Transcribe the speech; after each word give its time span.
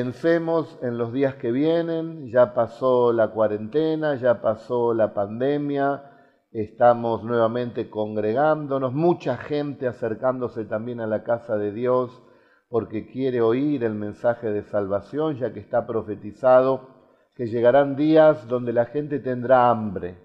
Pensemos 0.00 0.78
en 0.80 0.96
los 0.96 1.12
días 1.12 1.34
que 1.34 1.50
vienen, 1.50 2.30
ya 2.30 2.54
pasó 2.54 3.12
la 3.12 3.32
cuarentena, 3.32 4.14
ya 4.14 4.40
pasó 4.40 4.94
la 4.94 5.12
pandemia, 5.12 6.04
estamos 6.52 7.24
nuevamente 7.24 7.90
congregándonos, 7.90 8.92
mucha 8.92 9.36
gente 9.36 9.88
acercándose 9.88 10.66
también 10.66 11.00
a 11.00 11.08
la 11.08 11.24
casa 11.24 11.58
de 11.58 11.72
Dios 11.72 12.22
porque 12.68 13.08
quiere 13.08 13.40
oír 13.40 13.82
el 13.82 13.94
mensaje 13.94 14.52
de 14.52 14.62
salvación, 14.62 15.36
ya 15.36 15.52
que 15.52 15.58
está 15.58 15.84
profetizado 15.84 16.90
que 17.34 17.46
llegarán 17.48 17.96
días 17.96 18.46
donde 18.46 18.72
la 18.72 18.84
gente 18.84 19.18
tendrá 19.18 19.68
hambre, 19.68 20.16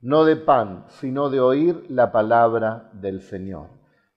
no 0.00 0.24
de 0.24 0.34
pan, 0.34 0.86
sino 0.88 1.30
de 1.30 1.40
oír 1.40 1.86
la 1.88 2.10
palabra 2.10 2.90
del 2.94 3.22
Señor. 3.22 3.68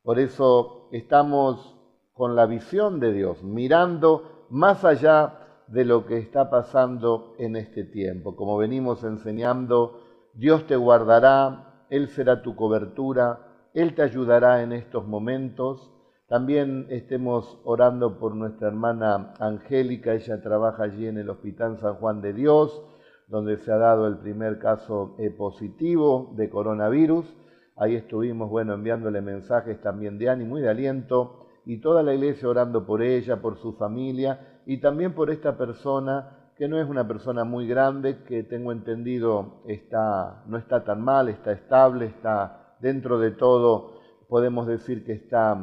Por 0.02 0.18
eso 0.18 0.90
estamos 0.92 1.78
con 2.14 2.36
la 2.36 2.48
visión 2.48 3.00
de 3.00 3.14
Dios, 3.14 3.44
mirando 3.44 4.33
más 4.50 4.86
allá 4.86 5.40
de 5.68 5.86
lo 5.86 6.06
que 6.06 6.18
está 6.18 6.50
pasando 6.50 7.34
en 7.38 7.56
este 7.56 7.84
tiempo. 7.84 8.36
Como 8.36 8.58
venimos 8.58 9.04
enseñando, 9.04 10.02
Dios 10.34 10.68
te 10.68 10.76
guardará, 10.76 11.86
Él 11.90 12.10
será 12.10 12.42
tu 12.42 12.56
cobertura, 12.56 13.40
Él 13.74 13.96
te 13.96 14.02
ayudará 14.02 14.62
en 14.62 14.72
estos 14.72 15.08
momentos. 15.08 15.92
También 16.28 16.88
estemos 16.90 17.60
orando 17.64 18.18
por 18.20 18.36
nuestra 18.36 18.68
hermana 18.68 19.34
Angélica, 19.40 20.14
ella 20.14 20.42
trabaja 20.42 20.84
allí 20.84 21.08
en 21.08 21.18
el 21.18 21.30
Hospital 21.30 21.78
San 21.80 21.96
Juan 21.96 22.22
de 22.22 22.34
Dios, 22.34 22.82
donde 23.28 23.58
se 23.58 23.72
ha 23.72 23.78
dado 23.78 24.08
el 24.08 24.18
primer 24.18 24.60
caso 24.60 25.16
eh, 25.20 25.30
positivo 25.30 26.34
de 26.36 26.50
coronavirus. 26.50 27.26
Ahí 27.76 27.96
estuvimos, 27.96 28.50
bueno, 28.50 28.74
enviándole 28.74 29.22
mensajes 29.22 29.82
también 29.82 30.18
de 30.18 30.30
ánimo 30.30 30.58
y 30.58 30.62
de 30.62 30.70
aliento 30.70 31.43
y 31.66 31.78
toda 31.78 32.04
la 32.04 32.14
iglesia 32.14 32.50
orando 32.50 32.86
por 32.86 33.02
ella, 33.02 33.42
por 33.42 33.58
su 33.58 33.74
familia 33.74 34.62
y 34.66 34.78
también 34.78 35.14
por 35.14 35.30
esta 35.30 35.58
persona 35.58 36.52
que 36.56 36.68
no 36.68 36.80
es 36.80 36.88
una 36.88 37.08
persona 37.08 37.44
muy 37.44 37.68
grande, 37.68 38.24
que 38.24 38.44
tengo 38.44 38.72
entendido 38.72 39.62
está, 39.68 40.44
no 40.46 40.58
está 40.58 40.84
tan 40.84 41.02
mal, 41.02 41.30
está 41.30 41.52
estable, 41.52 42.06
está 42.06 42.76
dentro 42.80 43.20
de 43.20 43.32
todo, 43.32 43.94
podemos 44.30 44.68
decir 44.68 45.04
que 45.06 45.14
está, 45.14 45.58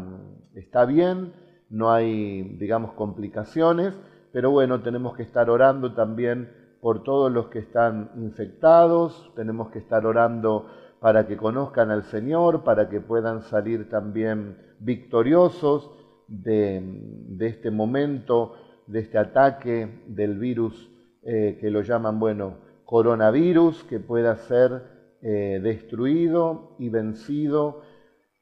está 0.55 0.85
bien, 0.85 1.33
no 1.69 1.93
hay, 1.93 2.43
digamos, 2.59 2.93
complicaciones, 2.95 3.95
pero 4.33 4.51
bueno, 4.51 4.81
tenemos 4.83 5.17
que 5.17 5.23
estar 5.23 5.49
orando 5.49 5.95
también 5.95 6.51
por 6.81 7.03
todos 7.03 7.31
los 7.31 7.49
que 7.49 7.61
están 7.61 8.11
infectados, 8.17 9.31
tenemos 9.37 9.71
que 9.71 9.79
estar 9.79 10.07
orando 10.07 10.67
para 11.01 11.27
que 11.27 11.37
conozcan 11.37 11.91
al 11.91 12.05
Señor, 12.05 12.63
para 12.63 12.89
que 12.89 13.01
puedan 13.01 13.43
salir 13.43 13.89
también 13.89 14.57
victoriosos 14.79 15.91
de, 16.29 17.39
este 17.41 17.71
momento, 17.71 18.55
de 18.87 19.01
este 19.01 19.19
ataque 19.19 20.05
del 20.07 20.39
virus 20.39 20.91
eh, 21.23 21.59
que 21.61 21.71
lo 21.71 21.83
llaman, 21.83 22.19
bueno, 22.21 22.59
coronavirus, 22.85 23.85
que 23.85 23.99
pueda 23.99 24.37
ser 24.37 25.17
eh, 25.23 25.61
destruido 25.63 26.77
y 26.79 26.89
vencido 26.89 27.83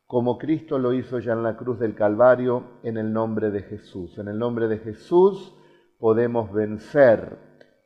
como 0.08 0.38
Cristo 0.38 0.78
lo 0.78 0.94
hizo 0.94 1.18
ya 1.18 1.34
en 1.34 1.42
la 1.42 1.54
cruz 1.54 1.78
del 1.78 1.94
Calvario, 1.94 2.78
en 2.82 2.96
el 2.96 3.12
nombre 3.12 3.50
de 3.50 3.62
Jesús. 3.62 4.16
En 4.16 4.28
el 4.28 4.38
nombre 4.38 4.66
de 4.66 4.78
Jesús 4.78 5.54
podemos 5.98 6.50
vencer. 6.50 7.36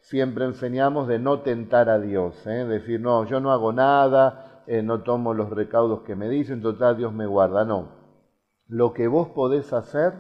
Siempre 0.03 0.45
enseñamos 0.45 1.09
de 1.09 1.19
no 1.19 1.41
tentar 1.41 1.91
a 1.91 1.99
Dios, 1.99 2.47
¿eh? 2.47 2.65
decir, 2.65 3.01
no, 3.01 3.27
yo 3.27 3.41
no 3.41 3.51
hago 3.51 3.73
nada, 3.73 4.52
no 4.67 5.03
tomo 5.03 5.35
los 5.35 5.51
recaudos 5.51 6.03
que 6.03 6.17
me 6.17 6.29
dicen, 6.29 6.63
total 6.63 6.97
Dios 6.97 7.13
me 7.13 7.27
guarda. 7.27 7.65
No, 7.65 7.89
lo 8.67 8.93
que 8.93 9.09
vos 9.09 9.29
podés 9.29 9.73
hacer, 9.73 10.15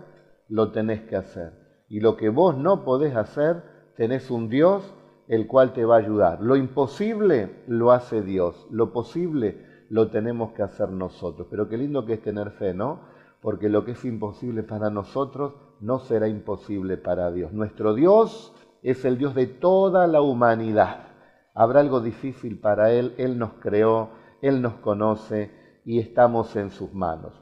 lo 0.49 0.73
tenés 0.73 1.03
que 1.03 1.17
hacer. 1.17 1.85
Y 1.89 2.01
lo 2.01 2.17
que 2.17 2.29
vos 2.29 2.57
no 2.57 2.85
podés 2.85 3.17
hacer, 3.17 3.63
tenés 3.97 4.31
un 4.31 4.49
Dios 4.49 4.95
el 5.29 5.47
cual 5.47 5.73
te 5.73 5.85
va 5.85 5.97
a 5.97 5.99
ayudar. 5.99 6.41
Lo 6.41 6.57
imposible 6.57 7.63
lo 7.67 7.93
hace 7.93 8.23
Dios, 8.23 8.67
lo 8.71 8.93
posible 8.93 9.67
lo 9.89 10.09
tenemos 10.09 10.53
que 10.53 10.63
hacer 10.63 10.89
nosotros. 10.91 11.49
Pero 11.51 11.69
qué 11.69 11.77
lindo 11.77 12.07
que 12.07 12.15
es 12.15 12.23
tener 12.23 12.51
fe, 12.53 12.75
¿no? 12.75 13.01
Porque 13.41 13.69
lo 13.69 13.85
que 13.85 13.93
es 13.93 14.05
imposible 14.05 14.63
para 14.63 14.89
nosotros 14.89 15.55
no 15.81 15.99
será 15.99 16.29
imposible 16.29 16.97
para 16.97 17.31
Dios. 17.31 17.53
Nuestro 17.53 17.95
Dios 17.95 18.55
es 18.83 19.05
el 19.05 19.19
Dios 19.19 19.35
de 19.35 19.47
toda 19.47 20.07
la 20.07 20.21
humanidad. 20.21 21.09
Habrá 21.55 21.81
algo 21.81 22.01
difícil 22.01 22.59
para 22.59 22.93
Él, 22.93 23.15
Él 23.19 23.39
nos 23.39 23.53
creó, 23.55 24.11
Él 24.43 24.61
nos 24.61 24.75
conoce 24.75 25.51
y 25.87 25.99
estamos 25.99 26.55
en 26.57 26.71
sus 26.71 26.93
manos. 26.93 27.33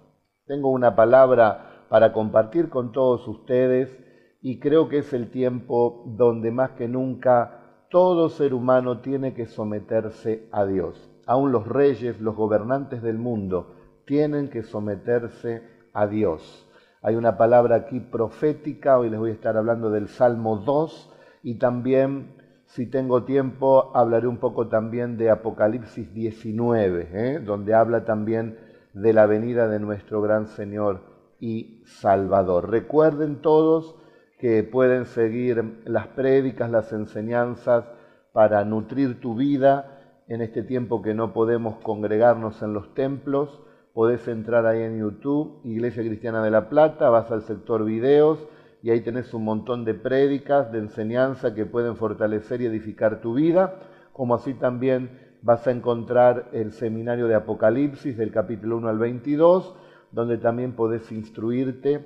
Tengo 0.47 0.71
una 0.71 0.95
palabra 0.95 1.87
para 1.89 2.13
compartir 2.13 2.69
con 2.69 2.93
todos 2.93 3.27
ustedes 3.27 3.99
y 4.41 4.61
creo 4.61 4.89
que 4.89 4.99
es 4.99 5.13
el 5.13 5.31
tiempo 5.31 6.05
donde 6.07 6.53
más 6.53 6.71
que 6.73 6.87
nunca 6.87 7.87
todo 7.91 8.29
ser 8.29 8.55
humano 8.55 9.01
tiene 9.01 9.35
que 9.35 9.47
someterse 9.47 10.49
a 10.53 10.65
Dios. 10.65 11.11
Aún 11.27 11.53
los 11.53 11.67
reyes, 11.67 12.21
los 12.21 12.37
gobernantes 12.37 13.03
del 13.03 13.19
mundo 13.19 13.75
tienen 14.07 14.49
que 14.49 14.63
someterse 14.63 15.63
a 15.93 16.07
Dios. 16.07 16.67
Hay 17.03 17.17
una 17.17 17.37
palabra 17.37 17.77
aquí 17.77 18.01
profética, 18.01 18.99
hoy 18.99 19.11
les 19.11 19.19
voy 19.19 19.31
a 19.31 19.35
estar 19.35 19.57
hablando 19.57 19.91
del 19.91 20.09
Salmo 20.09 20.59
2 20.59 21.13
y 21.43 21.59
también, 21.59 22.35
si 22.71 22.87
tengo 22.87 23.25
tiempo, 23.25 23.91
hablaré 23.97 24.29
un 24.29 24.37
poco 24.37 24.69
también 24.69 25.17
de 25.17 25.29
Apocalipsis 25.29 26.15
19, 26.15 27.09
¿eh? 27.13 27.41
donde 27.41 27.75
habla 27.75 28.05
también 28.05 28.59
de 28.93 29.13
la 29.13 29.27
venida 29.27 29.67
de 29.67 29.81
nuestro 29.81 30.23
gran 30.23 30.47
Señor 30.47 31.01
y 31.41 31.83
Salvador. 31.85 32.71
Recuerden 32.71 33.43
todos 33.43 33.97
que 34.39 34.63
pueden 34.63 35.07
seguir 35.07 35.81
las 35.85 36.07
prédicas, 36.09 36.71
las 36.71 36.93
enseñanzas 36.93 37.87
para 38.33 38.65
nutrir 38.65 39.21
tu 39.21 39.35
vida 39.35 40.23
en 40.29 40.41
este 40.41 40.63
tiempo 40.63 41.03
que 41.03 41.13
no 41.13 41.33
podemos 41.33 41.79
congregarnos 41.79 42.63
en 42.63 42.73
los 42.73 42.95
templos. 42.95 43.61
Podés 43.95 44.29
entrar 44.29 44.67
ahí 44.67 44.83
en 44.83 44.97
YouTube, 44.97 45.61
Iglesia 45.65 46.05
Cristiana 46.05 46.41
de 46.41 46.53
la 46.53 46.69
Plata, 46.69 47.11
vas 47.11 47.33
al 47.33 47.43
sector 47.43 47.85
videos 47.85 48.47
y 48.83 48.91
ahí 48.91 49.01
tenés 49.03 49.35
un 49.35 49.45
montón 49.45 49.85
de 49.85 49.95
prédicas, 49.95 50.73
de 50.73 50.79
enseñanza 50.79 51.55
que 51.55 51.67
pueden 51.67 51.97
fortalecer 51.97 52.63
y 52.63 52.67
edificar 52.67 53.21
tu 53.21 53.35
vida, 53.35 53.81
como 54.13 54.35
así 54.35 54.55
también 54.55 55.19
vas 55.43 55.67
a 55.67 55.71
encontrar 55.71 56.49
el 56.53 56.73
seminario 56.73 57.27
de 57.27 57.35
Apocalipsis 57.35 58.17
del 58.17 58.33
capítulo 58.33 58.79
1 58.79 58.89
al 58.89 58.99
22, 58.99 59.75
donde 60.13 60.39
también 60.39 60.75
podés 60.75 61.11
instruirte 61.13 62.05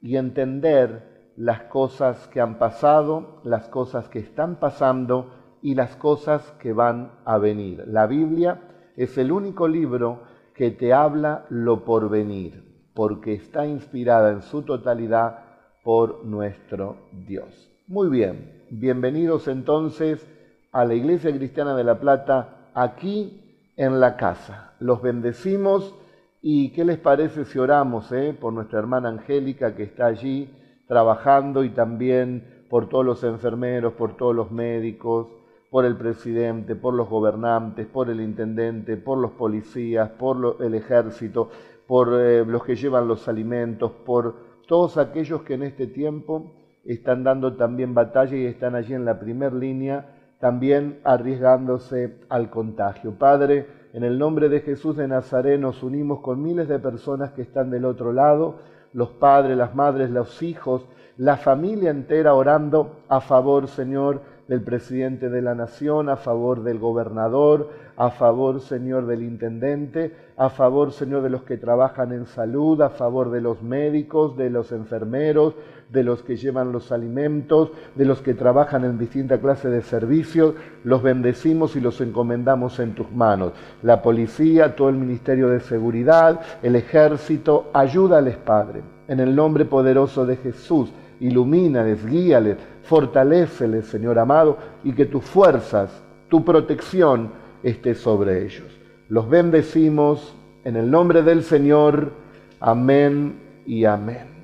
y 0.00 0.16
entender 0.16 1.32
las 1.36 1.62
cosas 1.62 2.28
que 2.28 2.40
han 2.40 2.58
pasado, 2.58 3.40
las 3.44 3.68
cosas 3.68 4.08
que 4.08 4.18
están 4.18 4.56
pasando 4.56 5.30
y 5.62 5.74
las 5.74 5.96
cosas 5.96 6.42
que 6.60 6.72
van 6.72 7.12
a 7.24 7.38
venir. 7.38 7.84
La 7.86 8.06
Biblia 8.06 8.62
es 8.96 9.18
el 9.18 9.32
único 9.32 9.68
libro 9.68 10.22
que 10.54 10.70
te 10.70 10.92
habla 10.92 11.44
lo 11.50 11.84
por 11.84 12.08
venir, 12.08 12.88
porque 12.94 13.34
está 13.34 13.66
inspirada 13.66 14.32
en 14.32 14.42
su 14.42 14.62
totalidad 14.62 15.45
por 15.86 16.24
nuestro 16.24 16.96
Dios. 17.12 17.70
Muy 17.86 18.08
bien, 18.08 18.64
bienvenidos 18.70 19.46
entonces 19.46 20.26
a 20.72 20.84
la 20.84 20.94
Iglesia 20.94 21.30
Cristiana 21.30 21.76
de 21.76 21.84
La 21.84 22.00
Plata 22.00 22.72
aquí 22.74 23.70
en 23.76 24.00
la 24.00 24.16
casa. 24.16 24.74
Los 24.80 25.00
bendecimos 25.00 25.94
y 26.42 26.72
qué 26.72 26.84
les 26.84 26.98
parece 26.98 27.44
si 27.44 27.60
oramos 27.60 28.10
eh, 28.10 28.36
por 28.36 28.52
nuestra 28.52 28.80
hermana 28.80 29.10
Angélica 29.10 29.76
que 29.76 29.84
está 29.84 30.06
allí 30.06 30.50
trabajando 30.88 31.62
y 31.62 31.70
también 31.70 32.66
por 32.68 32.88
todos 32.88 33.06
los 33.06 33.22
enfermeros, 33.22 33.92
por 33.92 34.16
todos 34.16 34.34
los 34.34 34.50
médicos, 34.50 35.28
por 35.70 35.84
el 35.84 35.96
presidente, 35.96 36.74
por 36.74 36.94
los 36.94 37.08
gobernantes, 37.08 37.86
por 37.86 38.10
el 38.10 38.20
intendente, 38.20 38.96
por 38.96 39.18
los 39.18 39.30
policías, 39.30 40.10
por 40.10 40.56
el 40.58 40.74
ejército, 40.74 41.48
por 41.86 42.08
eh, 42.20 42.44
los 42.44 42.64
que 42.64 42.74
llevan 42.74 43.06
los 43.06 43.28
alimentos, 43.28 43.92
por 44.04 44.45
todos 44.66 44.98
aquellos 44.98 45.42
que 45.42 45.54
en 45.54 45.62
este 45.62 45.86
tiempo 45.86 46.54
están 46.84 47.24
dando 47.24 47.54
también 47.56 47.94
batalla 47.94 48.36
y 48.36 48.46
están 48.46 48.74
allí 48.74 48.94
en 48.94 49.04
la 49.04 49.18
primera 49.18 49.54
línea 49.54 50.12
también 50.38 51.00
arriesgándose 51.04 52.18
al 52.28 52.50
contagio. 52.50 53.18
Padre, 53.18 53.66
en 53.92 54.04
el 54.04 54.18
nombre 54.18 54.48
de 54.48 54.60
Jesús 54.60 54.96
de 54.96 55.08
Nazaret 55.08 55.58
nos 55.58 55.82
unimos 55.82 56.20
con 56.20 56.42
miles 56.42 56.68
de 56.68 56.78
personas 56.78 57.32
que 57.32 57.42
están 57.42 57.70
del 57.70 57.84
otro 57.84 58.12
lado, 58.12 58.58
los 58.92 59.10
padres, 59.10 59.56
las 59.56 59.74
madres, 59.74 60.10
los 60.10 60.42
hijos, 60.42 60.86
la 61.16 61.38
familia 61.38 61.90
entera 61.90 62.34
orando 62.34 63.00
a 63.08 63.20
favor, 63.20 63.68
Señor, 63.68 64.20
del 64.48 64.62
presidente 64.62 65.28
de 65.28 65.42
la 65.42 65.54
nación, 65.54 66.08
a 66.08 66.16
favor 66.16 66.62
del 66.62 66.78
gobernador, 66.78 67.70
a 67.96 68.10
favor, 68.10 68.60
Señor, 68.60 69.06
del 69.06 69.22
intendente, 69.22 70.14
a 70.36 70.50
favor, 70.50 70.92
Señor, 70.92 71.22
de 71.22 71.30
los 71.30 71.42
que 71.42 71.56
trabajan 71.56 72.12
en 72.12 72.26
salud, 72.26 72.80
a 72.82 72.90
favor 72.90 73.30
de 73.30 73.40
los 73.40 73.62
médicos, 73.62 74.36
de 74.36 74.50
los 74.50 74.70
enfermeros, 74.70 75.54
de 75.90 76.04
los 76.04 76.22
que 76.22 76.36
llevan 76.36 76.72
los 76.72 76.92
alimentos, 76.92 77.70
de 77.96 78.04
los 78.04 78.20
que 78.22 78.34
trabajan 78.34 78.84
en 78.84 78.98
distinta 78.98 79.40
clase 79.40 79.68
de 79.68 79.82
servicios. 79.82 80.54
Los 80.84 81.02
bendecimos 81.02 81.74
y 81.74 81.80
los 81.80 82.00
encomendamos 82.00 82.78
en 82.78 82.94
tus 82.94 83.10
manos. 83.10 83.52
La 83.82 84.00
policía, 84.00 84.76
todo 84.76 84.90
el 84.90 84.96
Ministerio 84.96 85.48
de 85.48 85.60
Seguridad, 85.60 86.40
el 86.62 86.76
ejército, 86.76 87.70
ayúdales, 87.72 88.36
Padre. 88.36 88.82
En 89.08 89.20
el 89.20 89.34
nombre 89.34 89.64
poderoso 89.64 90.26
de 90.26 90.36
Jesús 90.36 90.92
ilumínales, 91.20 92.04
guíales, 92.04 92.56
fortaléceles, 92.86 93.86
Señor 93.86 94.18
amado, 94.18 94.58
y 94.82 94.92
que 94.92 95.06
tus 95.06 95.24
fuerzas, 95.24 96.02
tu 96.28 96.44
protección 96.44 97.32
esté 97.62 97.94
sobre 97.94 98.44
ellos. 98.44 98.66
Los 99.08 99.28
bendecimos 99.28 100.34
en 100.64 100.76
el 100.76 100.90
nombre 100.90 101.22
del 101.22 101.42
Señor. 101.42 102.12
Amén 102.58 103.40
y 103.66 103.84
amén. 103.84 104.36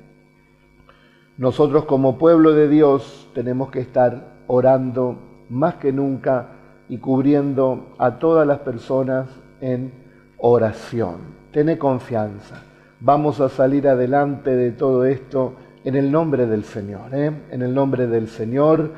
Nosotros 1.39 1.85
como 1.87 2.19
pueblo 2.19 2.53
de 2.53 2.69
Dios 2.69 3.29
tenemos 3.35 3.71
que 3.71 3.81
estar 3.81 4.43
orando 4.47 5.17
más 5.49 5.75
que 5.77 5.93
nunca 5.93 6.49
y 6.89 6.99
cubriendo 6.99 7.95
a 7.99 8.19
todas 8.19 8.47
las 8.47 8.59
personas 8.61 9.29
en 9.61 9.93
oración. 10.37 11.17
Tene 11.53 11.79
confianza. 11.79 12.63
Vamos 13.01 13.41
a 13.41 13.49
salir 13.49 13.89
adelante 13.89 14.55
de 14.55 14.73
todo 14.73 15.05
esto 15.05 15.55
en 15.85 15.97
el 15.97 16.11
nombre 16.11 16.47
del 16.47 16.65
Señor. 16.65 17.15
¿eh? 17.15 17.33
En 17.51 17.63
el 17.63 17.75
nombre 17.75 18.07
del 18.07 18.29
Señor, 18.29 18.93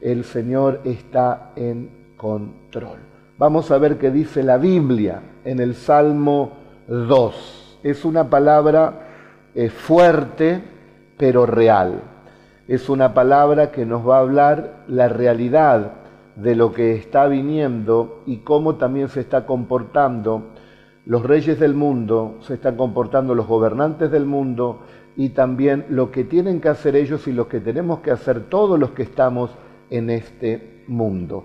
el 0.00 0.24
Señor 0.24 0.80
está 0.84 1.52
en 1.56 1.90
control. 2.16 2.98
Vamos 3.38 3.70
a 3.70 3.78
ver 3.78 3.98
qué 3.98 4.10
dice 4.10 4.42
la 4.42 4.58
Biblia 4.58 5.22
en 5.44 5.60
el 5.60 5.74
Salmo 5.74 6.52
2. 6.88 7.80
Es 7.82 8.04
una 8.04 8.28
palabra 8.28 9.08
eh, 9.54 9.70
fuerte, 9.70 10.62
pero 11.16 11.46
real. 11.46 12.02
Es 12.66 12.88
una 12.88 13.14
palabra 13.14 13.70
que 13.70 13.86
nos 13.86 14.06
va 14.06 14.18
a 14.18 14.20
hablar 14.20 14.84
la 14.88 15.08
realidad 15.08 15.92
de 16.36 16.54
lo 16.54 16.72
que 16.72 16.94
está 16.94 17.26
viniendo 17.26 18.22
y 18.26 18.38
cómo 18.38 18.76
también 18.76 19.08
se 19.08 19.20
está 19.20 19.46
comportando 19.46 20.50
los 21.06 21.22
reyes 21.22 21.58
del 21.58 21.74
mundo, 21.74 22.36
se 22.42 22.54
están 22.54 22.76
comportando 22.76 23.34
los 23.34 23.46
gobernantes 23.46 24.10
del 24.10 24.26
mundo 24.26 24.80
y 25.18 25.30
también 25.30 25.84
lo 25.90 26.12
que 26.12 26.22
tienen 26.22 26.60
que 26.60 26.68
hacer 26.68 26.94
ellos 26.94 27.26
y 27.26 27.32
lo 27.32 27.48
que 27.48 27.58
tenemos 27.58 27.98
que 27.98 28.12
hacer 28.12 28.44
todos 28.44 28.78
los 28.78 28.92
que 28.92 29.02
estamos 29.02 29.50
en 29.90 30.10
este 30.10 30.84
mundo. 30.86 31.44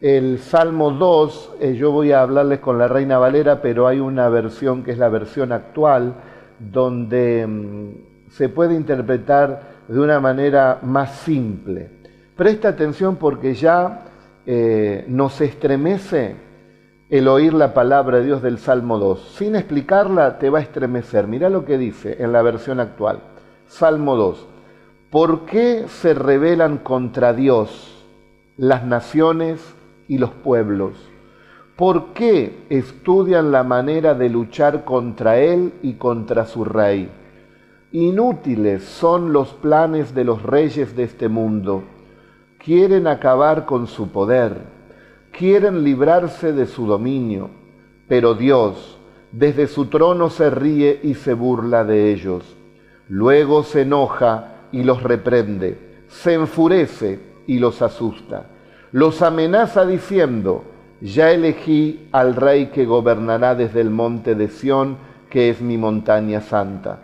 El 0.00 0.38
Salmo 0.38 0.92
2, 0.92 1.56
eh, 1.60 1.74
yo 1.74 1.90
voy 1.90 2.12
a 2.12 2.22
hablarles 2.22 2.60
con 2.60 2.78
la 2.78 2.86
Reina 2.86 3.18
Valera, 3.18 3.60
pero 3.60 3.88
hay 3.88 3.98
una 3.98 4.28
versión 4.28 4.84
que 4.84 4.92
es 4.92 4.98
la 4.98 5.08
versión 5.08 5.50
actual, 5.50 6.14
donde 6.60 7.44
mm, 7.44 8.30
se 8.30 8.50
puede 8.50 8.76
interpretar 8.76 9.62
de 9.88 9.98
una 9.98 10.20
manera 10.20 10.78
más 10.82 11.16
simple. 11.16 11.88
Presta 12.36 12.68
atención 12.68 13.16
porque 13.16 13.52
ya 13.54 14.04
eh, 14.46 15.04
nos 15.08 15.40
estremece 15.40 16.36
el 17.10 17.26
oír 17.26 17.54
la 17.54 17.72
palabra 17.72 18.18
de 18.18 18.24
Dios 18.24 18.42
del 18.42 18.58
Salmo 18.58 18.98
2. 18.98 19.34
Sin 19.36 19.56
explicarla 19.56 20.38
te 20.38 20.50
va 20.50 20.58
a 20.58 20.62
estremecer. 20.62 21.26
Mira 21.26 21.48
lo 21.48 21.64
que 21.64 21.78
dice 21.78 22.16
en 22.22 22.32
la 22.32 22.42
versión 22.42 22.80
actual. 22.80 23.20
Salmo 23.66 24.16
2. 24.16 24.46
¿Por 25.10 25.46
qué 25.46 25.86
se 25.88 26.12
rebelan 26.12 26.78
contra 26.78 27.32
Dios 27.32 28.04
las 28.56 28.84
naciones 28.84 29.74
y 30.06 30.18
los 30.18 30.30
pueblos? 30.30 30.96
¿Por 31.76 32.12
qué 32.12 32.66
estudian 32.68 33.52
la 33.52 33.62
manera 33.62 34.14
de 34.14 34.28
luchar 34.28 34.84
contra 34.84 35.38
Él 35.38 35.72
y 35.82 35.94
contra 35.94 36.44
su 36.44 36.64
rey? 36.64 37.08
Inútiles 37.92 38.84
son 38.84 39.32
los 39.32 39.54
planes 39.54 40.14
de 40.14 40.24
los 40.24 40.42
reyes 40.42 40.94
de 40.94 41.04
este 41.04 41.28
mundo 41.28 41.84
quieren 42.58 43.06
acabar 43.06 43.64
con 43.64 43.86
su 43.86 44.10
poder, 44.10 44.58
quieren 45.38 45.84
librarse 45.84 46.52
de 46.52 46.66
su 46.66 46.86
dominio, 46.86 47.50
pero 48.08 48.34
Dios 48.34 48.98
desde 49.30 49.66
su 49.66 49.86
trono 49.86 50.30
se 50.30 50.50
ríe 50.50 51.00
y 51.02 51.14
se 51.14 51.34
burla 51.34 51.84
de 51.84 52.12
ellos. 52.12 52.56
Luego 53.08 53.62
se 53.62 53.82
enoja 53.82 54.66
y 54.72 54.82
los 54.82 55.02
reprende, 55.02 56.02
se 56.08 56.34
enfurece 56.34 57.20
y 57.46 57.58
los 57.58 57.80
asusta. 57.82 58.46
Los 58.90 59.22
amenaza 59.22 59.86
diciendo, 59.86 60.64
ya 61.00 61.30
elegí 61.30 62.08
al 62.10 62.34
rey 62.34 62.66
que 62.66 62.84
gobernará 62.86 63.54
desde 63.54 63.80
el 63.80 63.90
monte 63.90 64.34
de 64.34 64.48
Sión, 64.48 64.96
que 65.30 65.50
es 65.50 65.60
mi 65.60 65.78
montaña 65.78 66.40
santa. 66.40 67.00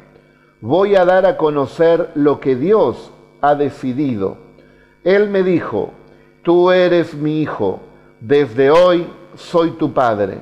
Voy 0.60 0.96
a 0.96 1.04
dar 1.04 1.26
a 1.26 1.36
conocer 1.36 2.10
lo 2.14 2.40
que 2.40 2.56
Dios 2.56 3.12
ha 3.42 3.54
decidido 3.54 4.44
él 5.04 5.28
me 5.28 5.42
dijo, 5.42 5.92
tú 6.42 6.70
eres 6.70 7.14
mi 7.14 7.42
hijo, 7.42 7.80
desde 8.26 8.70
hoy 8.70 9.06
soy 9.36 9.72
tu 9.72 9.92
padre, 9.92 10.38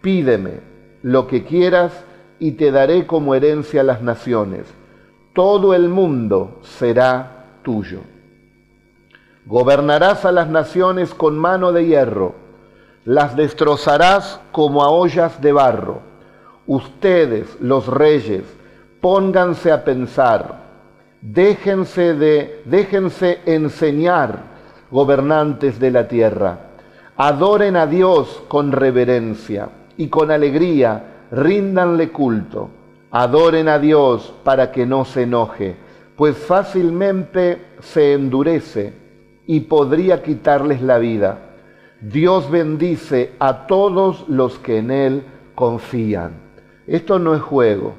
pídeme 0.00 0.60
lo 1.02 1.26
que 1.26 1.44
quieras 1.44 1.92
y 2.38 2.52
te 2.52 2.70
daré 2.70 3.06
como 3.06 3.34
herencia 3.34 3.82
las 3.82 4.00
naciones. 4.02 4.66
Todo 5.34 5.74
el 5.74 5.88
mundo 5.88 6.60
será 6.62 7.46
tuyo. 7.62 8.00
Gobernarás 9.46 10.24
a 10.24 10.32
las 10.32 10.48
naciones 10.48 11.14
con 11.14 11.38
mano 11.38 11.72
de 11.72 11.86
hierro, 11.86 12.34
las 13.04 13.36
destrozarás 13.36 14.40
como 14.52 14.82
a 14.82 14.90
ollas 14.90 15.40
de 15.40 15.52
barro. 15.52 16.00
Ustedes, 16.66 17.58
los 17.60 17.86
reyes, 17.86 18.44
pónganse 19.00 19.72
a 19.72 19.84
pensar 19.84 20.68
Déjense, 21.20 22.14
de, 22.14 22.62
déjense 22.64 23.40
enseñar, 23.44 24.38
gobernantes 24.90 25.80
de 25.80 25.90
la 25.90 26.06
tierra. 26.06 26.67
Adoren 27.20 27.74
a 27.74 27.88
Dios 27.88 28.44
con 28.46 28.70
reverencia 28.70 29.70
y 29.96 30.06
con 30.06 30.30
alegría, 30.30 31.24
ríndanle 31.32 32.10
culto. 32.12 32.70
Adoren 33.10 33.66
a 33.66 33.80
Dios 33.80 34.32
para 34.44 34.70
que 34.70 34.86
no 34.86 35.04
se 35.04 35.22
enoje, 35.24 35.74
pues 36.14 36.38
fácilmente 36.38 37.60
se 37.80 38.12
endurece 38.12 38.92
y 39.48 39.58
podría 39.62 40.22
quitarles 40.22 40.80
la 40.80 40.98
vida. 40.98 41.56
Dios 42.00 42.48
bendice 42.52 43.32
a 43.40 43.66
todos 43.66 44.28
los 44.28 44.60
que 44.60 44.78
en 44.78 44.92
Él 44.92 45.22
confían. 45.56 46.34
Esto 46.86 47.18
no 47.18 47.34
es 47.34 47.42
juego, 47.42 47.94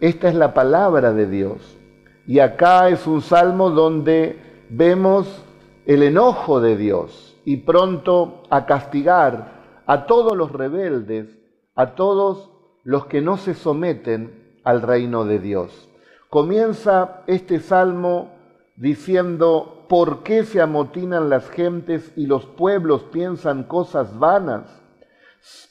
esta 0.00 0.28
es 0.28 0.36
la 0.36 0.54
palabra 0.54 1.12
de 1.12 1.26
Dios. 1.26 1.76
Y 2.24 2.38
acá 2.38 2.88
es 2.88 3.04
un 3.08 3.20
salmo 3.20 3.70
donde 3.70 4.38
vemos 4.68 5.42
el 5.86 6.04
enojo 6.04 6.60
de 6.60 6.76
Dios 6.76 7.29
y 7.44 7.58
pronto 7.58 8.42
a 8.50 8.66
castigar 8.66 9.82
a 9.86 10.06
todos 10.06 10.36
los 10.36 10.52
rebeldes, 10.52 11.26
a 11.74 11.94
todos 11.94 12.50
los 12.84 13.06
que 13.06 13.20
no 13.20 13.36
se 13.36 13.54
someten 13.54 14.58
al 14.64 14.82
reino 14.82 15.24
de 15.24 15.38
Dios. 15.38 15.88
Comienza 16.28 17.22
este 17.26 17.60
salmo 17.60 18.30
diciendo, 18.76 19.86
¿por 19.88 20.22
qué 20.22 20.44
se 20.44 20.60
amotinan 20.60 21.28
las 21.28 21.48
gentes 21.50 22.12
y 22.16 22.26
los 22.26 22.46
pueblos 22.46 23.02
piensan 23.04 23.64
cosas 23.64 24.18
vanas? 24.18 24.80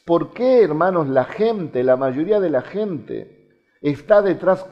¿Por 0.05 0.33
qué, 0.33 0.63
hermanos, 0.63 1.07
la 1.07 1.25
gente, 1.25 1.83
la 1.83 1.95
mayoría 1.95 2.39
de 2.39 2.49
la 2.49 2.61
gente, 2.61 3.39
está 3.81 4.21
detrás, 4.21 4.65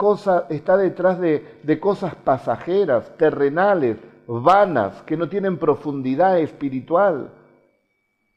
está 0.49 0.77
detrás 0.77 1.19
de, 1.19 1.59
de 1.63 1.79
cosas 1.79 2.15
pasajeras, 2.15 3.15
terrenales, 3.17 3.97
vanas, 4.27 5.01
que 5.03 5.17
no 5.17 5.29
tienen 5.29 5.57
profundidad 5.57 6.39
espiritual, 6.39 7.31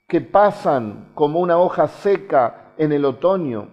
que 0.09 0.20
pasan 0.20 1.11
como 1.14 1.40
una 1.40 1.59
hoja 1.59 1.88
seca 1.88 2.73
en 2.78 2.92
el 2.92 3.04
otoño. 3.04 3.68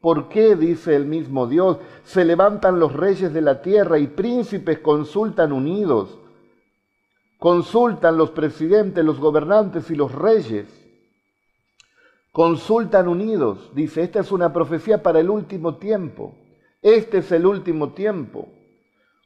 ¿Por 0.00 0.28
qué, 0.28 0.56
dice 0.56 0.96
el 0.96 1.06
mismo 1.06 1.46
Dios, 1.46 1.78
se 2.04 2.24
levantan 2.24 2.80
los 2.80 2.92
reyes 2.92 3.32
de 3.32 3.40
la 3.40 3.62
tierra 3.62 3.98
y 3.98 4.06
príncipes 4.06 4.78
consultan 4.78 5.52
unidos? 5.52 6.18
Consultan 7.38 8.16
los 8.16 8.30
presidentes, 8.30 9.04
los 9.04 9.18
gobernantes 9.18 9.90
y 9.90 9.94
los 9.94 10.12
reyes. 10.12 10.66
Consultan 12.32 13.08
unidos. 13.08 13.70
Dice, 13.74 14.02
esta 14.02 14.20
es 14.20 14.30
una 14.30 14.52
profecía 14.52 15.02
para 15.02 15.20
el 15.20 15.30
último 15.30 15.76
tiempo. 15.76 16.34
Este 16.82 17.18
es 17.18 17.32
el 17.32 17.46
último 17.46 17.92
tiempo. 17.92 18.48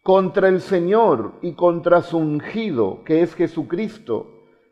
Contra 0.05 0.49
el 0.49 0.61
Señor 0.61 1.33
y 1.41 1.55
contra 1.55 2.03
su 2.03 2.19
ungido, 2.19 3.03
que 3.07 3.23
es 3.23 3.35
Jesucristo, 3.35 4.27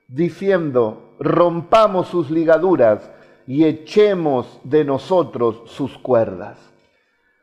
diciendo, 0.07 1.15
rompamos 1.19 2.09
sus 2.09 2.31
ligaduras 2.31 3.11
y 3.47 3.65
echemos 3.65 4.61
de 4.63 4.85
nosotros 4.85 5.63
sus 5.71 5.97
cuerdas. 5.97 6.59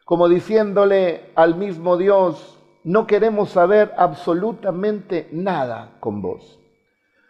Como 0.05 0.29
diciéndole 0.29 1.31
al 1.33 1.55
mismo 1.55 1.97
Dios, 1.97 2.59
no 2.83 3.07
queremos 3.07 3.49
saber 3.49 3.91
absolutamente 3.97 5.27
nada 5.31 5.97
con 5.99 6.21
vos. 6.21 6.59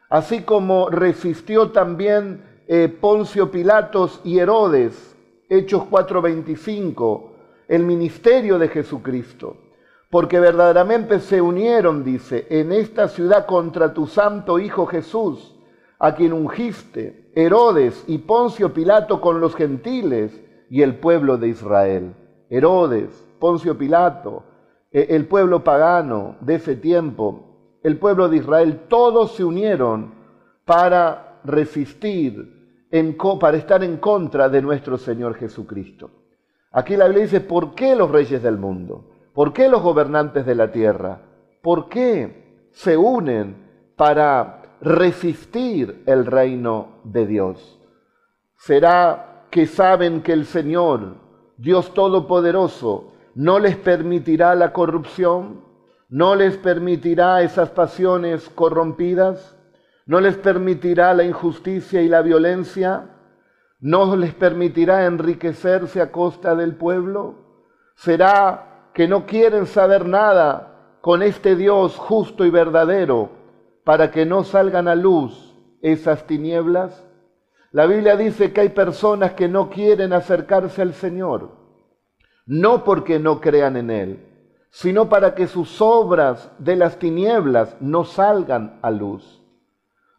Así 0.09 0.41
como 0.41 0.89
resistió 0.89 1.71
también 1.71 2.43
eh, 2.67 2.89
Poncio 2.89 3.49
Pilatos 3.49 4.19
y 4.25 4.39
Herodes, 4.39 5.15
Hechos 5.47 5.83
4:25, 5.89 7.31
el 7.69 7.83
ministerio 7.83 8.59
de 8.59 8.67
Jesucristo, 8.67 9.68
porque 10.09 10.39
verdaderamente 10.39 11.19
se 11.19 11.41
unieron, 11.41 12.03
dice, 12.03 12.47
en 12.49 12.71
esta 12.71 13.07
ciudad 13.07 13.45
contra 13.45 13.93
tu 13.93 14.07
santo 14.07 14.59
Hijo 14.59 14.85
Jesús, 14.85 15.55
a 15.99 16.15
quien 16.15 16.33
ungiste, 16.33 17.31
Herodes 17.35 18.03
y 18.07 18.19
Poncio 18.19 18.73
Pilato 18.73 19.21
con 19.21 19.39
los 19.39 19.55
gentiles 19.55 20.39
y 20.69 20.81
el 20.81 20.95
pueblo 20.95 21.37
de 21.37 21.49
Israel. 21.49 22.15
Herodes, 22.49 23.09
Poncio 23.39 23.77
Pilato 23.77 24.43
eh, 24.91 25.07
el 25.11 25.27
pueblo 25.27 25.63
pagano 25.63 26.37
de 26.41 26.55
ese 26.55 26.75
tiempo, 26.75 27.77
el 27.83 27.97
pueblo 27.97 28.27
de 28.27 28.37
Israel, 28.37 28.81
todos 28.87 29.33
se 29.35 29.43
unieron 29.43 30.13
para 30.65 31.39
resistir, 31.43 32.87
para 33.39 33.57
estar 33.57 33.83
en 33.83 33.97
contra 33.97 34.49
de 34.49 34.61
nuestro 34.61 34.97
Señor 34.97 35.35
Jesucristo. 35.35 36.09
Aquí 36.71 36.95
la 36.97 37.05
Biblia 37.05 37.23
dice, 37.25 37.41
¿por 37.41 37.75
qué 37.75 37.95
los 37.95 38.09
reyes 38.09 38.41
del 38.41 38.57
mundo? 38.57 39.08
¿Por 39.39 39.53
qué 39.53 39.69
los 39.69 39.81
gobernantes 39.81 40.45
de 40.45 40.53
la 40.53 40.69
tierra? 40.69 41.21
¿Por 41.61 41.87
qué 41.87 42.67
se 42.73 42.97
unen 42.97 43.93
para 43.95 44.63
resistir 44.81 46.03
el 46.07 46.25
reino 46.25 46.99
de 47.05 47.25
Dios? 47.25 47.79
¿Será 48.57 49.45
que 49.49 49.65
saben 49.65 50.23
que 50.23 50.33
el 50.33 50.45
Señor, 50.45 51.15
Dios 51.55 51.93
Todopoderoso, 51.93 53.13
no 53.33 53.59
les 53.59 53.77
permitirá 53.77 54.55
la 54.55 54.73
corrupción? 54.73 55.63
¿No 56.09 56.35
les 56.35 56.57
permitirá 56.57 57.41
esas 57.41 57.69
pasiones 57.69 58.49
corrompidas? 58.49 59.55
¿No 60.05 60.19
les 60.19 60.35
permitirá 60.35 61.13
la 61.13 61.23
injusticia 61.23 62.01
y 62.01 62.09
la 62.09 62.21
violencia? 62.21 63.09
¿No 63.79 64.17
les 64.17 64.33
permitirá 64.33 65.05
enriquecerse 65.05 66.01
a 66.01 66.11
costa 66.11 66.55
del 66.55 66.75
pueblo? 66.75 67.35
¿Será 67.95 68.68
que 68.99 69.07
no 69.07 69.25
quieren 69.25 69.65
saber 69.65 70.05
nada 70.05 70.97
con 70.99 71.23
este 71.23 71.55
Dios 71.55 71.95
justo 71.95 72.43
y 72.43 72.49
verdadero 72.49 73.29
para 73.85 74.11
que 74.11 74.25
no 74.25 74.43
salgan 74.43 74.89
a 74.89 74.95
luz 74.95 75.55
esas 75.81 76.27
tinieblas? 76.27 77.01
La 77.71 77.85
Biblia 77.85 78.17
dice 78.17 78.51
que 78.51 78.59
hay 78.59 78.67
personas 78.67 79.35
que 79.35 79.47
no 79.47 79.69
quieren 79.69 80.11
acercarse 80.11 80.81
al 80.81 80.93
Señor, 80.93 81.51
no 82.45 82.83
porque 82.83 83.19
no 83.19 83.39
crean 83.39 83.77
en 83.77 83.89
Él, 83.89 84.19
sino 84.69 85.07
para 85.07 85.33
que 85.33 85.47
sus 85.47 85.79
obras 85.79 86.51
de 86.59 86.75
las 86.75 86.99
tinieblas 86.99 87.77
no 87.79 88.03
salgan 88.03 88.79
a 88.81 88.91
luz. 88.91 89.41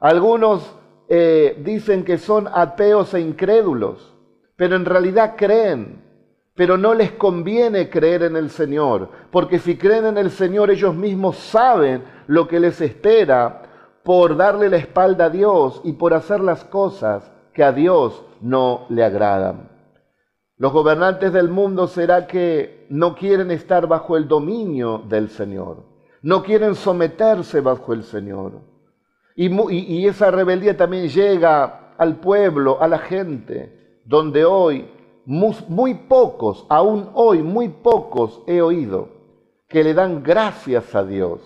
Algunos 0.00 0.74
eh, 1.10 1.60
dicen 1.62 2.02
que 2.02 2.16
son 2.16 2.48
ateos 2.50 3.12
e 3.12 3.20
incrédulos, 3.20 4.16
pero 4.56 4.74
en 4.74 4.86
realidad 4.86 5.34
creen, 5.36 6.09
pero 6.54 6.76
no 6.76 6.94
les 6.94 7.12
conviene 7.12 7.88
creer 7.88 8.24
en 8.24 8.36
el 8.36 8.50
Señor, 8.50 9.08
porque 9.30 9.58
si 9.58 9.76
creen 9.76 10.06
en 10.06 10.18
el 10.18 10.30
Señor 10.30 10.70
ellos 10.70 10.94
mismos 10.94 11.36
saben 11.36 12.02
lo 12.26 12.48
que 12.48 12.60
les 12.60 12.80
espera 12.80 13.62
por 14.02 14.36
darle 14.36 14.68
la 14.68 14.76
espalda 14.76 15.26
a 15.26 15.30
Dios 15.30 15.80
y 15.84 15.92
por 15.92 16.14
hacer 16.14 16.40
las 16.40 16.64
cosas 16.64 17.30
que 17.52 17.62
a 17.62 17.72
Dios 17.72 18.24
no 18.40 18.86
le 18.88 19.04
agradan. 19.04 19.70
Los 20.56 20.72
gobernantes 20.72 21.32
del 21.32 21.48
mundo 21.48 21.86
será 21.86 22.26
que 22.26 22.86
no 22.90 23.14
quieren 23.14 23.50
estar 23.50 23.86
bajo 23.86 24.16
el 24.16 24.28
dominio 24.28 24.98
del 25.08 25.30
Señor, 25.30 25.84
no 26.22 26.42
quieren 26.42 26.74
someterse 26.74 27.60
bajo 27.60 27.92
el 27.92 28.02
Señor. 28.04 28.60
Y, 29.36 30.06
esa 30.06 30.30
rebeldía 30.30 30.76
también 30.76 31.08
llega 31.08 31.94
al 31.96 32.16
pueblo, 32.16 32.82
a 32.82 32.88
la 32.88 32.98
gente, 32.98 34.00
donde 34.04 34.44
hoy 34.44 34.86
muy, 35.30 35.94
pocos, 35.94 36.66
aún 36.68 37.08
hoy 37.14 37.40
muy 37.44 37.68
pocos 37.68 38.42
he 38.48 38.60
oído 38.60 39.10
que 39.68 39.84
le 39.84 39.94
dan 39.94 40.24
gracias 40.24 40.92
a 40.96 41.04
Dios. 41.04 41.40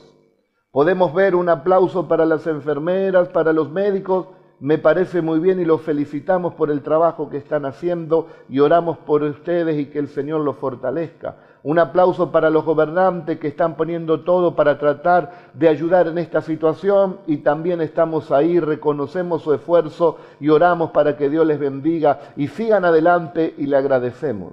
Podemos 0.71 1.13
ver 1.13 1.35
un 1.35 1.51
aplauso 1.51 2.09
para 2.09 2.25
las 2.25 2.47
enfermeras, 2.47 3.29
para 3.29 3.53
los 3.53 3.71
médicos, 3.71 4.29
me 4.59 4.79
parece 4.79 5.21
muy 5.21 5.39
bien 5.39 5.61
y 5.61 5.67
los 5.67 5.83
felicitamos 5.83 6.55
por 6.55 6.71
el 6.71 6.83
trabajo 6.83 7.29
que 7.29 7.37
están 7.37 7.67
haciendo 7.67 8.29
y 8.49 8.61
oramos 8.61 8.97
por 8.97 9.23
ustedes 9.23 9.79
y 9.79 9.87
que 9.87 9.99
el 9.99 10.09
Señor 10.09 10.41
los 10.41 10.57
fortalezca. 10.57 11.37
Un 11.65 11.79
aplauso 11.79 12.31
para 12.31 12.51
los 12.51 12.63
gobernantes 12.63 13.39
que 13.39 13.49
están 13.49 13.75
poniendo 13.75 14.21
todo 14.21 14.55
para 14.55 14.79
tratar 14.79 15.51
de 15.55 15.67
ayudar 15.67 16.09
en 16.09 16.19
esta 16.19 16.43
situación 16.43 17.21
y 17.27 17.39
también 17.39 17.81
estamos 17.81 18.31
ahí, 18.31 18.61
reconocemos 18.61 19.41
su 19.41 19.55
esfuerzo 19.55 20.19
y 20.41 20.51
oramos 20.51 20.91
para 20.91 21.17
que 21.17 21.31
Dios 21.31 21.47
les 21.47 21.59
bendiga 21.59 22.21
y 22.37 22.49
sigan 22.49 22.85
adelante 22.85 23.55
y 23.57 23.65
le 23.65 23.79
agradecemos. 23.79 24.53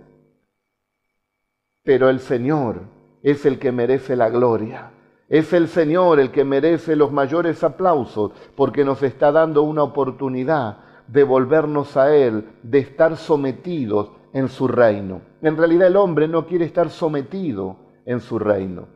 Pero 1.84 2.10
el 2.10 2.22
Señor 2.22 2.84
es 3.22 3.46
el 3.46 3.60
que 3.60 3.74
merece 3.74 4.16
la 4.16 4.30
gloria. 4.30 4.92
Es 5.28 5.52
el 5.52 5.68
Señor 5.68 6.18
el 6.22 6.32
que 6.32 6.46
merece 6.46 6.96
los 6.96 7.12
mayores 7.12 7.62
aplausos 7.62 8.32
porque 8.56 8.86
nos 8.86 9.04
está 9.04 9.34
dando 9.34 9.64
una 9.64 9.84
oportunidad 9.84 10.78
de 11.08 11.26
volvernos 11.26 11.98
a 11.98 12.16
Él, 12.16 12.48
de 12.64 12.80
estar 12.80 13.18
sometidos 13.18 14.12
en 14.34 14.50
su 14.50 14.68
reino. 14.68 15.22
En 15.42 15.58
realidad 15.58 15.88
el 15.88 15.98
hombre 15.98 16.28
no 16.28 16.46
quiere 16.46 16.66
estar 16.66 16.90
sometido 16.90 17.78
en 18.06 18.20
su 18.20 18.40
reino. 18.40 18.88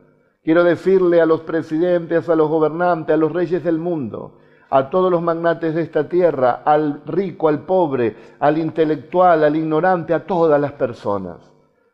Quiero 0.42 0.62
decirle 0.62 1.20
a 1.20 1.26
los 1.26 1.40
presidentes, 1.40 2.28
a 2.28 2.36
los 2.36 2.48
gobernantes, 2.48 3.14
a 3.14 3.16
los 3.16 3.32
reyes 3.32 3.64
del 3.64 3.78
mundo, 3.78 4.38
a 4.70 4.90
todos 4.90 5.10
los 5.10 5.22
magnates 5.22 5.74
de 5.74 5.82
esta 5.82 6.08
tierra, 6.08 6.62
al 6.64 7.02
rico, 7.06 7.48
al 7.48 7.60
pobre, 7.64 8.16
al 8.38 8.58
intelectual, 8.58 9.44
al 9.44 9.56
ignorante, 9.56 10.14
a 10.14 10.24
todas 10.24 10.60
las 10.60 10.72
personas, 10.72 11.38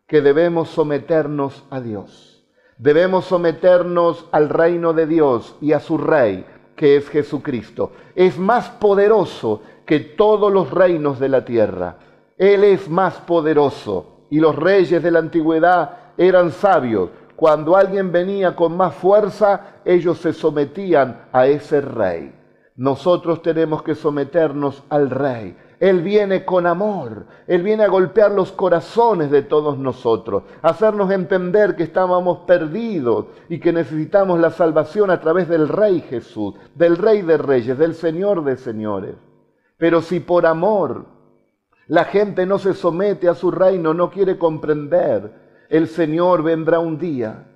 que 0.06 0.20
debemos 0.20 0.68
someternos 0.68 1.64
a 1.70 1.80
Dios. 1.80 2.44
Debemos 2.78 3.26
someternos 3.26 4.28
al 4.32 4.48
reino 4.48 4.92
de 4.92 5.06
Dios 5.06 5.56
y 5.60 5.72
a 5.72 5.80
su 5.80 5.98
rey, 5.98 6.44
que 6.76 6.96
es 6.96 7.08
Jesucristo. 7.08 7.92
Es 8.14 8.38
más 8.38 8.70
poderoso 8.70 9.62
que 9.86 10.00
todos 10.00 10.52
los 10.52 10.70
reinos 10.70 11.18
de 11.20 11.28
la 11.28 11.44
tierra. 11.44 11.96
Él 12.42 12.64
es 12.64 12.90
más 12.90 13.18
poderoso. 13.18 14.26
Y 14.28 14.40
los 14.40 14.56
reyes 14.56 15.00
de 15.00 15.12
la 15.12 15.20
antigüedad 15.20 15.90
eran 16.16 16.50
sabios. 16.50 17.10
Cuando 17.36 17.76
alguien 17.76 18.10
venía 18.10 18.56
con 18.56 18.76
más 18.76 18.96
fuerza, 18.96 19.76
ellos 19.84 20.18
se 20.18 20.32
sometían 20.32 21.26
a 21.30 21.46
ese 21.46 21.80
rey. 21.80 22.34
Nosotros 22.74 23.42
tenemos 23.42 23.84
que 23.84 23.94
someternos 23.94 24.82
al 24.88 25.10
rey. 25.10 25.56
Él 25.78 26.02
viene 26.02 26.44
con 26.44 26.66
amor, 26.66 27.26
Él 27.46 27.62
viene 27.62 27.84
a 27.84 27.88
golpear 27.88 28.32
los 28.32 28.50
corazones 28.50 29.30
de 29.30 29.42
todos 29.42 29.78
nosotros, 29.78 30.42
hacernos 30.62 31.12
entender 31.12 31.76
que 31.76 31.84
estábamos 31.84 32.38
perdidos 32.40 33.26
y 33.48 33.60
que 33.60 33.72
necesitamos 33.72 34.40
la 34.40 34.50
salvación 34.50 35.12
a 35.12 35.20
través 35.20 35.48
del 35.48 35.68
Rey 35.68 36.00
Jesús, 36.00 36.54
del 36.74 36.96
Rey 36.96 37.22
de 37.22 37.38
Reyes, 37.38 37.78
del 37.78 37.94
Señor 37.94 38.42
de 38.42 38.56
Señores. 38.56 39.14
Pero 39.76 40.02
si 40.02 40.18
por 40.18 40.46
amor 40.46 41.21
la 41.88 42.04
gente 42.04 42.46
no 42.46 42.58
se 42.58 42.74
somete 42.74 43.28
a 43.28 43.34
su 43.34 43.50
reino, 43.50 43.92
no 43.94 44.10
quiere 44.10 44.38
comprender. 44.38 45.66
El 45.68 45.88
Señor 45.88 46.42
vendrá 46.42 46.78
un 46.78 46.98
día 46.98 47.46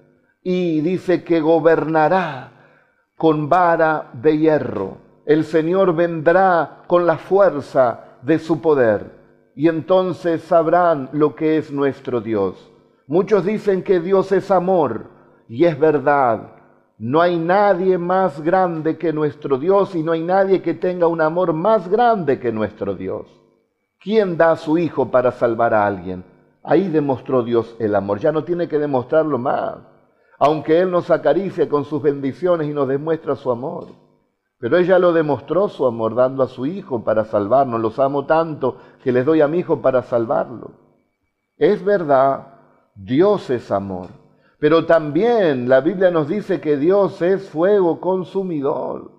y 0.43 0.81
dice 0.81 1.23
que 1.23 1.41
gobernará 1.41 2.53
con 3.17 3.49
vara 3.49 4.11
de 4.13 4.39
hierro. 4.39 4.99
El 5.25 5.45
Señor 5.45 5.95
vendrá 5.95 6.85
con 6.87 7.07
la 7.07 7.19
fuerza 7.19 8.19
de 8.23 8.39
su 8.39 8.61
poder 8.61 9.11
y 9.55 9.69
entonces 9.69 10.43
sabrán 10.43 11.09
lo 11.13 11.35
que 11.35 11.57
es 11.57 11.73
nuestro 11.73 12.21
Dios. 12.21 12.71
Muchos 13.07 13.45
dicen 13.45 13.83
que 13.83 14.01
Dios 14.01 14.33
es 14.33 14.51
amor 14.51 15.07
y 15.49 15.65
es 15.65 15.79
verdad. 15.79 16.53
No 16.99 17.21
hay 17.21 17.39
nadie 17.39 17.99
más 17.99 18.41
grande 18.41 18.99
que 18.99 19.13
nuestro 19.13 19.59
Dios 19.59 19.95
y 19.95 20.03
no 20.03 20.13
hay 20.13 20.23
nadie 20.23 20.63
que 20.63 20.75
tenga 20.75 21.07
un 21.07 21.21
amor 21.21 21.53
más 21.53 21.89
grande 21.89 22.39
que 22.41 22.53
nuestro 22.53 22.95
Dios. 22.95 23.27
¿Quién 24.07 24.37
da 24.37 24.53
a 24.53 24.57
su 24.57 24.79
Hijo 24.79 25.11
para 25.11 25.33
salvar 25.33 25.75
a 25.75 25.85
alguien? 25.85 26.23
Ahí 26.63 26.87
demostró 26.87 27.43
Dios 27.43 27.75
el 27.81 27.93
amor, 27.97 28.21
ya 28.21 28.31
no 28.31 28.45
tiene 28.45 28.69
que 28.69 28.79
demostrarlo 28.79 29.37
más, 29.37 29.79
aunque 30.39 30.79
Él 30.79 30.93
nos 30.93 31.11
acaricia 31.11 31.69
con 31.69 31.85
sus 31.85 32.01
bendiciones 32.03 32.69
y 32.69 32.73
nos 32.73 32.87
demuestra 32.87 33.35
su 33.35 33.51
amor. 33.51 33.89
Pero 34.61 34.77
ella 34.77 35.01
lo 35.01 35.13
demostró 35.13 35.69
su 35.69 35.85
amor 35.89 36.15
dando 36.15 36.45
a 36.45 36.47
su 36.47 36.67
Hijo 36.67 37.03
para 37.03 37.25
salvarnos. 37.25 37.81
Los 37.81 37.99
amo 37.99 38.27
tanto 38.27 38.77
que 39.03 39.11
les 39.11 39.27
doy 39.27 39.41
a 39.41 39.49
mi 39.49 39.59
Hijo 39.59 39.83
para 39.83 40.05
salvarlo. 40.05 40.71
Es 41.57 41.85
verdad, 41.85 42.47
Dios 42.95 43.51
es 43.51 43.73
amor. 43.73 44.11
Pero 44.61 44.87
también 44.87 45.69
la 45.69 45.81
Biblia 45.81 46.13
nos 46.13 46.29
dice 46.29 46.61
que 46.61 46.77
Dios 46.77 47.21
es 47.23 47.51
fuego 47.51 48.01
consumidor. 48.01 49.11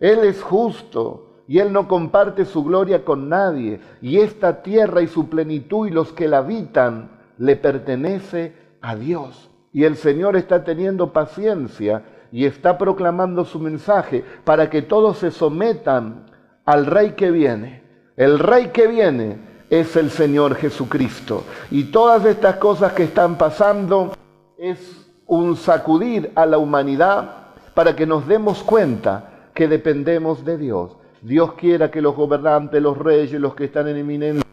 Él 0.00 0.24
es 0.24 0.42
justo 0.42 1.33
y 1.46 1.58
Él 1.58 1.72
no 1.72 1.88
comparte 1.88 2.44
su 2.44 2.64
gloria 2.64 3.04
con 3.04 3.28
nadie, 3.28 3.80
y 4.00 4.18
esta 4.18 4.62
tierra 4.62 5.02
y 5.02 5.08
su 5.08 5.28
plenitud 5.28 5.86
y 5.86 5.90
los 5.90 6.12
que 6.12 6.28
la 6.28 6.38
habitan 6.38 7.10
le 7.38 7.56
pertenece 7.56 8.54
a 8.80 8.96
Dios. 8.96 9.50
Y 9.72 9.84
el 9.84 9.96
Señor 9.96 10.36
está 10.36 10.64
teniendo 10.64 11.12
paciencia 11.12 12.04
y 12.32 12.46
está 12.46 12.78
proclamando 12.78 13.44
su 13.44 13.58
mensaje 13.58 14.24
para 14.44 14.70
que 14.70 14.82
todos 14.82 15.18
se 15.18 15.30
sometan 15.30 16.26
al 16.64 16.86
Rey 16.86 17.12
que 17.12 17.30
viene. 17.30 17.82
El 18.16 18.38
Rey 18.38 18.68
que 18.68 18.86
viene 18.86 19.38
es 19.68 19.96
el 19.96 20.10
Señor 20.10 20.54
Jesucristo. 20.54 21.44
Y 21.70 21.84
todas 21.84 22.24
estas 22.24 22.56
cosas 22.56 22.92
que 22.92 23.04
están 23.04 23.36
pasando 23.36 24.14
es 24.56 25.10
un 25.26 25.56
sacudir 25.56 26.30
a 26.36 26.46
la 26.46 26.58
humanidad 26.58 27.30
para 27.74 27.96
que 27.96 28.06
nos 28.06 28.26
demos 28.28 28.62
cuenta 28.62 29.48
que 29.54 29.66
dependemos 29.68 30.44
de 30.44 30.58
Dios 30.58 30.96
Dios 31.24 31.54
quiera 31.54 31.90
que 31.90 32.02
los 32.02 32.14
gobernantes, 32.14 32.82
los 32.82 32.98
reyes, 32.98 33.40
los 33.40 33.54
que 33.54 33.64
están 33.64 33.88
en 33.88 33.96
eminencia, 33.96 34.44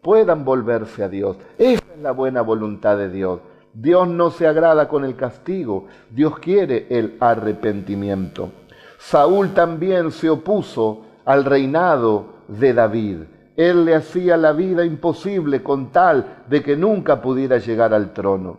puedan 0.00 0.44
volverse 0.44 1.02
a 1.02 1.08
Dios. 1.08 1.36
Esa 1.58 1.82
es 1.92 2.00
la 2.00 2.12
buena 2.12 2.40
voluntad 2.40 2.96
de 2.96 3.10
Dios. 3.10 3.40
Dios 3.74 4.06
no 4.06 4.30
se 4.30 4.46
agrada 4.46 4.86
con 4.86 5.04
el 5.04 5.16
castigo, 5.16 5.86
Dios 6.08 6.38
quiere 6.38 6.86
el 6.88 7.16
arrepentimiento. 7.18 8.52
Saúl 8.96 9.54
también 9.54 10.12
se 10.12 10.30
opuso 10.30 11.02
al 11.24 11.44
reinado 11.44 12.34
de 12.46 12.74
David. 12.74 13.16
Él 13.56 13.84
le 13.84 13.96
hacía 13.96 14.36
la 14.36 14.52
vida 14.52 14.84
imposible 14.84 15.64
con 15.64 15.90
tal 15.90 16.44
de 16.48 16.62
que 16.62 16.76
nunca 16.76 17.20
pudiera 17.20 17.58
llegar 17.58 17.92
al 17.92 18.12
trono. 18.12 18.56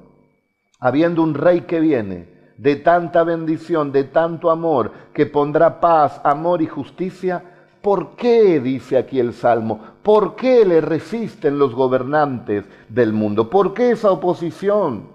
Habiendo 0.78 1.24
un 1.24 1.36
rey 1.36 1.62
que 1.62 1.80
viene, 1.80 2.28
de 2.58 2.75
tanta 2.75 3.24
bendición, 3.24 3.94
de 3.94 4.04
tanto 4.04 4.51
amor, 4.51 4.92
que 5.13 5.25
pondrá 5.25 5.80
paz, 5.80 6.20
amor 6.24 6.62
y 6.62 6.68
justicia, 6.68 7.50
¿por 7.82 8.16
qué, 8.16 8.60
dice 8.60 8.98
aquí 8.98 9.20
el 9.20 9.34
Salmo, 9.34 9.80
por 10.04 10.36
qué 10.36 10.66
le 10.66 10.82
resisten 10.82 11.60
los 11.60 11.74
gobernantes 11.74 12.66
del 12.90 13.14
mundo? 13.14 13.50
¿Por 13.50 13.74
qué 13.74 13.92
esa 13.92 14.12
oposición 14.12 15.10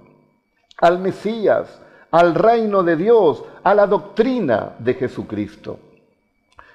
al 0.79 0.99
Mesías, 0.99 1.81
al 2.11 2.35
reino 2.35 2.83
de 2.83 2.97
Dios, 2.97 3.45
a 3.63 3.75
la 3.75 3.87
doctrina 3.87 4.75
de 4.79 4.95
Jesucristo? 4.95 5.79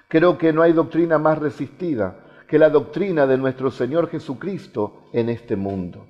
Creo 0.07 0.37
que 0.37 0.51
no 0.51 0.61
hay 0.61 0.73
doctrina 0.73 1.17
más 1.17 1.37
resistida 1.37 2.15
que 2.47 2.59
la 2.59 2.69
doctrina 2.69 3.25
de 3.25 3.37
nuestro 3.37 3.71
Señor 3.71 4.09
Jesucristo 4.09 5.03
en 5.13 5.29
este 5.29 5.55
mundo. 5.55 6.05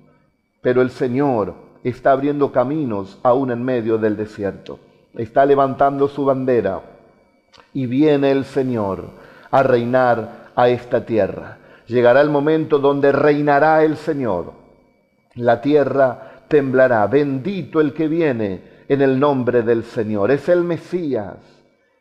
Pero 0.62 0.82
el 0.82 0.90
Señor 0.90 1.54
está 1.84 2.12
abriendo 2.12 2.52
caminos 2.52 3.20
aún 3.22 3.52
en 3.52 3.64
medio 3.64 4.00
del 4.00 4.18
desierto. 4.18 4.80
Está 5.14 5.46
levantando 5.46 6.08
su 6.08 6.26
bandera 6.26 6.82
y 7.74 7.86
viene 7.86 8.32
el 8.32 8.46
Señor 8.46 9.21
a 9.52 9.64
reinar 9.64 10.52
a 10.56 10.70
esta 10.70 11.06
tierra. 11.06 11.58
Llegará 11.88 12.22
el 12.22 12.30
momento 12.30 12.80
donde 12.80 13.12
reinará 13.12 13.84
el 13.84 13.98
Señor. 13.98 14.54
La 15.36 15.62
tierra 15.62 16.46
temblará. 16.48 17.06
Bendito 17.08 17.82
el 17.82 17.94
que 17.94 18.08
viene 18.08 18.84
en 18.88 19.02
el 19.02 19.20
nombre 19.20 19.62
del 19.62 19.84
Señor. 19.84 20.32
Es 20.32 20.48
el 20.50 20.64
Mesías, 20.64 21.38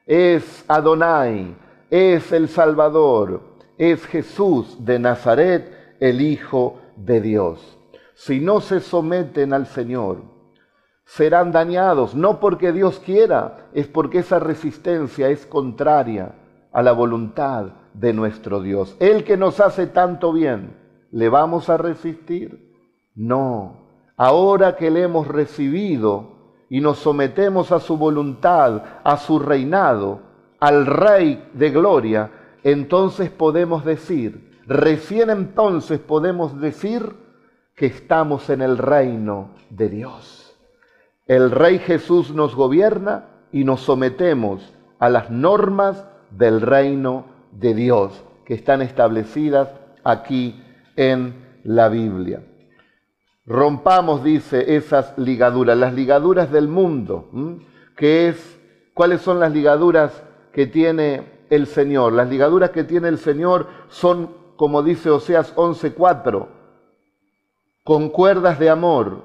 es 0.06 0.64
Adonai, 0.68 1.54
es 1.90 2.32
el 2.32 2.48
Salvador, 2.48 3.42
es 3.76 4.06
Jesús 4.06 4.84
de 4.84 4.98
Nazaret, 4.98 5.96
el 6.00 6.20
Hijo 6.20 6.80
de 6.96 7.20
Dios. 7.20 7.78
Si 8.14 8.38
no 8.38 8.60
se 8.60 8.80
someten 8.80 9.52
al 9.52 9.66
Señor, 9.66 10.22
serán 11.04 11.50
dañados, 11.50 12.14
no 12.14 12.38
porque 12.38 12.72
Dios 12.72 13.00
quiera, 13.00 13.70
es 13.72 13.88
porque 13.88 14.18
esa 14.18 14.38
resistencia 14.38 15.28
es 15.28 15.46
contraria 15.46 16.34
a 16.72 16.82
la 16.82 16.92
voluntad 16.92 17.66
de 17.94 18.12
nuestro 18.12 18.60
Dios. 18.60 18.96
El 19.00 19.24
que 19.24 19.36
nos 19.36 19.60
hace 19.60 19.86
tanto 19.86 20.32
bien, 20.32 20.76
¿le 21.10 21.28
vamos 21.28 21.68
a 21.68 21.76
resistir? 21.76 22.72
No. 23.14 23.88
Ahora 24.16 24.76
que 24.76 24.90
le 24.90 25.02
hemos 25.02 25.26
recibido 25.26 26.56
y 26.68 26.80
nos 26.80 26.98
sometemos 26.98 27.72
a 27.72 27.80
su 27.80 27.96
voluntad, 27.96 28.82
a 29.02 29.16
su 29.16 29.38
reinado, 29.38 30.20
al 30.60 30.86
Rey 30.86 31.48
de 31.54 31.70
Gloria, 31.70 32.30
entonces 32.62 33.30
podemos 33.30 33.84
decir, 33.84 34.60
recién 34.66 35.30
entonces 35.30 35.98
podemos 35.98 36.60
decir 36.60 37.14
que 37.74 37.86
estamos 37.86 38.50
en 38.50 38.60
el 38.60 38.76
reino 38.76 39.50
de 39.70 39.88
Dios. 39.88 40.54
El 41.26 41.50
Rey 41.50 41.78
Jesús 41.78 42.34
nos 42.34 42.54
gobierna 42.54 43.24
y 43.52 43.64
nos 43.64 43.80
sometemos 43.80 44.74
a 44.98 45.08
las 45.08 45.30
normas 45.30 46.06
del 46.30 46.60
reino 46.60 47.26
de 47.52 47.74
Dios 47.74 48.24
que 48.44 48.54
están 48.54 48.82
establecidas 48.82 49.68
aquí 50.04 50.62
en 50.96 51.34
la 51.64 51.88
Biblia. 51.88 52.42
Rompamos, 53.46 54.22
dice, 54.22 54.76
esas 54.76 55.16
ligaduras, 55.18 55.76
las 55.76 55.94
ligaduras 55.94 56.52
del 56.52 56.68
mundo, 56.68 57.28
que 57.96 58.28
es, 58.28 58.58
¿cuáles 58.94 59.20
son 59.20 59.40
las 59.40 59.52
ligaduras 59.52 60.22
que 60.52 60.66
tiene 60.66 61.40
el 61.50 61.66
Señor. 61.66 62.12
Las 62.12 62.28
ligaduras 62.28 62.70
que 62.70 62.84
tiene 62.84 63.08
el 63.08 63.18
Señor 63.18 63.66
son, 63.88 64.34
como 64.56 64.82
dice 64.82 65.10
Oseas 65.10 65.54
11:4, 65.56 66.46
con 67.84 68.08
cuerdas 68.08 68.58
de 68.58 68.70
amor 68.70 69.24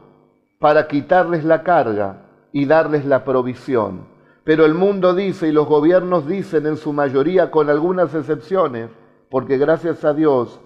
para 0.59 0.87
quitarles 0.87 1.45
la 1.45 1.63
carga 1.63 2.23
y 2.51 2.65
darles 2.65 3.05
la 3.05 3.23
provisión. 3.23 4.07
Pero 4.45 4.65
el 4.65 4.75
mundo 4.75 5.15
dice 5.15 5.47
y 5.47 5.51
los 5.51 5.67
gobiernos 5.67 6.27
dicen 6.27 6.67
en 6.67 6.77
su 6.77 6.93
mayoría, 6.93 7.49
con 7.49 7.67
algunas 7.67 8.13
excepciones, 8.13 8.89
porque 9.29 9.57
gracias 9.57 10.05
a 10.05 10.13
Dios 10.13 10.61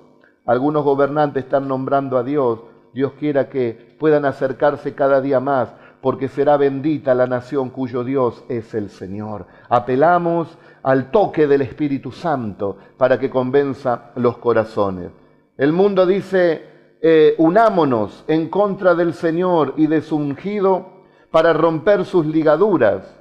algunos 0.46 0.84
gobernantes 0.84 1.46
están 1.46 1.68
nombrando 1.68 2.18
a 2.18 2.24
Dios, 2.24 2.60
Dios 2.94 3.14
quiera 3.18 3.48
que 3.48 3.96
puedan 3.98 4.26
acercarse 4.26 4.96
cada 4.96 5.22
día 5.22 5.40
más 5.40 5.74
porque 6.02 6.28
será 6.28 6.58
bendita 6.58 7.14
la 7.14 7.26
nación 7.26 7.70
cuyo 7.70 8.04
Dios 8.04 8.44
es 8.50 8.74
el 8.74 8.90
Señor. 8.90 9.46
Apelamos 9.70 10.58
al 10.84 11.10
toque 11.12 11.48
del 11.48 11.62
Espíritu 11.62 12.12
Santo 12.12 12.78
para 12.98 13.18
que 13.18 13.30
convenza 13.30 14.12
los 14.16 14.38
corazones. 14.40 15.12
El 15.58 15.72
mundo 15.72 16.06
dice, 16.06 16.98
eh, 17.02 17.36
unámonos 17.38 18.26
en 18.28 18.50
contra 18.50 18.94
del 18.94 19.14
Señor 19.14 19.74
y 19.78 19.88
de 19.88 20.02
su 20.02 20.18
ungido 20.18 21.04
para 21.32 21.54
romper 21.54 22.04
sus 22.04 22.26
ligaduras 22.26 23.19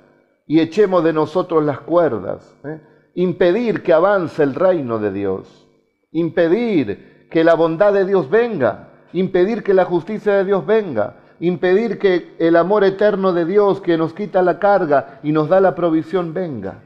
y 0.49 0.59
echemos 0.59 1.05
de 1.05 1.13
nosotros 1.13 1.65
las 1.65 1.81
cuerdas. 1.81 2.57
¿eh? 2.65 2.81
Impedir 3.15 3.85
que 3.85 3.93
avance 3.93 4.43
el 4.43 4.55
reino 4.57 4.99
de 4.99 5.13
Dios. 5.13 5.69
Impedir 6.11 7.29
que 7.31 7.45
la 7.45 7.55
bondad 7.55 7.93
de 7.93 8.05
Dios 8.05 8.29
venga. 8.29 8.89
Impedir 9.13 9.63
que 9.63 9.75
la 9.75 9.85
justicia 9.85 10.33
de 10.35 10.45
Dios 10.45 10.67
venga 10.67 11.17
impedir 11.41 11.99
que 11.99 12.35
el 12.39 12.57
amor 12.57 12.85
eterno 12.85 13.33
de 13.33 13.45
Dios 13.45 13.81
que 13.81 13.97
nos 13.97 14.13
quita 14.13 14.43
la 14.43 14.59
carga 14.59 15.21
y 15.23 15.33
nos 15.33 15.49
da 15.49 15.61
la 15.61 15.75
provisión 15.75 16.35
venga. 16.35 16.83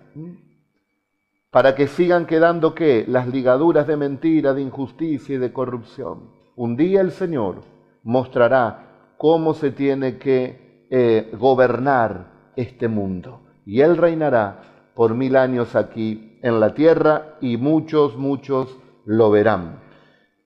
Para 1.50 1.74
que 1.74 1.86
sigan 1.86 2.26
quedando 2.26 2.74
qué? 2.74 3.04
Las 3.06 3.28
ligaduras 3.28 3.86
de 3.86 3.96
mentira, 3.96 4.54
de 4.54 4.62
injusticia 4.62 5.36
y 5.36 5.38
de 5.38 5.52
corrupción. 5.52 6.30
Un 6.56 6.76
día 6.76 7.00
el 7.00 7.12
Señor 7.12 7.62
mostrará 8.02 9.14
cómo 9.18 9.54
se 9.54 9.70
tiene 9.70 10.18
que 10.18 10.86
eh, 10.90 11.30
gobernar 11.38 12.52
este 12.56 12.88
mundo. 12.88 13.41
Y 13.64 13.80
Él 13.80 13.96
reinará 13.96 14.90
por 14.94 15.14
mil 15.14 15.36
años 15.36 15.74
aquí 15.76 16.38
en 16.42 16.60
la 16.60 16.74
tierra 16.74 17.36
y 17.40 17.56
muchos, 17.56 18.16
muchos 18.16 18.76
lo 19.04 19.30
verán 19.30 19.82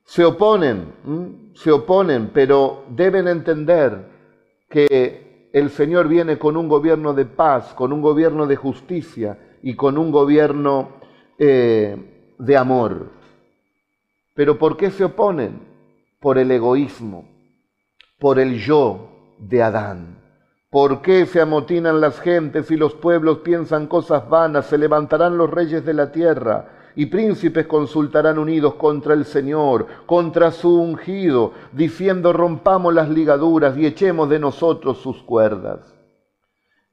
se 0.06 0.24
oponen, 0.24 1.50
se 1.54 1.70
oponen, 1.72 2.30
pero 2.32 2.84
deben 2.90 3.26
entender 3.26 4.08
que 4.70 5.50
el 5.52 5.70
Señor 5.70 6.08
viene 6.08 6.38
con 6.38 6.56
un 6.56 6.68
gobierno 6.68 7.12
de 7.12 7.26
paz, 7.26 7.74
con 7.74 7.92
un 7.92 8.00
gobierno 8.00 8.46
de 8.46 8.56
justicia 8.56 9.38
y 9.62 9.74
con 9.74 9.98
un 9.98 10.12
gobierno 10.12 11.00
eh, 11.38 12.34
de 12.38 12.56
amor. 12.56 13.10
Pero 14.34 14.58
¿por 14.58 14.76
qué 14.76 14.90
se 14.90 15.04
oponen? 15.04 15.60
Por 16.20 16.38
el 16.38 16.50
egoísmo, 16.52 17.28
por 18.18 18.38
el 18.38 18.58
yo 18.60 19.34
de 19.38 19.62
Adán. 19.62 20.25
¿Por 20.76 21.00
qué 21.00 21.24
se 21.24 21.40
amotinan 21.40 22.02
las 22.02 22.20
gentes 22.20 22.70
y 22.70 22.76
los 22.76 22.92
pueblos 22.92 23.38
piensan 23.38 23.86
cosas 23.86 24.28
vanas? 24.28 24.66
Se 24.66 24.76
levantarán 24.76 25.38
los 25.38 25.48
reyes 25.48 25.86
de 25.86 25.94
la 25.94 26.12
tierra 26.12 26.68
y 26.94 27.06
príncipes 27.06 27.66
consultarán 27.66 28.38
unidos 28.38 28.74
contra 28.74 29.14
el 29.14 29.24
Señor, 29.24 29.86
contra 30.04 30.50
su 30.50 30.78
ungido, 30.78 31.52
diciendo 31.72 32.34
rompamos 32.34 32.92
las 32.92 33.08
ligaduras 33.08 33.74
y 33.78 33.86
echemos 33.86 34.28
de 34.28 34.38
nosotros 34.38 34.98
sus 34.98 35.22
cuerdas. 35.22 35.94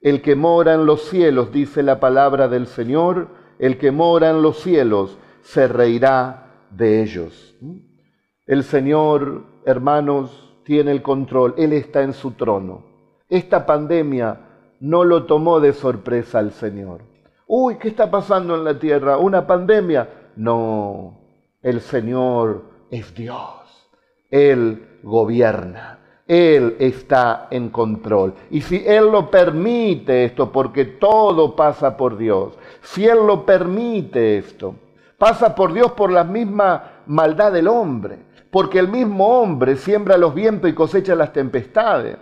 El 0.00 0.22
que 0.22 0.34
mora 0.34 0.72
en 0.72 0.86
los 0.86 1.02
cielos, 1.02 1.52
dice 1.52 1.82
la 1.82 2.00
palabra 2.00 2.48
del 2.48 2.68
Señor, 2.68 3.28
el 3.58 3.76
que 3.76 3.90
mora 3.90 4.30
en 4.30 4.40
los 4.40 4.60
cielos 4.60 5.18
se 5.42 5.68
reirá 5.68 6.64
de 6.70 7.02
ellos. 7.02 7.54
El 8.46 8.64
Señor, 8.64 9.42
hermanos, 9.66 10.56
tiene 10.64 10.90
el 10.90 11.02
control, 11.02 11.52
Él 11.58 11.74
está 11.74 12.00
en 12.00 12.14
su 12.14 12.30
trono. 12.30 12.93
Esta 13.28 13.66
pandemia 13.66 14.38
no 14.80 15.04
lo 15.04 15.24
tomó 15.24 15.60
de 15.60 15.72
sorpresa 15.72 16.38
al 16.38 16.52
Señor. 16.52 17.02
Uy, 17.46 17.76
¿qué 17.76 17.88
está 17.88 18.10
pasando 18.10 18.54
en 18.54 18.64
la 18.64 18.78
tierra? 18.78 19.18
¿Una 19.18 19.46
pandemia? 19.46 20.08
No, 20.36 21.20
el 21.62 21.80
Señor 21.80 22.64
es 22.90 23.14
Dios. 23.14 23.88
Él 24.30 24.98
gobierna. 25.02 26.00
Él 26.26 26.76
está 26.78 27.48
en 27.50 27.68
control. 27.68 28.34
Y 28.50 28.62
si 28.62 28.82
Él 28.86 29.10
lo 29.10 29.30
permite 29.30 30.24
esto, 30.24 30.50
porque 30.50 30.84
todo 30.86 31.54
pasa 31.54 31.96
por 31.96 32.16
Dios, 32.16 32.58
si 32.80 33.06
Él 33.06 33.26
lo 33.26 33.44
permite 33.44 34.38
esto, 34.38 34.74
pasa 35.18 35.54
por 35.54 35.72
Dios 35.72 35.92
por 35.92 36.10
la 36.10 36.24
misma 36.24 37.02
maldad 37.06 37.52
del 37.52 37.68
hombre, 37.68 38.18
porque 38.50 38.78
el 38.78 38.88
mismo 38.88 39.40
hombre 39.40 39.76
siembra 39.76 40.16
los 40.16 40.34
vientos 40.34 40.70
y 40.70 40.74
cosecha 40.74 41.14
las 41.14 41.32
tempestades. 41.32 42.16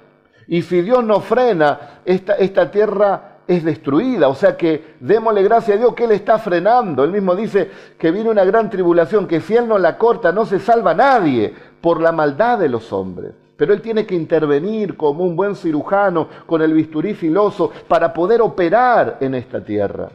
Y 0.46 0.62
si 0.62 0.82
Dios 0.82 1.04
no 1.04 1.20
frena, 1.20 2.00
esta, 2.04 2.34
esta 2.34 2.70
tierra 2.70 3.32
es 3.46 3.64
destruida. 3.64 4.28
O 4.28 4.34
sea 4.34 4.56
que 4.56 4.94
démosle 5.00 5.42
gracias 5.42 5.76
a 5.76 5.80
Dios 5.80 5.94
que 5.94 6.04
Él 6.04 6.12
está 6.12 6.38
frenando. 6.38 7.04
Él 7.04 7.10
mismo 7.10 7.34
dice 7.34 7.70
que 7.98 8.10
viene 8.10 8.30
una 8.30 8.44
gran 8.44 8.70
tribulación, 8.70 9.26
que 9.26 9.40
si 9.40 9.56
Él 9.56 9.68
no 9.68 9.78
la 9.78 9.98
corta 9.98 10.32
no 10.32 10.46
se 10.46 10.58
salva 10.58 10.94
nadie 10.94 11.54
por 11.80 12.00
la 12.00 12.12
maldad 12.12 12.58
de 12.58 12.68
los 12.68 12.92
hombres. 12.92 13.34
Pero 13.56 13.72
Él 13.72 13.80
tiene 13.80 14.06
que 14.06 14.14
intervenir 14.14 14.96
como 14.96 15.24
un 15.24 15.36
buen 15.36 15.54
cirujano 15.54 16.28
con 16.46 16.62
el 16.62 16.72
bisturí 16.72 17.14
filoso 17.14 17.70
para 17.86 18.12
poder 18.12 18.40
operar 18.40 19.18
en 19.20 19.34
esta 19.34 19.62
tierra. 19.64 20.10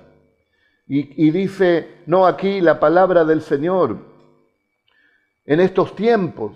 Y, 0.87 1.27
y 1.27 1.31
dice, 1.31 2.01
no 2.05 2.25
aquí 2.25 2.61
la 2.61 2.79
palabra 2.79 3.25
del 3.25 3.41
Señor, 3.41 3.97
en 5.45 5.59
estos 5.59 5.95
tiempos, 5.95 6.53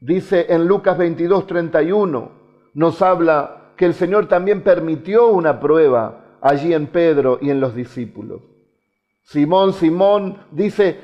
dice 0.00 0.46
en 0.48 0.66
Lucas 0.66 0.96
22, 0.98 1.46
31, 1.46 2.37
nos 2.74 3.02
habla 3.02 3.72
que 3.76 3.86
el 3.86 3.94
Señor 3.94 4.26
también 4.26 4.62
permitió 4.62 5.28
una 5.28 5.60
prueba 5.60 6.38
allí 6.40 6.72
en 6.74 6.86
Pedro 6.88 7.38
y 7.40 7.50
en 7.50 7.60
los 7.60 7.74
discípulos. 7.74 8.42
Simón, 9.22 9.72
Simón 9.72 10.38
dice 10.50 11.00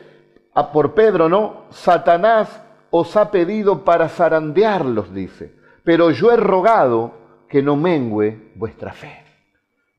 por 0.72 0.94
Pedro, 0.94 1.28
¿no? 1.28 1.64
Satanás 1.70 2.62
os 2.90 3.16
ha 3.16 3.30
pedido 3.30 3.84
para 3.84 4.08
zarandearlos, 4.08 5.12
dice, 5.12 5.54
pero 5.82 6.10
yo 6.10 6.30
he 6.30 6.36
rogado 6.36 7.12
que 7.48 7.62
no 7.62 7.76
mengüe 7.76 8.52
vuestra 8.54 8.92
fe. 8.92 9.24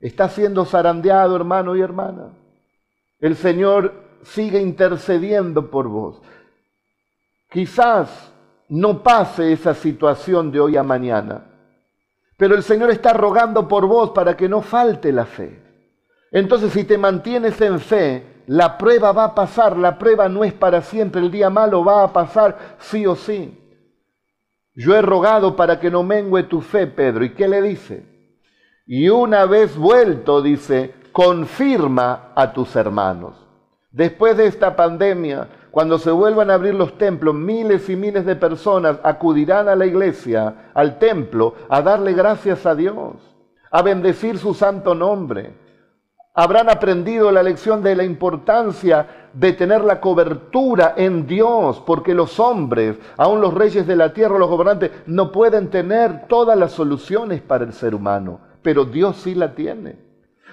Está 0.00 0.28
siendo 0.28 0.64
zarandeado, 0.64 1.36
hermano 1.36 1.76
y 1.76 1.80
hermana. 1.80 2.30
El 3.20 3.36
Señor 3.36 3.94
sigue 4.22 4.60
intercediendo 4.60 5.70
por 5.70 5.88
vos. 5.88 6.20
Quizás 7.50 8.32
no 8.68 9.02
pase 9.02 9.52
esa 9.52 9.74
situación 9.74 10.50
de 10.50 10.60
hoy 10.60 10.76
a 10.76 10.82
mañana, 10.82 11.44
pero 12.36 12.54
el 12.54 12.62
Señor 12.62 12.90
está 12.90 13.12
rogando 13.12 13.66
por 13.68 13.86
vos 13.86 14.10
para 14.10 14.36
que 14.36 14.48
no 14.48 14.62
falte 14.62 15.12
la 15.12 15.24
fe. 15.24 15.62
Entonces, 16.30 16.72
si 16.72 16.84
te 16.84 16.98
mantienes 16.98 17.60
en 17.60 17.80
fe, 17.80 18.42
la 18.46 18.78
prueba 18.78 19.12
va 19.12 19.24
a 19.24 19.34
pasar, 19.34 19.76
la 19.76 19.98
prueba 19.98 20.28
no 20.28 20.44
es 20.44 20.52
para 20.52 20.82
siempre, 20.82 21.20
el 21.20 21.30
día 21.30 21.50
malo 21.50 21.84
va 21.84 22.02
a 22.02 22.12
pasar 22.12 22.76
sí 22.78 23.06
o 23.06 23.16
sí. 23.16 23.58
Yo 24.74 24.94
he 24.94 25.00
rogado 25.00 25.56
para 25.56 25.80
que 25.80 25.90
no 25.90 26.02
mengue 26.02 26.42
tu 26.42 26.60
fe, 26.60 26.86
Pedro. 26.86 27.24
¿Y 27.24 27.32
qué 27.32 27.48
le 27.48 27.62
dice? 27.62 28.04
Y 28.86 29.08
una 29.08 29.46
vez 29.46 29.76
vuelto, 29.76 30.42
dice, 30.42 30.94
confirma 31.12 32.32
a 32.34 32.52
tus 32.52 32.76
hermanos. 32.76 33.34
Después 33.90 34.36
de 34.36 34.46
esta 34.46 34.76
pandemia, 34.76 35.48
cuando 35.76 35.98
se 35.98 36.10
vuelvan 36.10 36.50
a 36.50 36.54
abrir 36.54 36.72
los 36.72 36.96
templos, 36.96 37.34
miles 37.34 37.90
y 37.90 37.96
miles 37.96 38.24
de 38.24 38.34
personas 38.34 38.96
acudirán 39.02 39.68
a 39.68 39.76
la 39.76 39.84
iglesia, 39.84 40.70
al 40.72 40.98
templo, 40.98 41.52
a 41.68 41.82
darle 41.82 42.14
gracias 42.14 42.64
a 42.64 42.74
Dios, 42.74 43.16
a 43.70 43.82
bendecir 43.82 44.38
su 44.38 44.54
santo 44.54 44.94
nombre 44.94 45.52
habrán 46.32 46.70
aprendido 46.70 47.30
la 47.30 47.42
lección 47.42 47.82
de 47.82 47.94
la 47.94 48.04
importancia 48.04 49.28
de 49.34 49.52
tener 49.54 49.84
la 49.84 50.00
cobertura 50.00 50.94
en 50.96 51.26
Dios, 51.26 51.82
porque 51.84 52.14
los 52.14 52.38
hombres, 52.38 52.96
aun 53.18 53.42
los 53.42 53.52
reyes 53.52 53.86
de 53.86 53.96
la 53.96 54.12
tierra, 54.12 54.38
los 54.38 54.48
gobernantes, 54.48 54.90
no 55.06 55.32
pueden 55.32 55.68
tener 55.68 56.26
todas 56.26 56.56
las 56.58 56.72
soluciones 56.72 57.40
para 57.40 57.64
el 57.64 57.72
ser 57.72 57.94
humano, 57.94 58.40
pero 58.62 58.84
Dios 58.84 59.16
sí 59.16 59.34
la 59.34 59.54
tiene. 59.54 60.05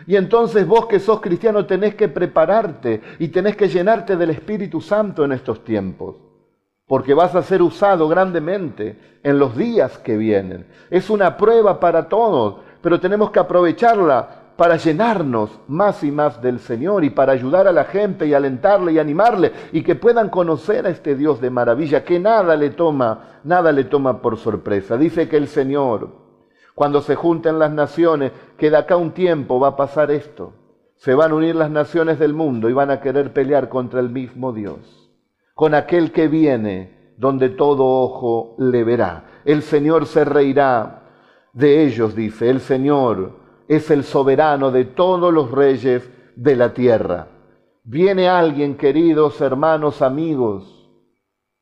Y 0.08 0.16
entonces 0.16 0.68
vos 0.68 0.88
que 0.88 1.00
sos 1.00 1.22
cristiano 1.22 1.66
tenés 1.66 1.96
que 1.96 2.08
prepararte 2.08 3.02
y 3.20 3.30
tenés 3.30 3.56
que 3.56 3.68
llenarte 3.68 4.16
del 4.18 4.32
Espíritu 4.32 4.82
Santo 4.82 5.24
en 5.24 5.32
estos 5.32 5.63
tiempos, 5.63 6.16
porque 6.88 7.13
vas 7.13 7.36
a 7.36 7.44
ser 7.44 7.62
usado 7.62 8.08
grandemente 8.08 9.20
en 9.24 9.39
los 9.39 9.56
días 9.56 9.98
que 10.00 10.18
vienen. 10.18 10.68
Es 10.89 11.10
una 11.10 11.38
prueba 11.38 11.80
para 11.80 12.10
todos, 12.10 12.58
pero 12.82 13.00
tenemos 13.00 13.32
que 13.32 13.39
aprovecharla 13.39 14.44
para 14.56 14.76
llenarnos 14.78 15.60
más 15.68 16.04
y 16.04 16.12
más 16.12 16.42
del 16.42 16.60
Señor 16.60 17.04
y 17.04 17.10
para 17.10 17.34
ayudar 17.34 17.68
a 17.68 17.72
la 17.72 17.86
gente 17.86 18.28
y 18.28 18.34
alentarle 18.34 18.94
y 18.94 19.00
animarle 19.00 19.52
y 19.72 19.82
que 19.82 19.96
puedan 19.96 20.30
conocer 20.30 20.86
a 20.86 20.89
este 20.89 21.16
Dios 21.16 21.42
de 21.42 21.50
maravilla, 21.50 22.04
que 22.04 22.20
nada 22.20 22.56
le 22.56 22.70
toma, 22.70 23.39
nada 23.44 23.72
le 23.72 23.86
toma 23.86 24.22
por 24.22 24.38
sorpresa. 24.38 24.96
Dice 24.96 25.28
que 25.28 25.38
el 25.38 25.48
Señor, 25.48 26.23
cuando 26.76 27.02
se 27.02 27.16
junten 27.16 27.60
las 27.60 27.72
naciones, 27.72 28.32
que 28.58 28.70
de 28.70 28.78
acá 28.78 28.98
un 28.98 29.12
tiempo 29.12 29.60
va 29.60 29.70
a 29.70 29.76
pasar 29.76 30.12
esto. 30.12 30.54
Se 30.96 31.14
van 31.14 31.32
a 31.32 31.36
unir 31.36 31.56
las 31.56 31.70
naciones 31.70 32.20
del 32.20 32.34
mundo 32.34 32.70
y 32.70 32.74
van 32.74 32.92
a 32.92 33.02
querer 33.02 33.34
pelear 33.34 33.70
contra 33.70 34.00
el 34.00 34.10
mismo 34.10 34.54
Dios, 34.54 35.12
con 35.54 35.74
aquel 35.74 36.12
que 36.12 36.28
viene 36.28 37.14
donde 37.18 37.50
todo 37.50 37.86
ojo 37.86 38.56
le 38.58 38.84
verá. 38.84 39.42
El 39.46 39.62
Señor 39.62 40.06
se 40.06 40.26
reirá 40.26 41.04
de 41.54 41.86
ellos, 41.86 42.16
dice, 42.16 42.50
el 42.50 42.60
Señor 42.60 43.34
es 43.68 43.92
el 43.92 44.04
soberano 44.04 44.72
de 44.72 44.86
todos 44.86 45.34
los 45.34 45.52
reyes 45.52 46.10
de 46.36 46.56
la 46.56 46.74
tierra. 46.74 47.28
Viene 47.84 48.30
alguien, 48.30 48.76
queridos 48.76 49.42
hermanos, 49.42 50.02
amigos, 50.02 50.90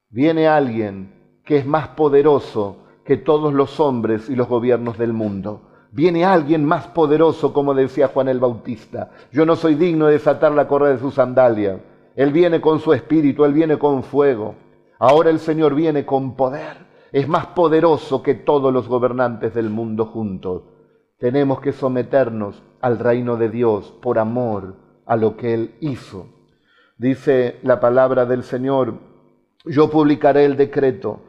viene 0.10 0.48
alguien 0.48 1.42
que 1.44 1.58
es 1.58 1.66
más 1.66 1.90
poderoso 1.90 2.78
que 3.06 3.18
todos 3.18 3.54
los 3.54 3.80
hombres 3.80 4.30
y 4.30 4.36
los 4.36 4.48
gobiernos 4.48 4.98
del 4.98 5.14
mundo. 5.14 5.62
Viene 5.92 6.24
alguien 6.24 6.64
más 6.64 6.88
poderoso, 6.88 7.52
como 7.52 7.74
decía 7.74 8.08
Juan 8.08 8.30
el 8.30 8.40
Bautista. 8.40 9.12
Yo 9.32 9.46
no 9.46 9.56
soy 9.56 9.76
digno 9.76 10.08
de 10.08 10.14
desatar 10.14 10.54
la 10.54 10.68
correa 10.68 10.94
de 10.94 11.00
su 11.00 11.12
sandalia. 11.12 11.82
Él 12.16 12.32
viene 12.32 12.62
con 12.62 12.80
su 12.80 12.94
espíritu, 12.94 13.44
Él 13.44 13.54
viene 13.54 13.78
con 13.78 14.04
fuego. 14.04 14.56
Ahora 15.00 15.30
el 15.30 15.40
Señor 15.40 15.76
viene 15.76 16.06
con 16.06 16.36
poder. 16.36 16.78
Es 17.12 17.28
más 17.28 17.48
poderoso 17.48 18.24
que 18.24 18.36
todos 18.36 18.72
los 18.72 18.88
gobernantes 18.88 19.54
del 19.54 19.70
mundo 19.70 20.06
juntos. 20.06 20.64
Tenemos 21.18 21.60
que 21.60 21.74
someternos 21.74 22.64
al 22.80 22.98
reino 22.98 23.36
de 23.36 23.50
Dios 23.50 23.94
por 24.02 24.18
amor 24.18 24.76
a 25.06 25.18
lo 25.18 25.36
que 25.36 25.54
Él 25.54 25.76
hizo. 25.82 26.28
Dice 26.98 27.60
la 27.64 27.80
palabra 27.80 28.26
del 28.26 28.44
Señor, 28.44 28.94
yo 29.66 29.90
publicaré 29.90 30.46
el 30.46 30.56
decreto. 30.56 31.22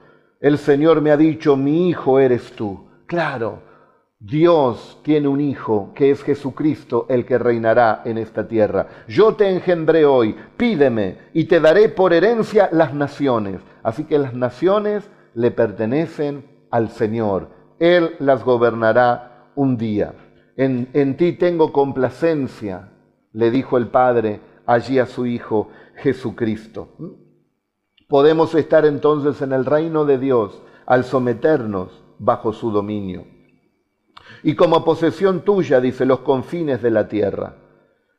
El 0.43 0.59
Señor 0.59 1.01
me 1.01 1.13
ha 1.13 1.17
dicho, 1.17 1.57
mi 1.57 1.89
hijo 1.89 2.19
eres 2.19 2.51
tú. 2.53 2.89
Claro, 3.07 3.63
Dios 4.19 4.99
tiene 5.05 5.29
un 5.29 5.41
hijo 5.41 5.93
que 5.95 6.11
es 6.11 6.25
Jesucristo 6.25 7.07
el 7.09 7.25
que 7.25 7.39
reinará 7.39 8.03
en 8.05 8.19
esta 8.19 8.49
tierra. 8.49 8.89
Yo 9.07 9.37
te 9.37 9.49
engendré 9.49 10.05
hoy, 10.05 10.35
pídeme 10.57 11.19
y 11.33 11.45
te 11.45 11.61
daré 11.61 11.89
por 11.89 12.13
herencia 12.13 12.69
las 12.73 12.93
naciones. 12.93 13.61
Así 13.85 14.03
que 14.03 14.19
las 14.19 14.35
naciones 14.35 15.09
le 15.35 15.53
pertenecen 15.53 16.45
al 16.73 16.91
Señor. 16.91 17.51
Él 17.79 18.17
las 18.19 18.43
gobernará 18.43 19.53
un 19.55 19.77
día. 19.77 20.13
En, 20.57 21.17
ti 21.17 21.35
tengo 21.35 21.73
complacencia, 21.73 22.91
le 23.33 23.53
dijo 23.53 23.79
el 23.79 23.87
Padre 23.87 24.41
allí 24.67 24.99
a 24.99 25.07
su 25.07 25.25
Hijo 25.25 25.69
Jesucristo. 25.95 26.89
Podemos 28.13 28.55
estar 28.55 28.85
entonces 28.85 29.41
en 29.41 29.55
el 29.55 29.65
reino 29.65 30.05
de 30.05 30.19
Dios 30.19 30.61
al 30.85 31.05
someternos 31.05 32.05
bajo 32.19 32.53
su 32.53 32.71
dominio. 32.71 33.25
Y 34.43 34.55
como 34.55 34.85
posesión 34.85 35.41
tuya, 35.47 35.81
dice, 35.81 36.05
los 36.05 36.19
confines 36.19 36.83
de 36.83 36.91
la 36.91 37.09
tierra. 37.09 37.55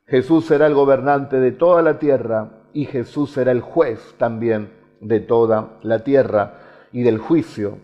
Jesús 0.08 0.46
será 0.46 0.66
el 0.66 0.74
gobernante 0.74 1.38
de 1.38 1.52
toda 1.52 1.80
la 1.80 2.00
tierra 2.00 2.64
y 2.72 2.86
Jesús 2.86 3.30
será 3.30 3.52
el 3.52 3.60
juez 3.60 4.16
también 4.18 4.72
de 5.00 5.20
toda 5.20 5.78
la 5.82 6.00
tierra 6.00 6.88
y 6.90 7.04
del 7.04 7.18
juicio 7.18 7.78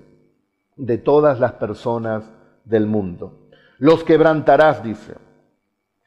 de 0.74 0.98
todas 0.98 1.38
las 1.38 1.52
personas 1.52 2.24
del 2.64 2.88
mundo. 2.88 3.38
Los 3.78 4.02
quebrantarás, 4.02 4.82
dice, 4.82 5.14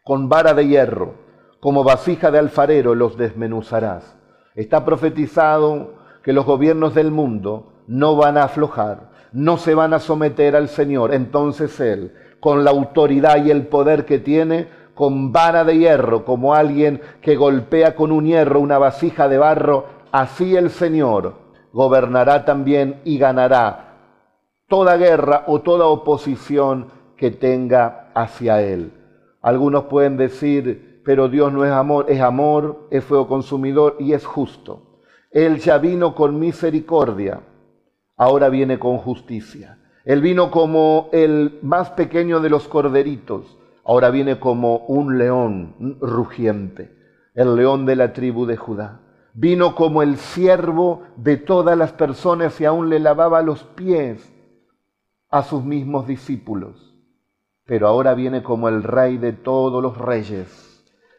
con 0.04 0.28
vara 0.28 0.54
de 0.54 0.68
hierro, 0.68 1.14
como 1.62 1.86
vasija 1.86 2.30
de 2.30 2.40
alfarero 2.40 2.94
los 2.94 3.16
desmenuzarás. 3.16 4.18
Está 4.56 4.86
profetizado 4.86 5.96
que 6.24 6.34
los 6.34 6.46
gobiernos 6.46 6.94
del 6.94 7.12
mundo 7.12 7.74
no 7.88 8.16
van 8.16 8.38
a 8.38 8.44
aflojar, 8.44 9.10
no 9.32 9.58
se 9.58 9.76
van 9.76 9.94
a 9.94 10.00
someter 10.00 10.56
al 10.56 10.70
Señor. 10.70 11.14
Entonces 11.14 11.80
Él, 11.80 12.14
con 12.40 12.64
la 12.64 12.72
autoridad 12.72 13.44
y 13.44 13.52
el 13.52 13.68
poder 13.68 14.06
que 14.06 14.20
tiene, 14.20 14.68
con 14.96 15.32
vara 15.32 15.64
de 15.64 15.78
hierro, 15.78 16.24
como 16.24 16.54
alguien 16.54 17.02
que 17.22 17.36
golpea 17.36 17.96
con 17.96 18.12
un 18.12 18.26
hierro 18.26 18.60
una 18.60 18.78
vasija 18.78 19.28
de 19.28 19.38
barro, 19.38 19.86
así 20.12 20.56
el 20.56 20.70
Señor 20.70 21.36
gobernará 21.72 22.46
también 22.46 23.02
y 23.04 23.18
ganará 23.18 23.94
toda 24.68 24.98
guerra 24.98 25.44
o 25.48 25.62
toda 25.62 25.88
oposición 25.88 26.92
que 27.18 27.32
tenga 27.32 28.12
hacia 28.14 28.62
Él. 28.62 28.94
Algunos 29.42 29.86
pueden 29.86 30.16
decir, 30.16 30.93
pero 31.04 31.30
Dios 31.30 31.52
no 31.52 31.66
es 31.66 31.72
amor, 31.72 32.06
es 32.10 32.22
amor, 32.22 32.88
es 32.92 33.04
fuego 33.04 33.28
consumidor 33.28 33.98
y 34.00 34.14
es 34.14 34.26
justo. 34.26 35.02
Él 35.32 35.60
ya 35.60 35.78
vino 35.78 36.16
con 36.16 36.40
misericordia, 36.40 37.42
ahora 38.18 38.50
viene 38.50 38.80
con 38.80 38.98
justicia. 38.98 39.80
Él 40.06 40.22
vino 40.22 40.52
como 40.52 41.10
el 41.14 41.60
más 41.62 41.92
pequeño 41.92 42.40
de 42.40 42.50
los 42.50 42.68
corderitos, 42.68 43.58
ahora 43.84 44.10
viene 44.10 44.40
como 44.40 44.78
un 44.88 45.18
león 45.18 45.98
rugiente, 46.02 46.96
el 47.36 47.56
león 47.56 47.86
de 47.86 47.96
la 47.96 48.14
tribu 48.14 48.46
de 48.46 48.58
Judá. 48.58 49.00
Vino 49.34 49.76
como 49.76 50.04
el 50.04 50.18
siervo 50.18 51.04
de 51.16 51.38
todas 51.38 51.78
las 51.78 51.92
personas 51.92 52.60
y 52.62 52.66
aún 52.66 52.90
le 52.90 53.00
lavaba 53.00 53.42
los 53.42 53.64
pies 53.64 54.32
a 55.30 55.42
sus 55.42 55.64
mismos 55.64 56.06
discípulos 56.06 56.94
pero 57.66 57.88
ahora 57.88 58.14
viene 58.14 58.44
como 58.44 58.68
el 58.68 58.84
rey 58.84 59.18
de 59.18 59.34
todos 59.34 59.82
los 59.82 59.98
reyes, 59.98 60.73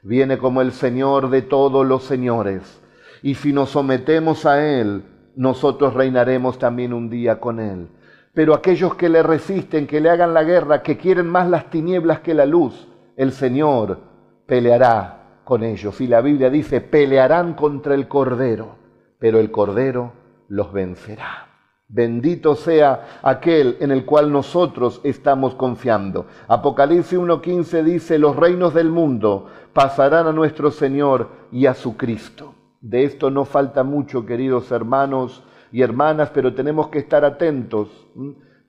viene 0.05 0.39
como 0.39 0.61
el 0.61 0.73
Señor 0.73 1.31
de 1.31 1.43
todos 1.43 1.85
los 1.85 2.05
señores. 2.05 2.81
Y 3.23 3.35
si 3.35 3.53
nos 3.53 3.71
sometemos 3.71 4.47
a 4.47 4.65
Él, 4.65 5.03
nosotros 5.35 5.95
reinaremos 5.95 6.59
también 6.59 6.93
un 6.93 7.11
día 7.11 7.41
con 7.41 7.59
Él. 7.59 7.89
Pero 8.35 8.55
aquellos 8.55 8.95
que 8.95 9.09
le 9.09 9.23
resisten, 9.23 9.87
que 9.87 10.01
le 10.01 10.11
hagan 10.11 10.35
la 10.35 10.45
guerra, 10.45 10.83
que 10.83 10.97
quieren 10.97 11.27
más 11.27 11.49
las 11.49 11.71
tinieblas 11.71 12.21
que 12.21 12.35
la 12.35 12.47
luz, 12.47 12.87
el 13.17 13.33
Señor 13.33 13.99
peleará 14.47 15.41
con 15.45 15.63
ellos. 15.63 16.01
Y 16.01 16.07
la 16.07 16.21
Biblia 16.21 16.51
dice, 16.51 16.81
pelearán 16.81 17.55
contra 17.55 17.95
el 17.95 18.07
Cordero, 18.07 18.77
pero 19.19 19.39
el 19.39 19.51
Cordero 19.51 20.13
los 20.49 20.73
vencerá. 20.73 21.54
Bendito 21.89 22.55
sea 22.55 23.21
aquel 23.23 23.77
en 23.81 23.91
el 23.91 24.05
cual 24.05 24.33
nosotros 24.33 25.01
estamos 25.05 25.55
confiando. 25.55 26.27
Apocalipsis 26.49 27.19
1.15 27.19 27.83
dice, 27.83 28.19
los 28.19 28.35
reinos 28.37 28.73
del 28.73 28.91
mundo 28.91 29.49
pasarán 29.73 30.27
a 30.27 30.33
nuestro 30.33 30.71
Señor 30.71 31.29
y 31.53 31.67
a 31.67 31.75
su 31.75 31.97
Cristo. 31.97 32.55
De 32.81 33.05
esto 33.05 33.31
no 33.31 33.45
falta 33.45 33.85
mucho, 33.85 34.25
queridos 34.25 34.71
hermanos 34.71 35.45
y 35.73 35.83
hermanas, 35.83 36.31
pero 36.33 36.55
tenemos 36.55 36.89
que 36.89 36.99
estar 36.99 37.25
atentos 37.25 37.89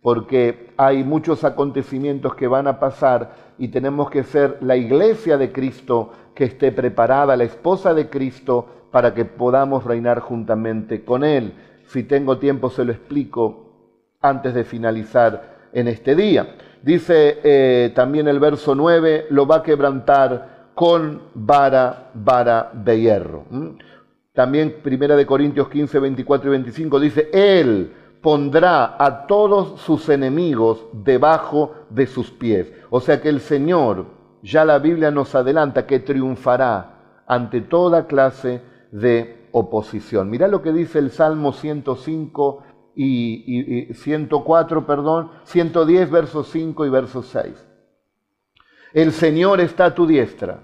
porque 0.01 0.71
hay 0.78 1.04
muchos 1.04 1.43
acontecimientos 1.43 2.36
que 2.36 2.47
van 2.47 2.67
a 2.67 2.80
pasar 2.80 3.54
y 3.58 3.69
tenemos 3.69 4.10
que 4.10 4.23
ser 4.23 4.58
la 4.62 4.75
iglesia 4.75 5.38
de 5.38 5.51
Cristo 5.51 6.12
que 6.36 6.43
esté 6.43 6.71
preparada, 6.71 7.36
la 7.36 7.45
esposa 7.45 7.93
de 7.93 8.10
Cristo, 8.10 8.67
para 8.91 9.13
que 9.13 9.25
podamos 9.25 9.84
reinar 9.84 10.19
juntamente 10.19 11.04
con 11.04 11.23
Él. 11.23 11.56
Si 11.88 12.04
tengo 12.04 12.38
tiempo 12.38 12.69
se 12.69 12.86
lo 12.86 12.91
explico 12.91 13.65
antes 14.21 14.54
de 14.54 14.63
finalizar 14.63 15.69
en 15.71 15.88
este 15.88 16.15
día. 16.15 16.56
Dice 16.82 17.39
eh, 17.43 17.91
también 17.95 18.28
el 18.28 18.39
verso 18.39 18.76
9, 18.76 19.28
lo 19.30 19.48
va 19.48 19.58
a 19.58 19.63
quebrantar 19.63 20.71
con 20.76 21.21
vara, 21.34 22.12
vara 22.13 22.71
de 22.74 23.00
hierro. 23.00 23.45
También 24.34 24.78
Primera 24.84 25.15
de 25.15 25.26
Corintios 25.26 25.69
15, 25.69 26.00
24 26.00 26.48
y 26.48 26.52
25 26.52 27.00
dice, 27.00 27.30
Él 27.32 27.91
pondrá 28.21 28.95
a 29.04 29.28
todos 29.28 29.80
sus 29.82 30.10
enemigos 30.10 30.86
debajo 30.91 31.74
de 31.89 32.06
sus 32.06 32.32
pies. 32.32 32.71
O 32.89 33.00
sea 33.00 33.21
que 33.21 33.30
el 33.30 33.39
Señor, 33.39 34.08
ya 34.43 34.65
la 34.65 34.80
Biblia 34.80 35.10
nos 35.12 35.34
adelanta, 35.36 35.86
que 35.86 36.00
triunfará 36.00 37.24
ante 37.28 37.62
toda 37.62 38.08
clase 38.08 38.62
de 38.91 39.44
oposición. 39.58 40.30
Mirá 40.30 40.50
lo 40.50 40.62
que 40.62 40.74
dice 40.74 41.00
el 41.00 41.12
Salmo 41.12 41.54
105 41.54 42.63
y, 42.94 43.94
104, 43.94 44.86
perdón, 44.86 45.32
110, 45.46 46.12
versos 46.12 46.50
5 46.50 46.86
y 46.86 46.89
verso 46.89 47.24
6. 47.24 47.68
El 48.94 49.13
Señor 49.13 49.62
está 49.62 49.86
a 49.86 49.96
tu 49.96 50.06
diestra, 50.06 50.60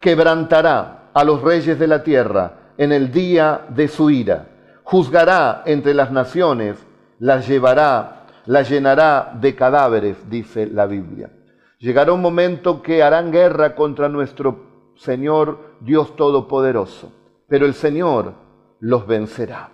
quebrantará 0.00 1.10
a 1.14 1.22
los 1.22 1.40
reyes 1.40 1.78
de 1.78 1.86
la 1.86 2.02
tierra 2.02 2.72
en 2.78 2.90
el 2.90 3.12
día 3.12 3.66
de 3.68 3.86
su 3.86 4.10
ira, 4.10 4.48
juzgará 4.82 5.62
entre 5.64 5.94
las 5.94 6.10
naciones, 6.10 6.84
las 7.20 7.46
llevará, 7.46 8.26
las 8.46 8.68
llenará 8.68 9.38
de 9.40 9.54
cadáveres, 9.54 10.16
dice 10.28 10.66
la 10.66 10.86
Biblia. 10.86 11.30
Llegará 11.78 12.12
un 12.12 12.22
momento 12.22 12.82
que 12.82 13.04
harán 13.04 13.30
guerra 13.30 13.76
contra 13.76 14.08
nuestro 14.08 14.92
Señor 14.96 15.76
Dios 15.80 16.16
Todopoderoso 16.16 17.21
pero 17.52 17.66
el 17.66 17.74
Señor 17.74 18.32
los 18.80 19.06
vencerá. 19.06 19.68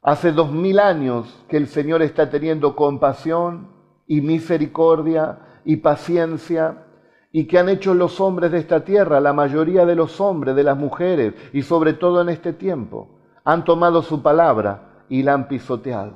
Hace 0.00 0.30
dos 0.30 0.52
mil 0.52 0.78
años 0.78 1.44
que 1.48 1.56
el 1.56 1.66
Señor 1.66 2.02
está 2.02 2.30
teniendo 2.30 2.76
compasión 2.76 3.66
y 4.06 4.20
misericordia 4.20 5.40
y 5.64 5.78
paciencia 5.78 6.84
y 7.32 7.48
que 7.48 7.58
han 7.58 7.68
hecho 7.68 7.94
los 7.94 8.20
hombres 8.20 8.52
de 8.52 8.58
esta 8.58 8.84
tierra, 8.84 9.18
la 9.18 9.32
mayoría 9.32 9.84
de 9.86 9.96
los 9.96 10.20
hombres, 10.20 10.54
de 10.54 10.62
las 10.62 10.78
mujeres 10.78 11.34
y 11.52 11.62
sobre 11.62 11.94
todo 11.94 12.22
en 12.22 12.28
este 12.28 12.52
tiempo, 12.52 13.18
han 13.42 13.64
tomado 13.64 14.00
su 14.00 14.22
palabra 14.22 15.04
y 15.08 15.24
la 15.24 15.34
han 15.34 15.48
pisoteado. 15.48 16.14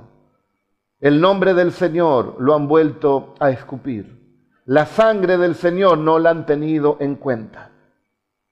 El 1.00 1.20
nombre 1.20 1.54
del 1.54 1.72
Señor 1.72 2.36
lo 2.38 2.54
han 2.54 2.68
vuelto 2.68 3.34
a 3.40 3.50
escupir. 3.50 4.46
La 4.64 4.86
sangre 4.86 5.38
del 5.38 5.56
Señor 5.56 5.98
no 5.98 6.20
la 6.20 6.30
han 6.30 6.46
tenido 6.46 6.98
en 7.00 7.16
cuenta. 7.16 7.72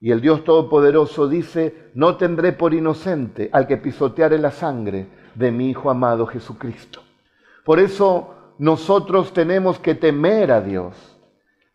Y 0.07 0.13
el 0.13 0.21
Dios 0.21 0.45
Todopoderoso 0.45 1.27
dice, 1.27 1.91
no 1.95 2.17
tendré 2.17 2.53
por 2.53 2.75
inocente 2.75 3.51
al 3.53 3.67
que 3.67 3.77
pisoteare 3.77 4.39
la 4.39 4.53
sangre 4.53 5.09
de 5.35 5.51
mi 5.51 5.71
Hijo 5.71 5.91
amado 5.91 6.29
Jesucristo. 6.29 7.01
Por 7.65 7.81
eso 7.81 8.53
nosotros 8.59 9.33
tenemos 9.33 9.81
que 9.81 9.97
temer 9.97 10.53
a 10.53 10.61
Dios. 10.61 10.95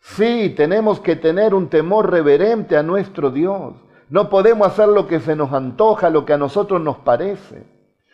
Sí, 0.00 0.54
tenemos 0.56 0.98
que 1.00 1.16
tener 1.16 1.52
un 1.52 1.68
temor 1.68 2.10
reverente 2.10 2.74
a 2.74 2.82
nuestro 2.82 3.30
Dios. 3.30 3.74
No 4.08 4.30
podemos 4.30 4.66
hacer 4.66 4.88
lo 4.88 5.06
que 5.06 5.20
se 5.20 5.36
nos 5.36 5.52
antoja, 5.52 6.08
lo 6.08 6.24
que 6.24 6.32
a 6.32 6.38
nosotros 6.38 6.80
nos 6.80 6.96
parece. 7.00 7.66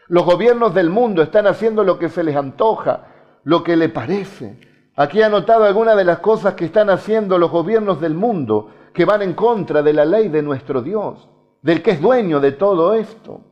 Los 0.09 0.25
gobiernos 0.25 0.75
del 0.75 0.91
mundo 0.91 1.23
están 1.23 1.47
haciendo 1.47 1.85
lo 1.85 1.97
que 1.97 2.09
se 2.09 2.25
les 2.25 2.35
antoja, 2.35 3.07
lo 3.45 3.63
que 3.63 3.77
le 3.77 3.89
parece. 3.89 4.59
Aquí 4.97 5.21
he 5.21 5.25
anotado 5.25 5.63
algunas 5.63 5.97
de 5.97 6.05
las 6.05 6.19
cosas 6.19 6.55
que 6.55 6.65
están 6.65 6.91
haciendo 6.91 7.39
los 7.39 7.53
gobiernos 7.53 8.01
del 8.01 8.15
mundo 8.15 8.71
que 8.99 9.05
van 9.05 9.23
en 9.23 9.35
contra 9.35 9.81
de 9.81 9.93
la 9.93 10.05
ley 10.05 10.29
de 10.29 10.43
nuestro 10.43 10.83
Dios, 10.83 11.29
del 11.63 11.85
que 11.85 11.93
es 11.93 12.01
dueño 12.01 12.41
de 12.41 12.51
todo 12.51 12.95
esto. 12.95 13.43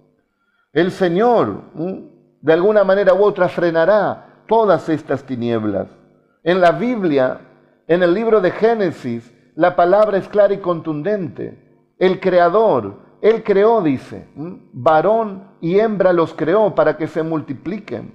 El 0.72 0.90
Señor, 0.90 1.62
de 2.40 2.52
alguna 2.52 2.82
manera 2.82 3.14
u 3.14 3.22
otra, 3.22 3.48
frenará 3.48 4.42
todas 4.48 4.88
estas 4.88 5.22
tinieblas. 5.22 5.86
En 6.42 6.60
la 6.60 6.72
Biblia, 6.72 7.38
en 7.86 8.02
el 8.02 8.12
libro 8.12 8.40
de 8.40 8.50
Génesis, 8.50 9.32
la 9.54 9.76
palabra 9.76 10.18
es 10.18 10.26
clara 10.26 10.52
y 10.52 10.58
contundente. 10.58 11.94
El 11.96 12.18
Creador, 12.18 12.96
Él 13.20 13.44
creó, 13.44 13.82
dice, 13.82 14.26
varón 14.72 15.44
y 15.60 15.78
hembra 15.78 16.12
los 16.12 16.34
creó 16.34 16.74
para 16.74 16.96
que 16.96 17.06
se 17.06 17.22
multipliquen. 17.22 18.12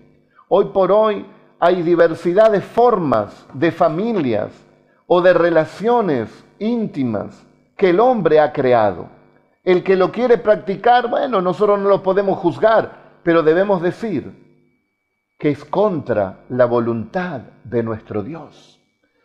Hoy 0.49 0.65
por 0.73 0.91
hoy 0.91 1.25
hay 1.61 1.81
diversidad 1.81 2.51
de 2.51 2.59
formas, 2.59 3.47
de 3.53 3.71
familias 3.71 4.51
o 5.13 5.21
de 5.21 5.33
relaciones 5.33 6.29
íntimas 6.57 7.45
que 7.75 7.89
el 7.89 7.99
hombre 7.99 8.39
ha 8.39 8.53
creado. 8.53 9.09
El 9.61 9.83
que 9.83 9.97
lo 9.97 10.09
quiere 10.09 10.37
practicar, 10.37 11.09
bueno, 11.09 11.41
nosotros 11.41 11.77
no 11.79 11.89
lo 11.89 12.01
podemos 12.01 12.39
juzgar, 12.39 13.19
pero 13.21 13.43
debemos 13.43 13.81
decir 13.81 14.31
que 15.37 15.49
es 15.49 15.65
contra 15.65 16.45
la 16.47 16.63
voluntad 16.63 17.41
de 17.65 17.83
nuestro 17.83 18.23
Dios. 18.23 18.79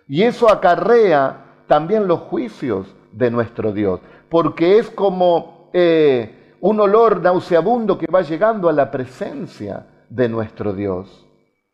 Y 0.09 0.25
eso 0.25 0.51
acarrea 0.51 1.45
también 1.69 2.09
los 2.09 2.19
juicios 2.19 2.93
de 3.13 3.31
nuestro 3.31 3.71
Dios, 3.71 4.01
porque 4.29 4.81
es 4.81 4.91
como 4.91 5.71
eh, 5.73 6.57
un 6.63 6.81
olor 6.81 7.23
nauseabundo 7.23 7.97
que 7.97 8.11
va 8.13 8.23
llegando 8.23 8.69
a 8.69 8.73
la 8.73 8.91
presencia 8.91 9.87
de 10.09 10.29
nuestro 10.29 10.73
Dios. 10.73 11.25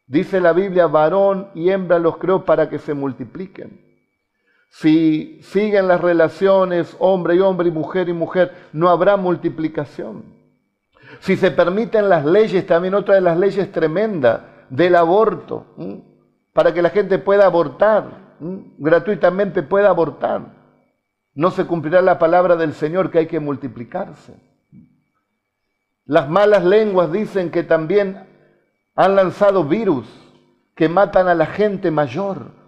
Dice 0.06 0.38
la 0.38 0.52
Biblia, 0.52 0.86
varón 0.86 1.48
y 1.54 1.70
hembra 1.70 1.98
los 1.98 2.18
creó 2.18 2.44
para 2.44 2.68
que 2.68 2.78
se 2.78 2.92
multipliquen. 2.92 3.91
Si 4.72 5.38
siguen 5.42 5.86
las 5.86 6.00
relaciones 6.00 6.96
hombre 6.98 7.34
y 7.34 7.40
hombre 7.40 7.68
y 7.68 7.70
mujer 7.70 8.08
y 8.08 8.14
mujer, 8.14 8.54
no 8.72 8.88
habrá 8.88 9.18
multiplicación. 9.18 10.24
Si 11.20 11.36
se 11.36 11.50
permiten 11.50 12.08
las 12.08 12.24
leyes, 12.24 12.66
también 12.66 12.94
otra 12.94 13.16
de 13.16 13.20
las 13.20 13.36
leyes 13.36 13.70
tremendas 13.70 14.40
del 14.70 14.96
aborto, 14.96 15.66
para 16.54 16.72
que 16.72 16.80
la 16.80 16.88
gente 16.88 17.18
pueda 17.18 17.44
abortar, 17.44 18.36
gratuitamente 18.78 19.62
pueda 19.62 19.90
abortar, 19.90 20.40
no 21.34 21.50
se 21.50 21.66
cumplirá 21.66 22.00
la 22.00 22.18
palabra 22.18 22.56
del 22.56 22.72
Señor 22.72 23.10
que 23.10 23.18
hay 23.18 23.26
que 23.26 23.40
multiplicarse. 23.40 24.36
Las 26.06 26.30
malas 26.30 26.64
lenguas 26.64 27.12
dicen 27.12 27.50
que 27.50 27.62
también 27.62 28.26
han 28.94 29.16
lanzado 29.16 29.64
virus 29.64 30.08
que 30.74 30.88
matan 30.88 31.28
a 31.28 31.34
la 31.34 31.46
gente 31.46 31.90
mayor 31.90 32.61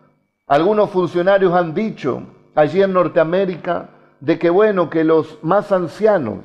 algunos 0.46 0.90
funcionarios 0.90 1.52
han 1.54 1.74
dicho 1.74 2.22
allí 2.54 2.82
en 2.82 2.92
Norteamérica 2.92 3.90
de 4.20 4.38
que 4.38 4.50
bueno, 4.50 4.90
que 4.90 5.04
los 5.04 5.38
más 5.42 5.72
ancianos 5.72 6.44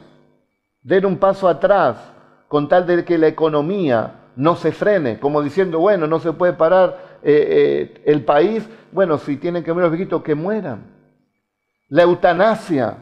den 0.81 1.05
un 1.05 1.17
paso 1.17 1.47
atrás 1.47 1.97
con 2.47 2.67
tal 2.67 2.87
de 2.87 3.05
que 3.05 3.17
la 3.17 3.27
economía 3.27 4.31
no 4.35 4.55
se 4.55 4.71
frene, 4.71 5.19
como 5.19 5.41
diciendo, 5.41 5.79
bueno, 5.79 6.07
no 6.07 6.19
se 6.19 6.31
puede 6.33 6.53
parar 6.53 7.19
eh, 7.21 7.47
eh, 7.49 8.01
el 8.05 8.23
país, 8.23 8.67
bueno, 8.91 9.17
si 9.17 9.37
tienen 9.37 9.63
que 9.63 9.73
morir 9.73 9.89
los 9.89 9.97
viejitos, 9.97 10.23
que 10.23 10.33
mueran. 10.33 10.95
La 11.89 12.03
eutanasia, 12.03 12.97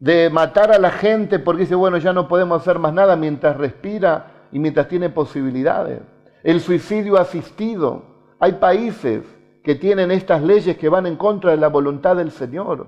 de 0.00 0.30
matar 0.30 0.72
a 0.72 0.78
la 0.78 0.90
gente 0.90 1.38
porque 1.38 1.62
dice, 1.62 1.74
bueno, 1.74 1.98
ya 1.98 2.12
no 2.12 2.28
podemos 2.28 2.60
hacer 2.60 2.78
más 2.78 2.92
nada 2.92 3.16
mientras 3.16 3.56
respira 3.56 4.46
y 4.52 4.58
mientras 4.58 4.88
tiene 4.88 5.10
posibilidades. 5.10 6.00
El 6.42 6.60
suicidio 6.60 7.18
asistido. 7.18 8.04
Hay 8.40 8.52
países 8.52 9.22
que 9.62 9.74
tienen 9.74 10.10
estas 10.10 10.42
leyes 10.42 10.76
que 10.76 10.88
van 10.88 11.06
en 11.06 11.16
contra 11.16 11.50
de 11.50 11.56
la 11.56 11.68
voluntad 11.68 12.16
del 12.16 12.30
Señor. 12.30 12.86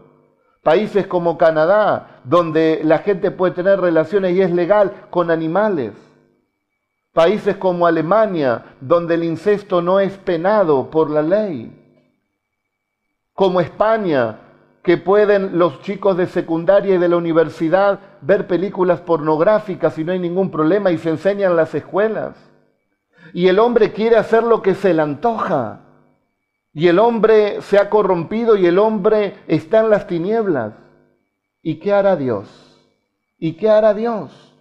Países 0.63 1.07
como 1.07 1.39
Canadá, 1.39 2.21
donde 2.25 2.83
la 2.85 2.99
gente 2.99 3.31
puede 3.31 3.55
tener 3.55 3.81
relaciones 3.81 4.35
y 4.35 4.43
es 4.43 4.53
legal 4.53 5.07
con 5.11 5.31
animales. 5.31 5.93
Países 7.13 7.57
como 7.57 7.87
Alemania, 7.87 8.77
donde 8.81 9.15
el 9.15 9.25
incesto 9.25 9.83
no 9.83 10.01
es 10.01 10.17
penado 10.19 10.91
por 10.91 11.11
la 11.11 11.23
ley. 11.23 11.77
Como 13.33 13.61
España, 13.61 14.39
que 14.83 14.97
pueden 14.97 15.59
los 15.59 15.83
chicos 15.83 16.17
de 16.17 16.27
secundaria 16.27 16.95
y 16.95 16.99
de 16.99 17.09
la 17.09 17.17
universidad 17.17 18.01
ver 18.21 18.47
películas 18.47 19.01
pornográficas 19.01 19.99
y 19.99 20.05
no 20.05 20.13
hay 20.13 20.19
ningún 20.19 20.51
problema 20.51 20.91
y 20.91 20.99
se 20.99 21.11
enseñan 21.11 21.53
en 21.53 21.57
las 21.57 21.75
escuelas. 21.75 22.37
Y 23.33 23.49
el 23.49 23.59
hombre 23.59 23.93
quiere 23.93 24.17
hacer 24.17 24.43
lo 24.43 24.63
que 24.63 24.75
se 24.75 24.95
le 24.95 25.03
antoja. 25.03 25.81
Y 26.73 26.87
el 26.87 26.99
hombre 26.99 27.63
se 27.63 27.79
ha 27.79 27.91
corrompido 27.91 28.57
y 28.57 28.67
el 28.67 28.79
hombre 28.79 29.35
está 29.49 29.81
en 29.81 29.91
las 29.91 30.07
tinieblas. 30.07 30.75
¿Y 31.63 31.77
qué 31.81 31.93
hará 31.93 32.17
Dios? 32.17 32.49
¿Y 33.39 33.55
qué 33.55 33.69
hará 33.69 33.93
Dios? 33.93 34.55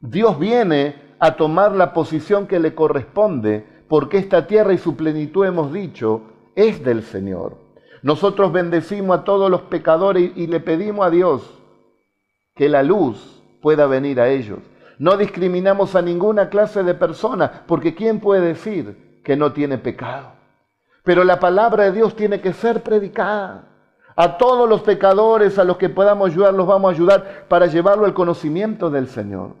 Dios 0.00 0.38
viene 0.38 0.94
a 1.18 1.36
tomar 1.36 1.72
la 1.72 1.92
posición 1.92 2.46
que 2.46 2.60
le 2.60 2.74
corresponde, 2.74 3.66
porque 3.88 4.18
esta 4.18 4.46
tierra 4.46 4.72
y 4.72 4.78
su 4.78 4.96
plenitud, 4.96 5.44
hemos 5.44 5.72
dicho, 5.72 6.22
es 6.54 6.84
del 6.84 7.02
Señor. 7.02 7.56
Nosotros 8.02 8.52
bendecimos 8.52 9.18
a 9.18 9.24
todos 9.24 9.50
los 9.50 9.62
pecadores 9.62 10.32
y 10.36 10.46
le 10.46 10.60
pedimos 10.60 11.06
a 11.06 11.10
Dios 11.10 11.62
que 12.54 12.68
la 12.68 12.82
luz 12.82 13.42
pueda 13.60 13.86
venir 13.86 14.20
a 14.20 14.28
ellos. 14.28 14.60
No 14.98 15.16
discriminamos 15.16 15.94
a 15.94 16.02
ninguna 16.02 16.48
clase 16.48 16.82
de 16.82 16.94
persona, 16.94 17.64
porque 17.66 17.94
¿quién 17.94 18.20
puede 18.20 18.46
decir 18.48 19.20
que 19.24 19.36
no 19.36 19.52
tiene 19.52 19.78
pecado? 19.78 20.35
Pero 21.06 21.22
la 21.22 21.38
palabra 21.38 21.84
de 21.84 21.92
Dios 21.92 22.16
tiene 22.16 22.40
que 22.40 22.52
ser 22.52 22.82
predicada. 22.82 23.62
A 24.16 24.38
todos 24.38 24.68
los 24.68 24.82
pecadores, 24.82 25.56
a 25.56 25.62
los 25.62 25.76
que 25.76 25.88
podamos 25.88 26.30
ayudar, 26.30 26.52
los 26.52 26.66
vamos 26.66 26.90
a 26.90 26.94
ayudar 26.96 27.46
para 27.48 27.66
llevarlo 27.66 28.06
al 28.06 28.12
conocimiento 28.12 28.90
del 28.90 29.06
Señor. 29.06 29.52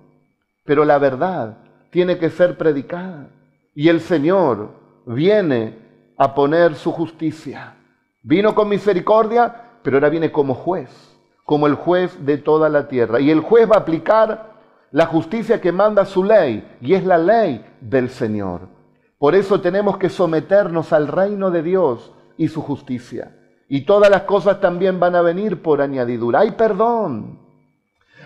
Pero 0.64 0.84
la 0.84 0.98
verdad 0.98 1.58
tiene 1.90 2.18
que 2.18 2.30
ser 2.30 2.58
predicada. 2.58 3.28
Y 3.76 3.88
el 3.88 4.00
Señor 4.00 4.70
viene 5.06 5.78
a 6.18 6.34
poner 6.34 6.74
su 6.74 6.90
justicia. 6.90 7.76
Vino 8.24 8.52
con 8.52 8.68
misericordia, 8.68 9.78
pero 9.84 9.98
ahora 9.98 10.08
viene 10.08 10.32
como 10.32 10.52
juez, 10.52 10.90
como 11.44 11.68
el 11.68 11.74
juez 11.74 12.26
de 12.26 12.38
toda 12.38 12.68
la 12.68 12.88
tierra. 12.88 13.20
Y 13.20 13.30
el 13.30 13.38
juez 13.38 13.70
va 13.70 13.76
a 13.76 13.80
aplicar 13.82 14.50
la 14.90 15.06
justicia 15.06 15.60
que 15.60 15.70
manda 15.70 16.06
su 16.06 16.24
ley, 16.24 16.76
y 16.80 16.94
es 16.94 17.04
la 17.04 17.18
ley 17.18 17.64
del 17.80 18.10
Señor. 18.10 18.75
Por 19.18 19.34
eso 19.34 19.60
tenemos 19.60 19.96
que 19.96 20.10
someternos 20.10 20.92
al 20.92 21.08
reino 21.08 21.50
de 21.50 21.62
Dios 21.62 22.12
y 22.36 22.48
su 22.48 22.62
justicia. 22.62 23.36
Y 23.68 23.84
todas 23.84 24.10
las 24.10 24.22
cosas 24.22 24.60
también 24.60 25.00
van 25.00 25.16
a 25.16 25.22
venir 25.22 25.62
por 25.62 25.80
añadidura. 25.80 26.40
Hay 26.40 26.52
perdón. 26.52 27.40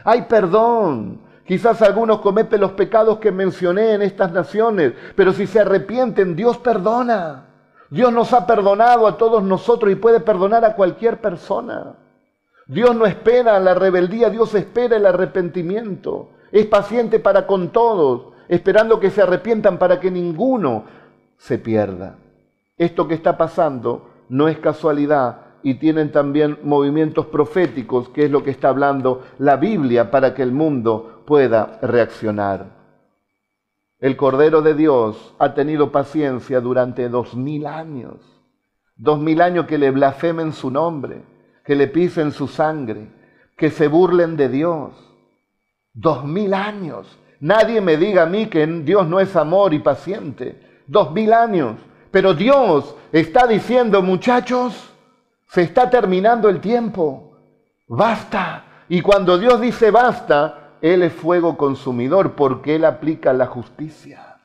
Hay 0.05 0.22
perdón. 0.22 1.20
Quizás 1.46 1.83
algunos 1.83 2.20
cometen 2.20 2.61
los 2.61 2.72
pecados 2.72 3.18
que 3.18 3.33
mencioné 3.33 3.94
en 3.94 4.03
estas 4.03 4.31
naciones, 4.31 4.92
pero 5.16 5.33
si 5.33 5.46
se 5.46 5.61
arrepienten, 5.61 6.37
Dios 6.37 6.59
perdona. 6.59 7.46
Dios 7.90 8.12
nos 8.12 8.33
ha 8.33 8.46
perdonado 8.46 9.07
a 9.07 9.16
todos 9.16 9.42
nosotros 9.42 9.90
y 9.90 9.96
puede 9.96 10.20
perdonar 10.20 10.64
a 10.64 10.76
cualquier 10.76 11.20
persona. 11.20 11.96
Dios 12.68 12.94
no 12.94 13.05
espera 13.05 13.59
la 13.59 13.74
rebeldía, 13.74 14.31
Dios 14.31 14.55
espera 14.55 14.96
el 14.96 15.07
arrepentimiento. 15.07 16.31
Es 16.53 16.66
paciente 16.66 17.18
para 17.18 17.48
con 17.48 17.70
todos, 17.70 18.29
esperando 18.50 18.98
que 18.98 19.10
se 19.10 19.22
arrepientan 19.22 19.78
para 19.78 20.00
que 20.00 20.10
ninguno 20.10 20.84
se 21.38 21.56
pierda. 21.56 22.18
Esto 22.76 23.06
que 23.06 23.14
está 23.14 23.38
pasando 23.38 24.10
no 24.28 24.48
es 24.48 24.58
casualidad 24.58 25.42
y 25.62 25.74
tienen 25.74 26.10
también 26.10 26.58
movimientos 26.64 27.26
proféticos, 27.26 28.08
que 28.08 28.24
es 28.24 28.30
lo 28.30 28.42
que 28.42 28.50
está 28.50 28.70
hablando 28.70 29.22
la 29.38 29.56
Biblia 29.56 30.10
para 30.10 30.34
que 30.34 30.42
el 30.42 30.50
mundo 30.50 31.22
pueda 31.26 31.78
reaccionar. 31.80 32.66
El 34.00 34.16
Cordero 34.16 34.62
de 34.62 34.74
Dios 34.74 35.32
ha 35.38 35.54
tenido 35.54 35.92
paciencia 35.92 36.60
durante 36.60 37.08
dos 37.08 37.36
mil 37.36 37.66
años, 37.66 38.16
dos 38.96 39.20
mil 39.20 39.42
años 39.42 39.66
que 39.66 39.78
le 39.78 39.92
blasfemen 39.92 40.52
su 40.54 40.72
nombre, 40.72 41.22
que 41.64 41.76
le 41.76 41.86
pisen 41.86 42.32
su 42.32 42.48
sangre, 42.48 43.12
que 43.56 43.70
se 43.70 43.86
burlen 43.86 44.36
de 44.36 44.48
Dios. 44.48 44.90
Dos 45.92 46.24
mil 46.24 46.52
años. 46.52 47.16
Nadie 47.40 47.81
me 47.81 47.96
diga 47.96 48.24
a 48.24 48.26
mí 48.26 48.46
que 48.46 48.66
Dios 48.66 49.09
no 49.09 49.18
es 49.18 49.35
amor 49.35 49.72
y 49.72 49.79
paciente. 49.79 50.83
Dos 50.87 51.12
mil 51.12 51.33
años. 51.33 51.76
Pero 52.11 52.35
Dios 52.35 52.94
está 53.12 53.46
diciendo, 53.46 54.03
muchachos, 54.03 54.92
se 55.48 55.62
está 55.62 55.88
terminando 55.88 56.48
el 56.48 56.61
tiempo. 56.61 57.37
Basta. 57.88 58.64
Y 58.88 59.00
cuando 59.00 59.38
Dios 59.38 59.61
dice 59.61 59.90
basta, 59.90 60.76
Él 60.83 61.03
es 61.03 61.12
fuego 61.12 61.57
consumidor 61.57 62.33
porque 62.33 62.76
Él 62.76 62.85
aplica 62.85 63.33
la 63.33 63.46
justicia. 63.46 64.37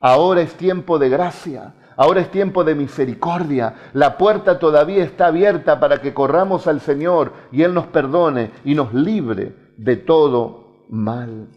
Ahora 0.00 0.42
es 0.42 0.54
tiempo 0.54 0.98
de 0.98 1.08
gracia. 1.08 1.74
Ahora 1.96 2.20
es 2.20 2.30
tiempo 2.30 2.64
de 2.64 2.74
misericordia. 2.74 3.74
La 3.92 4.18
puerta 4.18 4.58
todavía 4.58 5.04
está 5.04 5.26
abierta 5.28 5.80
para 5.80 6.00
que 6.00 6.12
corramos 6.12 6.66
al 6.66 6.80
Señor 6.80 7.32
y 7.52 7.62
Él 7.62 7.72
nos 7.72 7.86
perdone 7.86 8.50
y 8.64 8.74
nos 8.74 8.92
libre 8.92 9.54
de 9.76 9.96
todo 9.96 10.84
mal. 10.88 11.48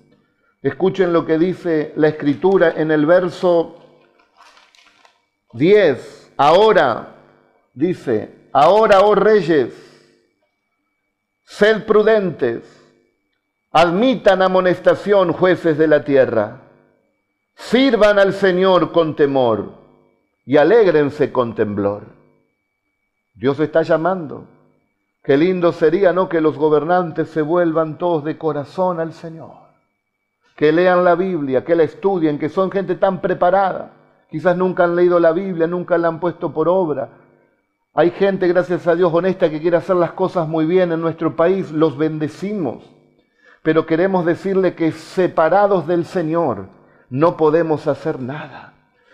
Escuchen 0.62 1.14
lo 1.14 1.26
que 1.26 1.38
dice 1.38 1.94
la 1.96 2.08
Escritura 2.08 2.74
en 2.76 2.92
el 2.92 3.06
verso 3.06 3.76
10. 5.54 6.34
Ahora, 6.38 7.16
dice, 7.74 8.50
ahora, 8.52 9.02
oh 9.02 9.16
reyes, 9.16 9.74
sed 11.46 11.86
prudentes, 11.86 12.64
admitan 13.72 14.42
amonestación, 14.42 15.32
jueces 15.32 15.78
de 15.78 15.88
la 15.88 16.04
tierra, 16.04 16.62
sirvan 17.56 18.20
al 18.20 18.34
Señor 18.34 18.92
con 18.92 19.16
temor 19.16 19.74
y 20.46 20.58
alégrense 20.58 21.32
con 21.32 21.56
temblor. 21.56 22.04
Dios 23.36 23.60
está 23.60 23.84
llamando. 23.84 24.48
Qué 25.24 25.38
lindo 25.38 25.72
sería, 25.72 26.14
¿no? 26.14 26.30
Que 26.30 26.42
los 26.42 26.58
gobernantes 26.58 27.30
se 27.30 27.42
vuelvan 27.42 27.98
todos 27.98 28.24
de 28.24 28.38
corazón 28.38 29.00
al 29.00 29.14
Señor. 29.14 29.67
Que 30.58 30.74
lean 30.74 31.06
la 31.06 31.16
Biblia, 31.16 31.64
que 31.64 31.76
la 31.76 31.84
estudien, 31.84 32.38
que 32.38 32.50
son 32.50 32.70
gente 32.70 32.96
tan 32.96 33.22
preparada 33.22 33.94
Quizás 34.30 34.58
nunca 34.58 34.84
han 34.84 34.96
leído 34.96 35.20
la 35.20 35.32
Biblia, 35.32 35.68
nunca 35.68 35.98
la 35.98 36.10
han 36.10 36.20
puesto 36.20 36.52
por 36.54 36.68
obra. 36.68 37.10
Hay 37.94 38.12
gente, 38.12 38.48
gracias 38.48 38.86
a 38.88 38.96
Dios, 38.96 39.14
honesta 39.14 39.50
que 39.50 39.62
quiere 39.62 39.78
hacer 39.78 39.96
las 39.96 40.12
cosas 40.12 40.48
muy 40.48 40.66
bien 40.66 40.92
en 40.92 41.02
nuestro 41.02 41.36
país. 41.36 41.72
Los 41.72 41.98
bendecimos. 41.98 42.84
Pero 43.64 43.86
queremos 43.86 44.26
decirle 44.26 44.76
que 44.76 44.92
separados 44.92 45.88
del 45.88 46.06
Señor 46.06 46.68
no 47.10 47.38
podemos 47.38 47.88
hacer 47.88 48.20
nada. 48.20 48.74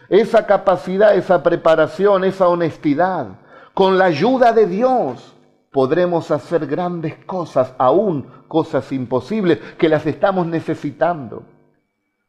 Esa 0.10 0.46
capacidad, 0.48 1.16
esa 1.16 1.44
preparación, 1.44 2.24
esa 2.24 2.48
honestidad, 2.48 3.28
con 3.74 3.98
la 3.98 4.06
ayuda 4.06 4.52
de 4.52 4.68
Dios, 4.68 5.36
podremos 5.72 6.30
hacer 6.32 6.68
grandes 6.68 7.16
cosas, 7.26 7.74
aún 7.78 8.28
cosas 8.54 8.92
imposibles, 8.92 9.58
que 9.80 9.90
las 9.90 10.06
estamos 10.06 10.46
necesitando. 10.46 11.42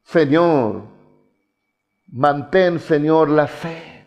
Señor, 0.05 0.81
Mantén, 2.11 2.79
Señor, 2.81 3.29
la 3.29 3.47
fe 3.47 4.07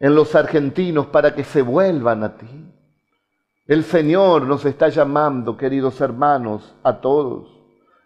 en 0.00 0.12
los 0.12 0.34
argentinos 0.34 1.06
para 1.06 1.32
que 1.32 1.44
se 1.44 1.62
vuelvan 1.62 2.24
a 2.24 2.36
ti. 2.36 2.48
El 3.68 3.84
Señor 3.84 4.42
nos 4.42 4.64
está 4.64 4.88
llamando, 4.88 5.56
queridos 5.56 6.00
hermanos, 6.00 6.74
a 6.82 7.00
todos. 7.00 7.46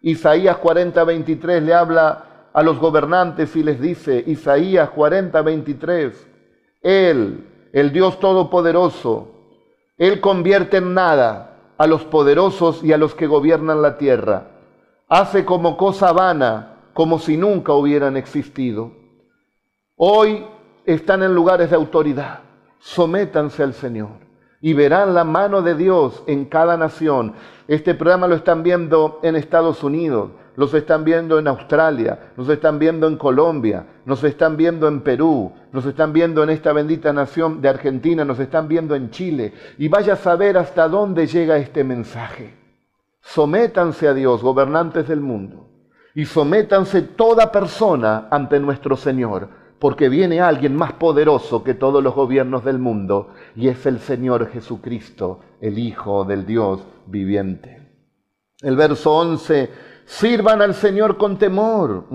Isaías 0.02 0.58
40, 0.58 1.02
23 1.02 1.62
le 1.62 1.72
habla 1.72 2.50
a 2.52 2.62
los 2.62 2.78
gobernantes 2.78 3.56
y 3.56 3.62
les 3.62 3.80
dice, 3.80 4.22
Isaías 4.26 4.90
40, 4.90 5.40
23, 5.40 6.28
Él, 6.82 7.70
el 7.72 7.90
Dios 7.90 8.20
Todopoderoso, 8.20 9.32
Él 9.96 10.20
convierte 10.20 10.76
en 10.76 10.92
nada 10.92 11.57
a 11.78 11.86
los 11.86 12.04
poderosos 12.04 12.84
y 12.84 12.92
a 12.92 12.98
los 12.98 13.14
que 13.14 13.26
gobiernan 13.26 13.80
la 13.80 13.96
tierra. 13.96 14.48
Hace 15.08 15.44
como 15.44 15.76
cosa 15.76 16.12
vana 16.12 16.74
como 16.92 17.18
si 17.18 17.36
nunca 17.36 17.72
hubieran 17.72 18.16
existido. 18.16 18.92
Hoy 19.96 20.44
están 20.84 21.22
en 21.22 21.34
lugares 21.34 21.70
de 21.70 21.76
autoridad. 21.76 22.40
Sométanse 22.80 23.62
al 23.62 23.72
Señor 23.72 24.28
y 24.60 24.72
verán 24.72 25.14
la 25.14 25.24
mano 25.24 25.62
de 25.62 25.74
Dios 25.74 26.22
en 26.26 26.44
cada 26.44 26.76
nación. 26.76 27.34
Este 27.68 27.94
programa 27.94 28.26
lo 28.26 28.34
están 28.34 28.62
viendo 28.62 29.20
en 29.22 29.36
Estados 29.36 29.84
Unidos, 29.84 30.30
los 30.58 30.74
están 30.74 31.04
viendo 31.04 31.38
en 31.38 31.48
Australia, 31.48 32.32
nos 32.36 32.50
están 32.50 32.78
viendo 32.78 33.06
en 33.06 33.16
Colombia, 33.16 33.86
nos 34.04 34.22
están 34.24 34.58
viendo 34.58 34.88
en 34.88 35.00
Perú, 35.00 35.52
nos 35.72 35.86
están 35.86 36.12
viendo 36.12 36.42
en 36.42 36.50
esta 36.50 36.74
bendita 36.74 37.14
nación 37.14 37.62
de 37.62 37.70
Argentina, 37.70 38.26
nos 38.26 38.40
están 38.40 38.68
viendo 38.68 38.94
en 38.94 39.08
Chile. 39.08 39.54
Y 39.78 39.88
vaya 39.88 40.12
a 40.12 40.16
saber 40.16 40.58
hasta 40.58 40.86
dónde 40.88 41.26
llega 41.26 41.56
este 41.56 41.82
mensaje. 41.82 42.54
Sométanse 43.22 44.08
a 44.08 44.14
Dios, 44.14 44.42
gobernantes 44.42 45.08
del 45.08 45.20
mundo 45.20 45.68
y 46.18 46.24
sométanse 46.24 47.02
toda 47.02 47.52
persona 47.52 48.26
ante 48.28 48.58
nuestro 48.58 48.96
Señor, 48.96 49.48
porque 49.78 50.08
viene 50.08 50.40
alguien 50.40 50.74
más 50.74 50.94
poderoso 50.94 51.62
que 51.62 51.74
todos 51.74 52.02
los 52.02 52.12
gobiernos 52.12 52.64
del 52.64 52.80
mundo, 52.80 53.28
y 53.54 53.68
es 53.68 53.86
el 53.86 54.00
Señor 54.00 54.48
Jesucristo, 54.50 55.38
el 55.60 55.78
Hijo 55.78 56.24
del 56.24 56.44
Dios 56.44 56.84
viviente. 57.06 57.78
El 58.60 58.74
verso 58.74 59.14
11, 59.14 59.70
sirvan 60.08 60.62
al 60.62 60.74
Señor 60.74 61.16
con 61.16 61.38
temor, 61.38 62.06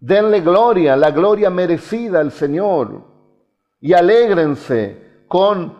denle 0.00 0.40
gloria, 0.40 0.96
la 0.96 1.10
gloria 1.10 1.50
merecida 1.50 2.20
al 2.20 2.32
Señor, 2.32 3.04
y 3.80 3.92
alégrense 3.92 5.24
con 5.28 5.78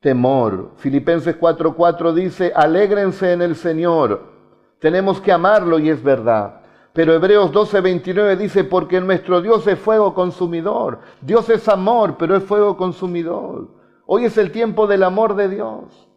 temor. 0.00 0.72
Filipenses 0.76 1.36
4:4 1.40 2.12
dice, 2.12 2.52
alégrense 2.54 3.32
en 3.32 3.42
el 3.42 3.56
Señor 3.56 4.38
tenemos 4.78 5.20
que 5.20 5.32
amarlo 5.32 5.78
y 5.78 5.90
es 5.90 6.02
verdad. 6.02 6.60
Pero 6.92 7.12
Hebreos 7.12 7.52
12, 7.52 7.80
29 7.80 8.36
dice, 8.36 8.64
porque 8.64 9.00
nuestro 9.00 9.40
Dios 9.40 9.66
es 9.66 9.78
fuego 9.78 10.14
consumidor. 10.14 11.00
Dios 11.20 11.48
es 11.50 11.68
amor, 11.68 12.16
pero 12.18 12.36
es 12.36 12.42
fuego 12.42 12.76
consumidor. 12.76 13.68
Hoy 14.06 14.24
es 14.24 14.38
el 14.38 14.50
tiempo 14.50 14.86
del 14.86 15.02
amor 15.02 15.36
de 15.36 15.48
Dios. 15.48 16.08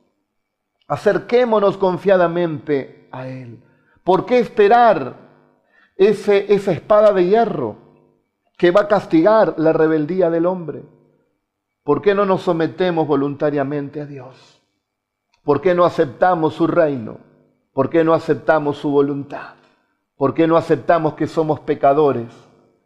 Acerquémonos 0.88 1.78
confiadamente 1.78 3.08
a 3.12 3.28
Él. 3.28 3.64
¿Por 4.04 4.26
qué 4.26 4.40
esperar 4.40 5.16
ese, 5.96 6.54
esa 6.54 6.72
espada 6.72 7.14
de 7.14 7.28
hierro 7.28 7.78
que 8.58 8.72
va 8.72 8.82
a 8.82 8.88
castigar 8.88 9.56
la 9.58 9.74
rebeldía 9.74 10.30
del 10.30 10.46
hombre? 10.46 10.84
¿Por 11.84 12.02
qué 12.02 12.16
no 12.16 12.26
nos 12.26 12.44
sometemos 12.44 13.08
voluntariamente 13.08 14.02
a 14.02 14.06
Dios? 14.06 14.62
¿Por 15.44 15.62
qué 15.62 15.74
no 15.76 15.86
aceptamos 15.86 16.56
su 16.56 16.68
reino? 16.68 17.18
¿Por 17.74 17.90
qué 17.90 18.04
no 18.04 18.14
aceptamos 18.14 18.78
su 18.78 18.92
voluntad? 18.92 19.56
¿Por 20.16 20.34
qué 20.34 20.48
no 20.48 20.58
aceptamos 20.58 21.14
que 21.16 21.28
somos 21.28 21.62
pecadores 21.62 22.32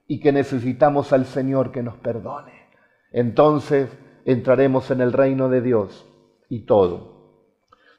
y 0.08 0.20
que 0.20 0.32
necesitamos 0.32 1.12
al 1.12 1.26
Señor 1.26 1.72
que 1.72 1.84
nos 1.84 1.96
perdone? 1.98 2.70
Entonces 3.12 3.90
entraremos 4.26 4.92
en 4.92 5.02
el 5.02 5.14
reino 5.14 5.50
de 5.50 5.62
Dios 5.62 6.06
y 6.50 6.66
todo 6.66 7.16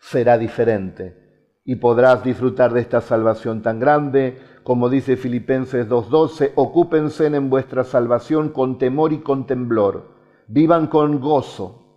será 0.00 0.38
diferente 0.38 1.25
y 1.66 1.76
podrás 1.76 2.24
disfrutar 2.24 2.72
de 2.72 2.80
esta 2.80 3.02
salvación 3.02 3.60
tan 3.60 3.78
grande 3.78 4.38
como 4.66 4.88
dice 4.88 5.16
Filipenses 5.16 5.88
2.12, 5.88 6.50
ocúpense 6.56 7.26
en 7.26 7.48
vuestra 7.48 7.84
salvación 7.84 8.48
con 8.48 8.78
temor 8.78 9.12
y 9.12 9.18
con 9.18 9.46
temblor, 9.46 10.08
vivan 10.48 10.88
con 10.88 11.20
gozo, 11.20 11.94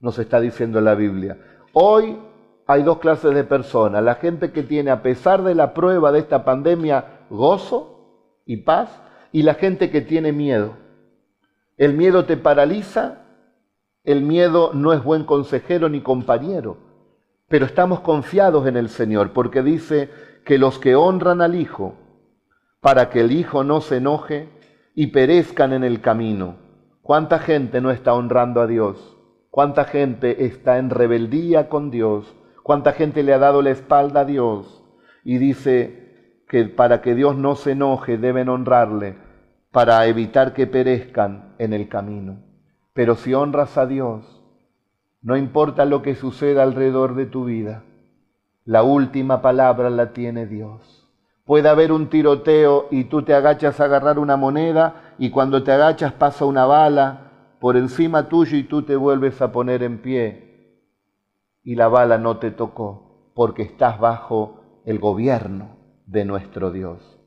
nos 0.00 0.18
está 0.18 0.40
diciendo 0.40 0.80
la 0.80 0.96
Biblia. 0.96 1.38
Hoy 1.72 2.18
hay 2.66 2.82
dos 2.82 2.98
clases 2.98 3.32
de 3.36 3.44
personas. 3.44 4.02
La 4.02 4.16
gente 4.16 4.50
que 4.50 4.64
tiene, 4.64 4.90
a 4.90 5.00
pesar 5.00 5.44
de 5.44 5.54
la 5.54 5.74
prueba 5.74 6.10
de 6.10 6.18
esta 6.18 6.44
pandemia, 6.44 7.20
gozo 7.30 8.40
y 8.46 8.56
paz, 8.56 9.00
y 9.30 9.44
la 9.44 9.54
gente 9.54 9.88
que 9.92 10.00
tiene 10.00 10.32
miedo. 10.32 10.72
El 11.76 11.94
miedo 11.94 12.24
te 12.24 12.36
paraliza, 12.36 13.26
el 14.02 14.22
miedo 14.22 14.72
no 14.74 14.92
es 14.92 15.04
buen 15.04 15.22
consejero 15.22 15.88
ni 15.88 16.00
compañero, 16.00 16.78
pero 17.52 17.66
estamos 17.66 18.00
confiados 18.00 18.66
en 18.66 18.78
el 18.78 18.88
Señor, 18.88 19.34
porque 19.34 19.62
dice 19.62 20.08
que 20.42 20.56
los 20.56 20.78
que 20.78 20.96
honran 20.96 21.42
al 21.42 21.54
Hijo, 21.54 21.96
para 22.80 23.10
que 23.10 23.20
el 23.20 23.30
Hijo 23.30 23.62
no 23.62 23.82
se 23.82 23.98
enoje 23.98 24.48
y 24.94 25.08
perezcan 25.08 25.74
en 25.74 25.84
el 25.84 26.00
camino. 26.00 26.56
¿Cuánta 27.02 27.38
gente 27.38 27.82
no 27.82 27.90
está 27.90 28.14
honrando 28.14 28.62
a 28.62 28.66
Dios? 28.66 29.18
¿Cuánta 29.50 29.84
gente 29.84 30.46
está 30.46 30.78
en 30.78 30.88
rebeldía 30.88 31.68
con 31.68 31.90
Dios? 31.90 32.34
cuánta 32.62 32.92
gente 32.92 33.22
le 33.22 33.34
ha 33.34 33.38
dado 33.38 33.60
la 33.60 33.70
espalda 33.70 34.20
a 34.20 34.24
Dios 34.24 34.82
y 35.24 35.38
dice 35.38 36.44
que 36.48 36.64
para 36.64 37.02
que 37.02 37.14
Dios 37.14 37.36
no 37.36 37.56
se 37.56 37.72
enoje 37.72 38.18
deben 38.18 38.48
honrarle 38.48 39.16
para 39.70 40.06
evitar 40.06 40.54
que 40.54 40.66
perezcan 40.66 41.54
en 41.58 41.72
el 41.72 41.88
camino. 41.88 42.38
Pero 42.94 43.14
si 43.14 43.34
honras 43.34 43.76
a 43.76 43.86
Dios, 43.86 44.31
no 45.22 45.36
importa 45.36 45.84
lo 45.84 46.02
que 46.02 46.14
suceda 46.14 46.62
alrededor 46.62 47.14
de 47.14 47.26
tu 47.26 47.44
vida, 47.44 47.84
la 48.64 48.82
última 48.82 49.40
palabra 49.40 49.88
la 49.90 50.12
tiene 50.12 50.46
Dios. 50.46 51.08
Puede 51.44 51.68
haber 51.68 51.92
un 51.92 52.08
tiroteo 52.08 52.86
y 52.90 53.04
tú 53.04 53.22
te 53.22 53.34
agachas 53.34 53.80
a 53.80 53.84
agarrar 53.84 54.18
una 54.18 54.36
moneda 54.36 55.14
y 55.18 55.30
cuando 55.30 55.62
te 55.62 55.72
agachas 55.72 56.12
pasa 56.12 56.44
una 56.44 56.66
bala 56.66 57.56
por 57.60 57.76
encima 57.76 58.28
tuyo 58.28 58.56
y 58.56 58.64
tú 58.64 58.82
te 58.82 58.96
vuelves 58.96 59.40
a 59.42 59.52
poner 59.52 59.82
en 59.82 59.98
pie 59.98 60.52
y 61.64 61.74
la 61.74 61.88
bala 61.88 62.18
no 62.18 62.38
te 62.38 62.50
tocó 62.50 63.32
porque 63.34 63.62
estás 63.62 63.98
bajo 63.98 64.82
el 64.84 64.98
gobierno 64.98 65.76
de 66.06 66.24
nuestro 66.24 66.70
Dios. 66.70 67.18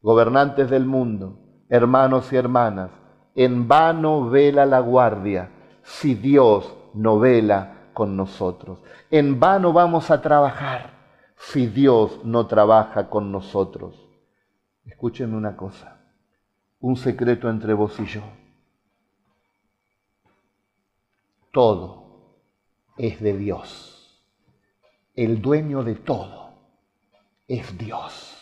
Gobernantes 0.00 0.68
del 0.68 0.84
mundo, 0.84 1.38
hermanos 1.68 2.32
y 2.32 2.36
hermanas, 2.36 2.90
en 3.34 3.68
vano 3.68 4.28
vela 4.28 4.66
la 4.66 4.80
guardia 4.80 5.50
si 5.82 6.14
Dios 6.14 6.74
no 6.94 7.18
vela 7.18 7.90
con 7.92 8.16
nosotros. 8.16 8.80
En 9.10 9.38
vano 9.38 9.72
vamos 9.72 10.10
a 10.10 10.20
trabajar 10.20 10.94
si 11.36 11.66
Dios 11.66 12.24
no 12.24 12.46
trabaja 12.46 13.08
con 13.08 13.30
nosotros. 13.30 14.00
Escúchenme 14.84 15.36
una 15.36 15.56
cosa, 15.56 16.00
un 16.80 16.96
secreto 16.96 17.48
entre 17.48 17.74
vos 17.74 17.98
y 18.00 18.06
yo. 18.06 18.22
Todo 21.52 22.34
es 22.96 23.20
de 23.20 23.36
Dios. 23.36 24.22
El 25.14 25.40
dueño 25.40 25.84
de 25.84 25.94
todo 25.94 26.54
es 27.46 27.78
Dios. 27.78 28.36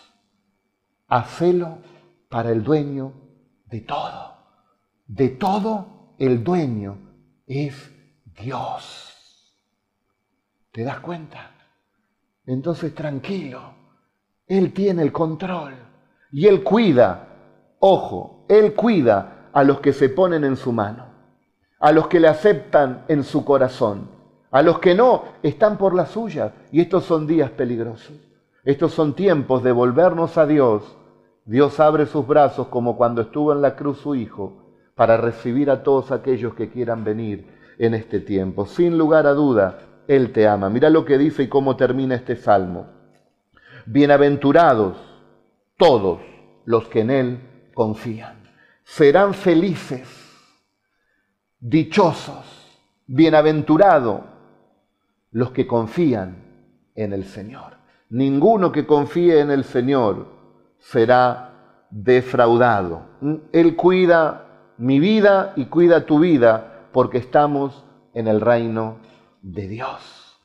Hacelo 1.08 1.78
para 2.28 2.50
el 2.50 2.64
dueño 2.64 3.12
de 3.66 3.82
todo. 3.82 4.36
De 5.06 5.28
todo 5.28 6.14
el 6.18 6.42
dueño 6.42 6.98
es 7.46 7.92
Dios. 8.40 9.56
¿Te 10.70 10.84
das 10.84 11.00
cuenta? 11.00 11.50
Entonces 12.46 12.94
tranquilo, 12.94 13.74
Él 14.46 14.72
tiene 14.72 15.02
el 15.02 15.12
control 15.12 15.74
y 16.32 16.46
Él 16.46 16.62
cuida, 16.62 17.28
ojo, 17.78 18.46
Él 18.48 18.74
cuida 18.74 19.50
a 19.52 19.62
los 19.64 19.80
que 19.80 19.92
se 19.92 20.08
ponen 20.08 20.44
en 20.44 20.56
su 20.56 20.72
mano, 20.72 21.06
a 21.78 21.92
los 21.92 22.08
que 22.08 22.20
le 22.20 22.28
aceptan 22.28 23.04
en 23.08 23.22
su 23.22 23.44
corazón 23.44 24.22
a 24.52 24.60
los 24.60 24.78
que 24.78 24.94
no, 24.94 25.24
están 25.42 25.78
por 25.78 25.94
la 25.94 26.06
suya. 26.06 26.52
Y 26.70 26.82
estos 26.82 27.04
son 27.04 27.26
días 27.26 27.50
peligrosos. 27.50 28.12
Estos 28.64 28.92
son 28.92 29.14
tiempos 29.14 29.62
de 29.64 29.72
volvernos 29.72 30.38
a 30.38 30.46
Dios. 30.46 30.96
Dios 31.46 31.80
abre 31.80 32.06
sus 32.06 32.26
brazos 32.26 32.68
como 32.68 32.96
cuando 32.96 33.22
estuvo 33.22 33.52
en 33.52 33.62
la 33.62 33.74
cruz 33.74 33.98
su 33.98 34.14
Hijo 34.14 34.52
para 34.94 35.16
recibir 35.16 35.70
a 35.70 35.82
todos 35.82 36.12
aquellos 36.12 36.54
que 36.54 36.70
quieran 36.70 37.02
venir 37.02 37.61
en 37.78 37.94
este 37.94 38.20
tiempo. 38.20 38.66
Sin 38.66 38.98
lugar 38.98 39.26
a 39.26 39.32
duda, 39.32 39.78
Él 40.08 40.32
te 40.32 40.46
ama. 40.46 40.68
Mira 40.68 40.90
lo 40.90 41.04
que 41.04 41.18
dice 41.18 41.44
y 41.44 41.48
cómo 41.48 41.76
termina 41.76 42.14
este 42.14 42.36
salmo. 42.36 42.86
Bienaventurados 43.86 44.96
todos 45.76 46.20
los 46.64 46.88
que 46.88 47.00
en 47.00 47.10
Él 47.10 47.40
confían. 47.74 48.42
Serán 48.84 49.34
felices, 49.34 50.08
dichosos, 51.58 52.44
bienaventurados 53.06 54.22
los 55.30 55.50
que 55.50 55.66
confían 55.66 56.36
en 56.94 57.12
el 57.12 57.24
Señor. 57.24 57.78
Ninguno 58.10 58.70
que 58.70 58.86
confíe 58.86 59.40
en 59.40 59.50
el 59.50 59.64
Señor 59.64 60.26
será 60.78 61.86
defraudado. 61.90 63.06
Él 63.52 63.76
cuida 63.76 64.74
mi 64.78 65.00
vida 65.00 65.52
y 65.56 65.66
cuida 65.66 66.04
tu 66.04 66.18
vida 66.18 66.71
porque 66.92 67.18
estamos 67.18 67.84
en 68.14 68.28
el 68.28 68.40
reino 68.40 68.98
de 69.40 69.68
Dios. 69.68 70.38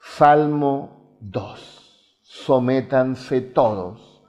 Salmo 0.00 1.16
2. 1.20 2.20
Sométanse 2.22 3.40
todos 3.40 4.22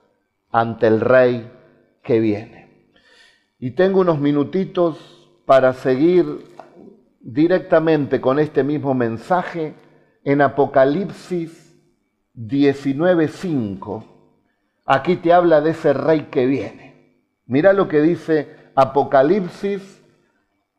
ante 0.50 0.86
el 0.86 1.00
Rey 1.00 1.50
que 2.02 2.20
viene. 2.20 2.92
Y 3.58 3.72
tengo 3.72 4.00
unos 4.00 4.18
minutitos 4.18 4.98
para 5.46 5.72
seguir 5.72 6.44
directamente 7.20 8.20
con 8.20 8.38
este 8.38 8.62
mismo 8.62 8.94
mensaje 8.94 9.74
en 10.24 10.40
Apocalipsis 10.40 11.76
19.5. 12.36 14.04
Aquí 14.84 15.16
te 15.16 15.32
habla 15.32 15.60
de 15.60 15.70
ese 15.70 15.92
rey 15.92 16.28
que 16.30 16.46
viene. 16.46 16.88
Mira 17.46 17.72
lo 17.72 17.88
que 17.88 18.00
dice 18.00 18.70
Apocalipsis 18.74 19.97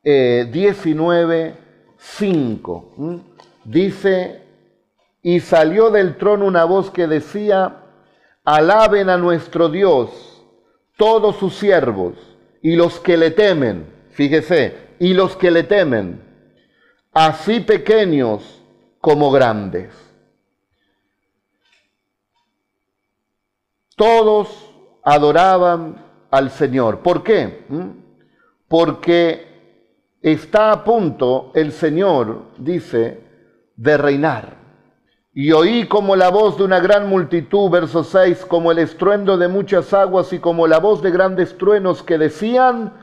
19.5. 0.04 2.84
Eh, 2.98 3.20
dice, 3.66 4.42
y 5.22 5.40
salió 5.40 5.92
del 5.92 6.18
trono 6.18 6.46
una 6.46 6.66
voz 6.66 6.92
que 6.92 7.08
decía, 7.08 7.84
alaben 8.46 9.10
a 9.10 9.18
nuestro 9.18 9.70
Dios 9.70 10.44
todos 10.98 11.38
sus 11.38 11.56
siervos 11.56 12.16
y 12.62 12.76
los 12.76 13.00
que 13.00 13.18
le 13.18 13.32
temen, 13.32 13.86
fíjese, 14.12 14.76
y 15.00 15.14
los 15.14 15.36
que 15.36 15.52
le 15.52 15.64
temen 15.64 16.22
así 17.14 17.60
pequeños 17.60 18.62
como 19.00 19.32
grandes. 19.32 19.94
Todos 23.96 24.70
adoraban 25.04 26.06
al 26.32 26.52
Señor. 26.52 27.00
¿Por 27.00 27.24
qué? 27.24 27.66
Porque 28.68 29.49
está 30.22 30.72
a 30.72 30.84
punto 30.84 31.52
el 31.56 31.72
Señor, 31.72 32.44
dice, 32.58 33.24
de 33.76 33.98
reinar. 33.98 34.58
Y 35.34 35.52
oí 35.52 35.88
como 35.88 36.16
la 36.16 36.30
voz 36.30 36.58
de 36.58 36.64
una 36.64 36.80
gran 36.80 37.08
multitud, 37.08 37.70
verso 37.70 38.04
6, 38.04 38.46
como 38.46 38.72
el 38.72 38.80
estruendo 38.80 39.38
de 39.38 39.48
muchas 39.48 39.94
aguas 39.94 40.34
y 40.34 40.40
como 40.40 40.68
la 40.68 40.80
voz 40.80 41.02
de 41.02 41.12
grandes 41.12 41.58
truenos 41.58 42.04
que 42.04 42.18
decían, 42.18 42.94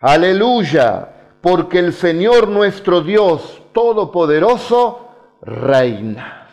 aleluya, 0.00 1.36
porque 1.40 1.78
el 1.78 1.92
Señor 1.92 2.48
nuestro 2.48 3.02
Dios 3.02 3.62
Todopoderoso 3.72 5.08
reina. 5.42 6.48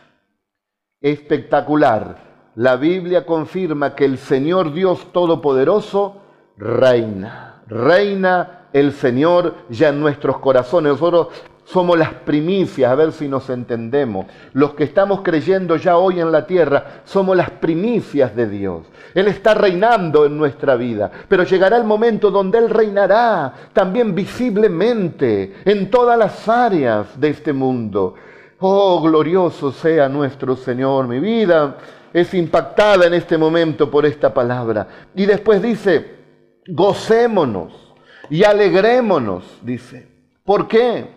Espectacular. 1.01 2.23
la 2.55 2.77
Biblia 2.77 3.25
confirma 3.25 3.95
que 3.95 4.05
el 4.05 4.17
Señor 4.17 4.73
Dios 4.73 5.11
Todopoderoso 5.11 6.21
reina. 6.57 7.63
Reina 7.67 8.64
el 8.75 8.91
Señor 8.91 9.55
ya 9.69 9.87
en 9.87 10.01
nuestros 10.01 10.39
corazones. 10.39 10.91
Nosotros 10.91 11.27
somos 11.63 11.97
las 11.97 12.11
primicias, 12.11 12.91
a 12.91 12.95
ver 12.95 13.13
si 13.13 13.29
nos 13.29 13.49
entendemos. 13.49 14.25
Los 14.51 14.73
que 14.73 14.83
estamos 14.83 15.21
creyendo 15.21 15.77
ya 15.77 15.95
hoy 15.95 16.19
en 16.19 16.29
la 16.29 16.45
tierra, 16.45 17.01
somos 17.05 17.37
las 17.37 17.51
primicias 17.51 18.35
de 18.35 18.49
Dios. 18.49 18.85
Él 19.13 19.29
está 19.29 19.53
reinando 19.53 20.25
en 20.25 20.37
nuestra 20.37 20.75
vida, 20.75 21.09
pero 21.29 21.43
llegará 21.43 21.77
el 21.77 21.85
momento 21.85 22.29
donde 22.29 22.57
Él 22.57 22.69
reinará 22.69 23.53
también 23.71 24.13
visiblemente 24.13 25.55
en 25.63 25.89
todas 25.89 26.19
las 26.19 26.49
áreas 26.49 27.17
de 27.17 27.29
este 27.29 27.53
mundo. 27.53 28.15
Oh, 28.59 29.01
glorioso 29.01 29.71
sea 29.71 30.09
nuestro 30.09 30.57
Señor, 30.57 31.07
mi 31.07 31.21
vida 31.21 31.77
es 32.11 32.33
impactada 32.33 33.05
en 33.05 33.13
este 33.13 33.37
momento 33.37 33.89
por 33.89 34.05
esta 34.05 34.33
palabra. 34.33 34.85
Y 35.15 35.25
después 35.25 35.61
dice, 35.61 36.15
gocémonos 36.67 37.84
y 38.29 38.43
alegrémonos, 38.43 39.59
dice. 39.61 40.07
¿Por 40.43 40.67
qué? 40.67 41.07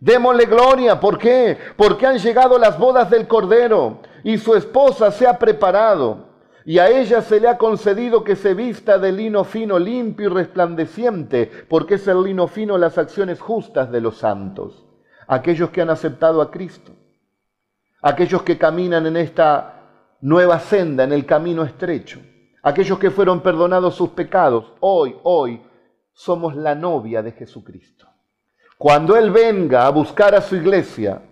Démosle 0.00 0.46
gloria. 0.46 1.00
¿Por 1.00 1.18
qué? 1.18 1.56
Porque 1.76 2.06
han 2.06 2.18
llegado 2.18 2.58
las 2.58 2.78
bodas 2.78 3.08
del 3.10 3.26
Cordero 3.26 4.00
y 4.22 4.38
su 4.38 4.54
esposa 4.54 5.10
se 5.10 5.26
ha 5.26 5.38
preparado. 5.38 6.34
Y 6.66 6.78
a 6.78 6.88
ella 6.88 7.20
se 7.20 7.40
le 7.40 7.48
ha 7.48 7.58
concedido 7.58 8.24
que 8.24 8.36
se 8.36 8.54
vista 8.54 8.98
de 8.98 9.12
lino 9.12 9.44
fino, 9.44 9.78
limpio 9.78 10.30
y 10.30 10.32
resplandeciente, 10.32 11.50
porque 11.68 11.94
es 11.96 12.08
el 12.08 12.22
lino 12.22 12.46
fino 12.48 12.78
las 12.78 12.96
acciones 12.96 13.40
justas 13.40 13.90
de 13.90 14.00
los 14.00 14.16
santos. 14.16 14.84
Aquellos 15.26 15.70
que 15.70 15.82
han 15.82 15.90
aceptado 15.90 16.40
a 16.40 16.50
Cristo. 16.50 16.92
Aquellos 18.02 18.42
que 18.42 18.58
caminan 18.58 19.06
en 19.06 19.16
esta 19.16 19.82
nueva 20.20 20.58
senda, 20.58 21.04
en 21.04 21.12
el 21.12 21.26
camino 21.26 21.64
estrecho. 21.64 22.20
Aquellos 22.62 22.98
que 22.98 23.10
fueron 23.10 23.40
perdonados 23.40 23.94
sus 23.94 24.10
pecados. 24.10 24.72
Hoy, 24.80 25.16
hoy, 25.22 25.62
somos 26.14 26.54
la 26.54 26.74
novia 26.74 27.22
de 27.22 27.32
Jesucristo. 27.32 28.06
Cuando 28.78 29.16
Él 29.16 29.30
venga 29.30 29.86
a 29.86 29.90
buscar 29.90 30.34
a 30.34 30.40
su 30.40 30.56
iglesia, 30.56 31.22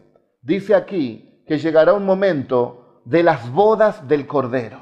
dice 0.43 0.75
aquí 0.75 1.43
que 1.47 1.59
llegará 1.59 1.95
un 1.95 2.05
momento 2.05 3.01
de 3.05 3.23
las 3.23 3.51
bodas 3.51 4.07
del 4.07 4.27
Cordero. 4.27 4.81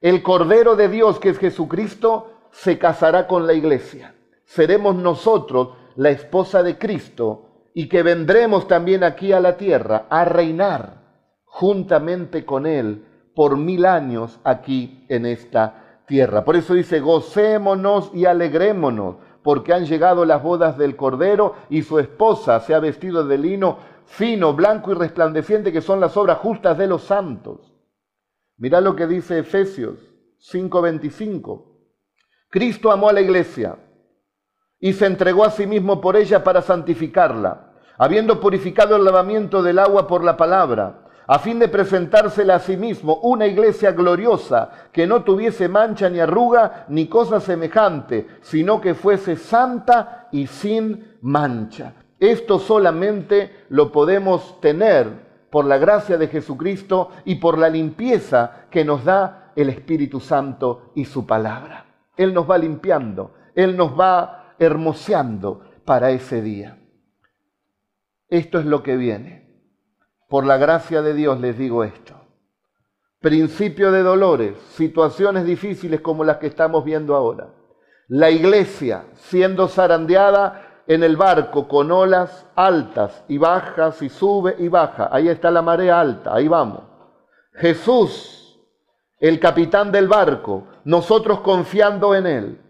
El 0.00 0.22
Cordero 0.22 0.76
de 0.76 0.88
Dios, 0.88 1.18
que 1.20 1.30
es 1.30 1.38
Jesucristo, 1.38 2.32
se 2.50 2.78
casará 2.78 3.26
con 3.26 3.46
la 3.46 3.54
iglesia. 3.54 4.14
Seremos 4.44 4.96
nosotros 4.96 5.70
la 5.96 6.10
esposa 6.10 6.62
de 6.62 6.78
Cristo 6.78 7.70
y 7.74 7.88
que 7.88 8.02
vendremos 8.02 8.68
también 8.68 9.04
aquí 9.04 9.32
a 9.32 9.40
la 9.40 9.56
tierra 9.56 10.06
a 10.08 10.24
reinar 10.24 11.02
juntamente 11.44 12.44
con 12.44 12.66
Él 12.66 13.04
por 13.34 13.56
mil 13.56 13.84
años 13.84 14.38
aquí 14.44 15.04
en 15.08 15.26
esta 15.26 16.00
tierra. 16.06 16.44
Por 16.44 16.56
eso 16.56 16.74
dice, 16.74 17.00
gocémonos 17.00 18.10
y 18.14 18.24
alegrémonos 18.24 19.16
porque 19.46 19.72
han 19.72 19.86
llegado 19.86 20.24
las 20.24 20.42
bodas 20.42 20.76
del 20.76 20.96
Cordero 20.96 21.54
y 21.70 21.82
su 21.82 22.00
esposa 22.00 22.58
se 22.58 22.74
ha 22.74 22.80
vestido 22.80 23.24
de 23.24 23.38
lino 23.38 23.78
fino, 24.04 24.54
blanco 24.54 24.90
y 24.90 24.94
resplandeciente, 24.94 25.72
que 25.72 25.80
son 25.80 26.00
las 26.00 26.16
obras 26.16 26.38
justas 26.38 26.76
de 26.76 26.88
los 26.88 27.04
santos. 27.04 27.72
Mirá 28.56 28.80
lo 28.80 28.96
que 28.96 29.06
dice 29.06 29.38
Efesios 29.38 30.00
5:25. 30.40 31.62
Cristo 32.50 32.90
amó 32.90 33.08
a 33.08 33.12
la 33.12 33.20
iglesia 33.20 33.78
y 34.80 34.94
se 34.94 35.06
entregó 35.06 35.44
a 35.44 35.52
sí 35.52 35.68
mismo 35.68 36.00
por 36.00 36.16
ella 36.16 36.42
para 36.42 36.60
santificarla, 36.60 37.70
habiendo 37.98 38.40
purificado 38.40 38.96
el 38.96 39.04
lavamiento 39.04 39.62
del 39.62 39.78
agua 39.78 40.08
por 40.08 40.24
la 40.24 40.36
palabra 40.36 41.05
a 41.26 41.38
fin 41.38 41.58
de 41.58 41.68
presentársela 41.68 42.56
a 42.56 42.60
sí 42.60 42.76
mismo 42.76 43.16
una 43.22 43.46
iglesia 43.46 43.92
gloriosa, 43.92 44.70
que 44.92 45.06
no 45.06 45.24
tuviese 45.24 45.68
mancha 45.68 46.08
ni 46.08 46.20
arruga 46.20 46.86
ni 46.88 47.06
cosa 47.06 47.40
semejante, 47.40 48.26
sino 48.42 48.80
que 48.80 48.94
fuese 48.94 49.36
santa 49.36 50.28
y 50.32 50.46
sin 50.46 51.16
mancha. 51.22 51.94
Esto 52.18 52.58
solamente 52.58 53.66
lo 53.68 53.92
podemos 53.92 54.60
tener 54.60 55.26
por 55.50 55.64
la 55.64 55.78
gracia 55.78 56.16
de 56.16 56.28
Jesucristo 56.28 57.10
y 57.24 57.36
por 57.36 57.58
la 57.58 57.68
limpieza 57.68 58.66
que 58.70 58.84
nos 58.84 59.04
da 59.04 59.52
el 59.56 59.68
Espíritu 59.68 60.20
Santo 60.20 60.92
y 60.94 61.04
su 61.04 61.26
palabra. 61.26 61.86
Él 62.16 62.32
nos 62.32 62.48
va 62.48 62.58
limpiando, 62.58 63.34
Él 63.54 63.76
nos 63.76 63.98
va 63.98 64.54
hermoseando 64.58 65.62
para 65.84 66.10
ese 66.10 66.40
día. 66.40 66.78
Esto 68.28 68.58
es 68.58 68.66
lo 68.66 68.82
que 68.82 68.96
viene. 68.96 69.45
Por 70.28 70.44
la 70.44 70.56
gracia 70.56 71.02
de 71.02 71.14
Dios 71.14 71.40
les 71.40 71.56
digo 71.56 71.84
esto. 71.84 72.14
Principio 73.20 73.92
de 73.92 74.02
dolores, 74.02 74.56
situaciones 74.72 75.44
difíciles 75.44 76.00
como 76.00 76.24
las 76.24 76.38
que 76.38 76.48
estamos 76.48 76.84
viendo 76.84 77.14
ahora. 77.14 77.48
La 78.08 78.30
iglesia 78.30 79.04
siendo 79.14 79.68
zarandeada 79.68 80.82
en 80.86 81.02
el 81.02 81.16
barco 81.16 81.66
con 81.66 81.90
olas 81.90 82.46
altas 82.54 83.24
y 83.28 83.38
bajas 83.38 84.02
y 84.02 84.08
sube 84.08 84.56
y 84.58 84.68
baja. 84.68 85.08
Ahí 85.10 85.28
está 85.28 85.50
la 85.50 85.62
marea 85.62 86.00
alta, 86.00 86.34
ahí 86.34 86.48
vamos. 86.48 86.82
Jesús, 87.54 88.60
el 89.18 89.40
capitán 89.40 89.90
del 89.90 90.08
barco, 90.08 90.64
nosotros 90.84 91.40
confiando 91.40 92.14
en 92.14 92.26
Él. 92.26 92.60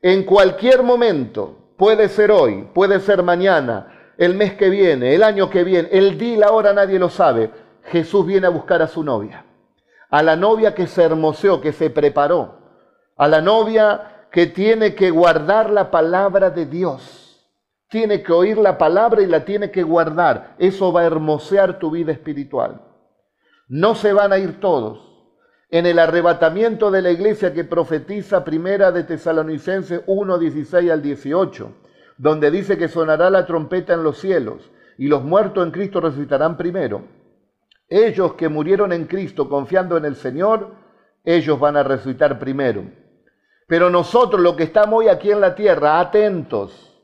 En 0.00 0.24
cualquier 0.24 0.82
momento, 0.82 1.72
puede 1.76 2.08
ser 2.08 2.30
hoy, 2.30 2.68
puede 2.72 3.00
ser 3.00 3.22
mañana, 3.22 3.95
el 4.18 4.34
mes 4.34 4.54
que 4.54 4.70
viene, 4.70 5.14
el 5.14 5.22
año 5.22 5.50
que 5.50 5.64
viene, 5.64 5.88
el 5.92 6.16
día 6.16 6.34
y 6.34 6.36
la 6.36 6.52
hora 6.52 6.72
nadie 6.72 6.98
lo 6.98 7.10
sabe, 7.10 7.50
Jesús 7.84 8.26
viene 8.26 8.46
a 8.46 8.50
buscar 8.50 8.82
a 8.82 8.88
su 8.88 9.04
novia. 9.04 9.44
A 10.08 10.22
la 10.22 10.36
novia 10.36 10.74
que 10.74 10.86
se 10.86 11.02
hermoseó, 11.02 11.60
que 11.60 11.72
se 11.72 11.90
preparó. 11.90 12.58
A 13.16 13.28
la 13.28 13.40
novia 13.40 14.26
que 14.30 14.46
tiene 14.46 14.94
que 14.94 15.10
guardar 15.10 15.70
la 15.70 15.90
palabra 15.90 16.50
de 16.50 16.66
Dios. 16.66 17.44
Tiene 17.88 18.22
que 18.22 18.32
oír 18.32 18.58
la 18.58 18.78
palabra 18.78 19.22
y 19.22 19.26
la 19.26 19.44
tiene 19.44 19.70
que 19.70 19.82
guardar. 19.82 20.54
Eso 20.58 20.92
va 20.92 21.02
a 21.02 21.06
hermosear 21.06 21.78
tu 21.78 21.90
vida 21.90 22.12
espiritual. 22.12 22.80
No 23.68 23.94
se 23.94 24.12
van 24.12 24.32
a 24.32 24.38
ir 24.38 24.60
todos. 24.60 25.00
En 25.70 25.86
el 25.86 25.98
arrebatamiento 25.98 26.90
de 26.90 27.02
la 27.02 27.10
iglesia 27.10 27.52
que 27.52 27.64
profetiza 27.64 28.44
primera 28.44 28.92
de 28.92 29.04
Tesalonicenses 29.04 30.02
1, 30.06 30.38
16 30.38 30.90
al 30.90 31.02
18 31.02 31.85
donde 32.18 32.50
dice 32.50 32.78
que 32.78 32.88
sonará 32.88 33.30
la 33.30 33.46
trompeta 33.46 33.94
en 33.94 34.02
los 34.02 34.18
cielos 34.18 34.70
y 34.98 35.08
los 35.08 35.22
muertos 35.22 35.64
en 35.64 35.72
Cristo 35.72 36.00
resucitarán 36.00 36.56
primero. 36.56 37.04
Ellos 37.88 38.34
que 38.34 38.48
murieron 38.48 38.92
en 38.92 39.06
Cristo 39.06 39.48
confiando 39.48 39.96
en 39.96 40.04
el 40.04 40.16
Señor, 40.16 40.74
ellos 41.24 41.58
van 41.58 41.76
a 41.76 41.82
resucitar 41.82 42.38
primero. 42.38 42.84
Pero 43.66 43.90
nosotros, 43.90 44.40
los 44.40 44.56
que 44.56 44.64
estamos 44.64 45.00
hoy 45.00 45.08
aquí 45.08 45.30
en 45.30 45.40
la 45.40 45.54
tierra, 45.54 46.00
atentos, 46.00 46.94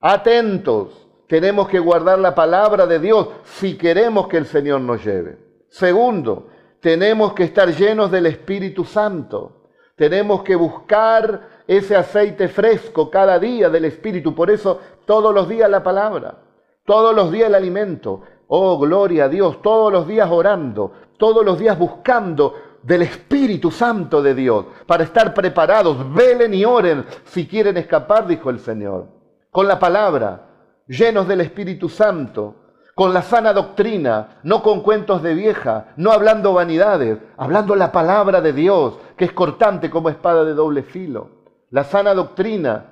atentos, 0.00 1.06
tenemos 1.28 1.68
que 1.68 1.78
guardar 1.78 2.18
la 2.18 2.34
palabra 2.34 2.86
de 2.86 2.98
Dios 2.98 3.28
si 3.44 3.76
queremos 3.76 4.28
que 4.28 4.38
el 4.38 4.46
Señor 4.46 4.80
nos 4.80 5.04
lleve. 5.04 5.38
Segundo, 5.68 6.48
tenemos 6.80 7.32
que 7.32 7.44
estar 7.44 7.68
llenos 7.68 8.10
del 8.10 8.26
Espíritu 8.26 8.84
Santo. 8.84 9.70
Tenemos 9.96 10.42
que 10.42 10.54
buscar 10.54 11.55
ese 11.66 11.96
aceite 11.96 12.48
fresco 12.48 13.10
cada 13.10 13.38
día 13.38 13.68
del 13.68 13.86
Espíritu. 13.86 14.34
Por 14.34 14.50
eso 14.50 14.80
todos 15.04 15.34
los 15.34 15.48
días 15.48 15.68
la 15.68 15.82
palabra, 15.82 16.38
todos 16.84 17.14
los 17.14 17.32
días 17.32 17.48
el 17.48 17.54
alimento. 17.54 18.22
Oh, 18.48 18.78
gloria 18.78 19.24
a 19.24 19.28
Dios, 19.28 19.60
todos 19.60 19.92
los 19.92 20.06
días 20.06 20.30
orando, 20.30 20.92
todos 21.18 21.44
los 21.44 21.58
días 21.58 21.76
buscando 21.76 22.54
del 22.82 23.02
Espíritu 23.02 23.72
Santo 23.72 24.22
de 24.22 24.34
Dios 24.34 24.66
para 24.86 25.02
estar 25.02 25.34
preparados. 25.34 26.14
Velen 26.14 26.54
y 26.54 26.64
oren 26.64 27.04
si 27.24 27.48
quieren 27.48 27.76
escapar, 27.76 28.26
dijo 28.26 28.50
el 28.50 28.60
Señor. 28.60 29.08
Con 29.50 29.66
la 29.66 29.80
palabra, 29.80 30.46
llenos 30.86 31.26
del 31.26 31.40
Espíritu 31.40 31.88
Santo, 31.88 32.54
con 32.94 33.12
la 33.12 33.22
sana 33.22 33.52
doctrina, 33.52 34.40
no 34.44 34.62
con 34.62 34.82
cuentos 34.82 35.22
de 35.22 35.34
vieja, 35.34 35.88
no 35.96 36.12
hablando 36.12 36.52
vanidades, 36.52 37.18
hablando 37.36 37.74
la 37.74 37.90
palabra 37.90 38.40
de 38.40 38.52
Dios, 38.52 38.96
que 39.16 39.24
es 39.24 39.32
cortante 39.32 39.90
como 39.90 40.08
espada 40.08 40.44
de 40.44 40.54
doble 40.54 40.82
filo 40.82 41.35
la 41.76 41.84
sana 41.84 42.14
doctrina, 42.14 42.86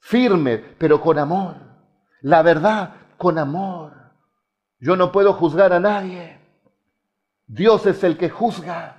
firme, 0.00 0.58
pero 0.58 1.00
con 1.00 1.16
amor. 1.16 1.54
La 2.22 2.42
verdad, 2.42 2.94
con 3.16 3.38
amor. 3.38 3.92
Yo 4.80 4.96
no 4.96 5.12
puedo 5.12 5.32
juzgar 5.32 5.72
a 5.72 5.78
nadie. 5.78 6.36
Dios 7.46 7.86
es 7.86 8.02
el 8.02 8.18
que 8.18 8.28
juzga. 8.28 8.96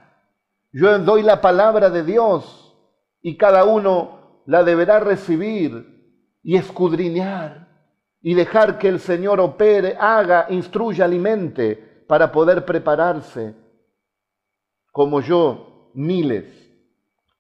Yo 0.71 0.97
doy 0.99 1.23
la 1.23 1.41
palabra 1.41 1.89
de 1.89 2.05
Dios 2.05 2.73
y 3.21 3.35
cada 3.35 3.65
uno 3.65 4.43
la 4.45 4.63
deberá 4.63 5.01
recibir 5.01 6.31
y 6.41 6.55
escudriñar 6.55 7.67
y 8.21 8.33
dejar 8.33 8.79
que 8.79 8.87
el 8.87 9.01
Señor 9.01 9.41
opere, 9.41 9.97
haga, 9.99 10.45
instruya, 10.51 11.03
alimente 11.03 12.05
para 12.07 12.31
poder 12.31 12.63
prepararse 12.63 13.53
como 14.93 15.19
yo, 15.19 15.91
miles 15.95 16.45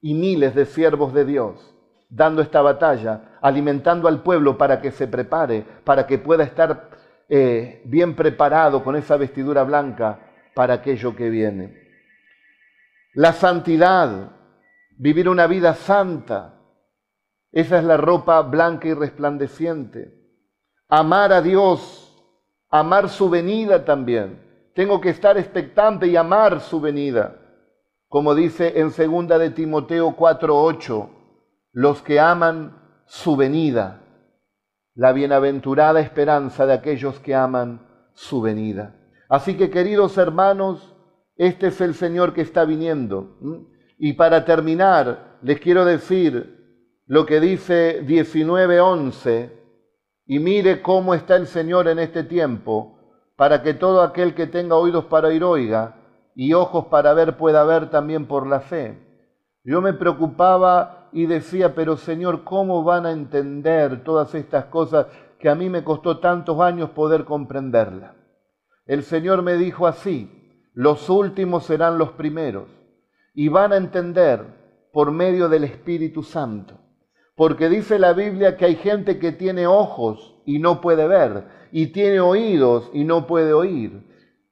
y 0.01 0.13
miles 0.13 0.53
de 0.53 0.65
siervos 0.65 1.13
de 1.13 1.23
Dios 1.23 1.75
dando 2.09 2.41
esta 2.41 2.61
batalla, 2.61 3.37
alimentando 3.41 4.07
al 4.07 4.21
pueblo 4.21 4.57
para 4.57 4.81
que 4.81 4.91
se 4.91 5.07
prepare, 5.07 5.65
para 5.83 6.07
que 6.07 6.17
pueda 6.17 6.43
estar 6.43 6.89
eh, 7.29 7.81
bien 7.85 8.15
preparado 8.15 8.83
con 8.83 8.95
esa 8.95 9.17
vestidura 9.17 9.63
blanca 9.63 10.19
para 10.53 10.75
aquello 10.75 11.15
que 11.15 11.29
viene. 11.29 11.87
La 13.13 13.33
santidad, 13.33 14.31
vivir 14.97 15.27
una 15.27 15.47
vida 15.47 15.73
santa. 15.73 16.53
Esa 17.51 17.79
es 17.79 17.83
la 17.83 17.97
ropa 17.97 18.41
blanca 18.41 18.87
y 18.87 18.93
resplandeciente. 18.93 20.13
Amar 20.87 21.33
a 21.33 21.41
Dios, 21.41 22.15
amar 22.69 23.09
su 23.09 23.29
venida 23.29 23.83
también. 23.83 24.71
Tengo 24.73 25.01
que 25.01 25.09
estar 25.09 25.37
expectante 25.37 26.07
y 26.07 26.15
amar 26.15 26.61
su 26.61 26.79
venida. 26.79 27.35
Como 28.07 28.35
dice 28.35 28.79
en 28.79 28.91
segunda 28.91 29.37
de 29.37 29.49
Timoteo 29.49 30.15
4:8, 30.15 31.09
los 31.77 32.01
que 32.01 32.19
aman 32.19 32.75
su 33.05 33.35
venida, 33.35 34.01
la 34.95 35.13
bienaventurada 35.13 35.99
esperanza 35.99 36.65
de 36.65 36.73
aquellos 36.73 37.19
que 37.19 37.35
aman 37.35 37.85
su 38.15 38.41
venida. 38.41 38.95
Así 39.29 39.57
que 39.57 39.69
queridos 39.69 40.17
hermanos, 40.17 40.95
este 41.35 41.67
es 41.67 41.79
el 41.79 41.93
Señor 41.93 42.33
que 42.33 42.41
está 42.41 42.65
viniendo. 42.65 43.37
Y 43.99 44.13
para 44.13 44.43
terminar, 44.43 45.37
les 45.43 45.59
quiero 45.59 45.85
decir 45.85 46.81
lo 47.05 47.27
que 47.27 47.39
dice 47.39 48.03
19.11, 48.07 49.51
y 50.25 50.39
mire 50.39 50.81
cómo 50.81 51.13
está 51.13 51.35
el 51.35 51.45
Señor 51.45 51.89
en 51.89 51.99
este 51.99 52.23
tiempo, 52.23 52.97
para 53.35 53.61
que 53.61 53.75
todo 53.75 54.01
aquel 54.01 54.33
que 54.33 54.47
tenga 54.47 54.77
oídos 54.77 55.05
para 55.05 55.27
oír 55.27 55.43
oiga, 55.43 55.95
y 56.33 56.53
ojos 56.53 56.87
para 56.87 57.13
ver 57.13 57.37
pueda 57.37 57.63
ver 57.65 57.91
también 57.91 58.25
por 58.25 58.47
la 58.47 58.61
fe. 58.61 58.97
Yo 59.63 59.79
me 59.79 59.93
preocupaba 59.93 60.96
y 61.11 61.25
decía, 61.25 61.75
pero 61.75 61.97
Señor, 61.97 62.43
¿cómo 62.43 62.83
van 62.83 63.05
a 63.05 63.11
entender 63.11 64.03
todas 64.03 64.35
estas 64.35 64.65
cosas 64.65 65.07
que 65.39 65.49
a 65.49 65.55
mí 65.55 65.69
me 65.69 65.83
costó 65.83 66.19
tantos 66.19 66.59
años 66.59 66.91
poder 66.91 67.25
comprenderlas? 67.25 68.15
El 68.85 69.03
Señor 69.03 69.41
me 69.41 69.55
dijo 69.55 69.87
así, 69.87 70.69
los 70.73 71.09
últimos 71.09 71.65
serán 71.65 71.97
los 71.97 72.11
primeros 72.11 72.69
y 73.33 73.49
van 73.49 73.73
a 73.73 73.77
entender 73.77 74.45
por 74.93 75.11
medio 75.11 75.49
del 75.49 75.63
Espíritu 75.63 76.23
Santo. 76.23 76.75
Porque 77.35 77.69
dice 77.69 77.99
la 77.99 78.13
Biblia 78.13 78.57
que 78.57 78.65
hay 78.65 78.75
gente 78.75 79.19
que 79.19 79.31
tiene 79.31 79.67
ojos 79.67 80.35
y 80.45 80.57
no 80.59 80.81
puede 80.81 81.07
ver, 81.07 81.43
y 81.71 81.87
tiene 81.87 82.19
oídos 82.19 82.89
y 82.93 83.03
no 83.03 83.27
puede 83.27 83.53
oír. 83.53 84.07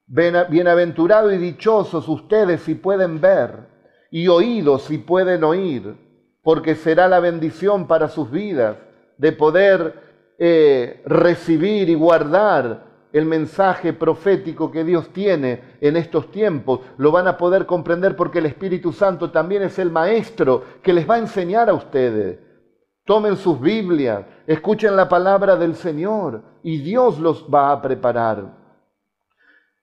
Bienaventurados 0.06 1.32
y 1.32 1.38
dichosos 1.38 2.08
ustedes 2.08 2.60
si 2.60 2.76
pueden 2.76 3.20
ver, 3.20 3.68
y 4.10 4.28
oídos 4.28 4.82
si 4.82 4.98
pueden 4.98 5.42
oír, 5.42 5.96
porque 6.46 6.76
será 6.76 7.08
la 7.08 7.18
bendición 7.18 7.88
para 7.88 8.06
sus 8.06 8.30
vidas 8.30 8.76
de 9.18 9.32
poder 9.32 9.94
eh, 10.38 11.02
recibir 11.04 11.88
y 11.88 11.94
guardar 11.96 12.84
el 13.12 13.24
mensaje 13.24 13.92
profético 13.92 14.70
que 14.70 14.84
Dios 14.84 15.08
tiene 15.08 15.60
en 15.80 15.96
estos 15.96 16.30
tiempos, 16.30 16.82
lo 16.98 17.10
van 17.10 17.26
a 17.26 17.36
poder 17.36 17.66
comprender 17.66 18.14
porque 18.14 18.38
el 18.38 18.46
Espíritu 18.46 18.92
Santo 18.92 19.32
también 19.32 19.64
es 19.64 19.76
el 19.80 19.90
maestro 19.90 20.62
que 20.84 20.92
les 20.92 21.10
va 21.10 21.16
a 21.16 21.18
enseñar 21.18 21.68
a 21.68 21.74
ustedes. 21.74 22.38
Tomen 23.04 23.36
sus 23.36 23.60
Biblias, 23.60 24.24
escuchen 24.46 24.94
la 24.94 25.08
palabra 25.08 25.56
del 25.56 25.74
Señor 25.74 26.44
y 26.62 26.78
Dios 26.78 27.18
los 27.18 27.44
va 27.52 27.72
a 27.72 27.82
preparar. 27.82 28.56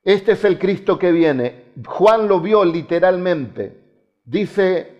Este 0.01 0.31
es 0.31 0.45
el 0.45 0.57
Cristo 0.57 0.97
que 0.97 1.11
viene. 1.11 1.73
Juan 1.85 2.29
lo 2.29 2.39
vio 2.39 2.63
literalmente. 2.63 3.81
Dice 4.23 4.92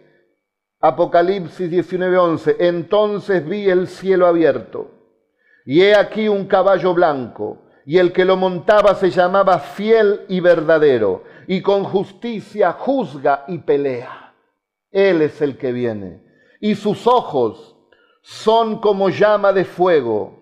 Apocalipsis 0.86 1.72
19:11, 1.72 2.58
entonces 2.60 3.48
vi 3.48 3.70
el 3.70 3.88
cielo 3.88 4.28
abierto 4.28 4.92
y 5.66 5.82
he 5.82 5.96
aquí 5.96 6.28
un 6.28 6.46
caballo 6.46 6.94
blanco 6.94 7.60
y 7.86 8.00
el 8.00 8.12
que 8.12 8.26
lo 8.26 8.36
montaba 8.36 8.94
se 8.96 9.10
llamaba 9.10 9.60
fiel 9.60 10.26
y 10.28 10.42
verdadero, 10.42 11.24
y 11.48 11.62
con 11.62 11.86
justicia 11.86 12.74
juzga 12.74 13.46
y 13.48 13.60
pelea. 13.60 14.34
Él 14.92 15.22
es 15.22 15.42
el 15.42 15.58
que 15.58 15.72
viene. 15.72 16.22
Y 16.60 16.76
sus 16.76 17.08
ojos 17.08 17.78
son 18.22 18.80
como 18.80 19.10
llama 19.10 19.54
de 19.54 19.66
fuego. 19.66 20.40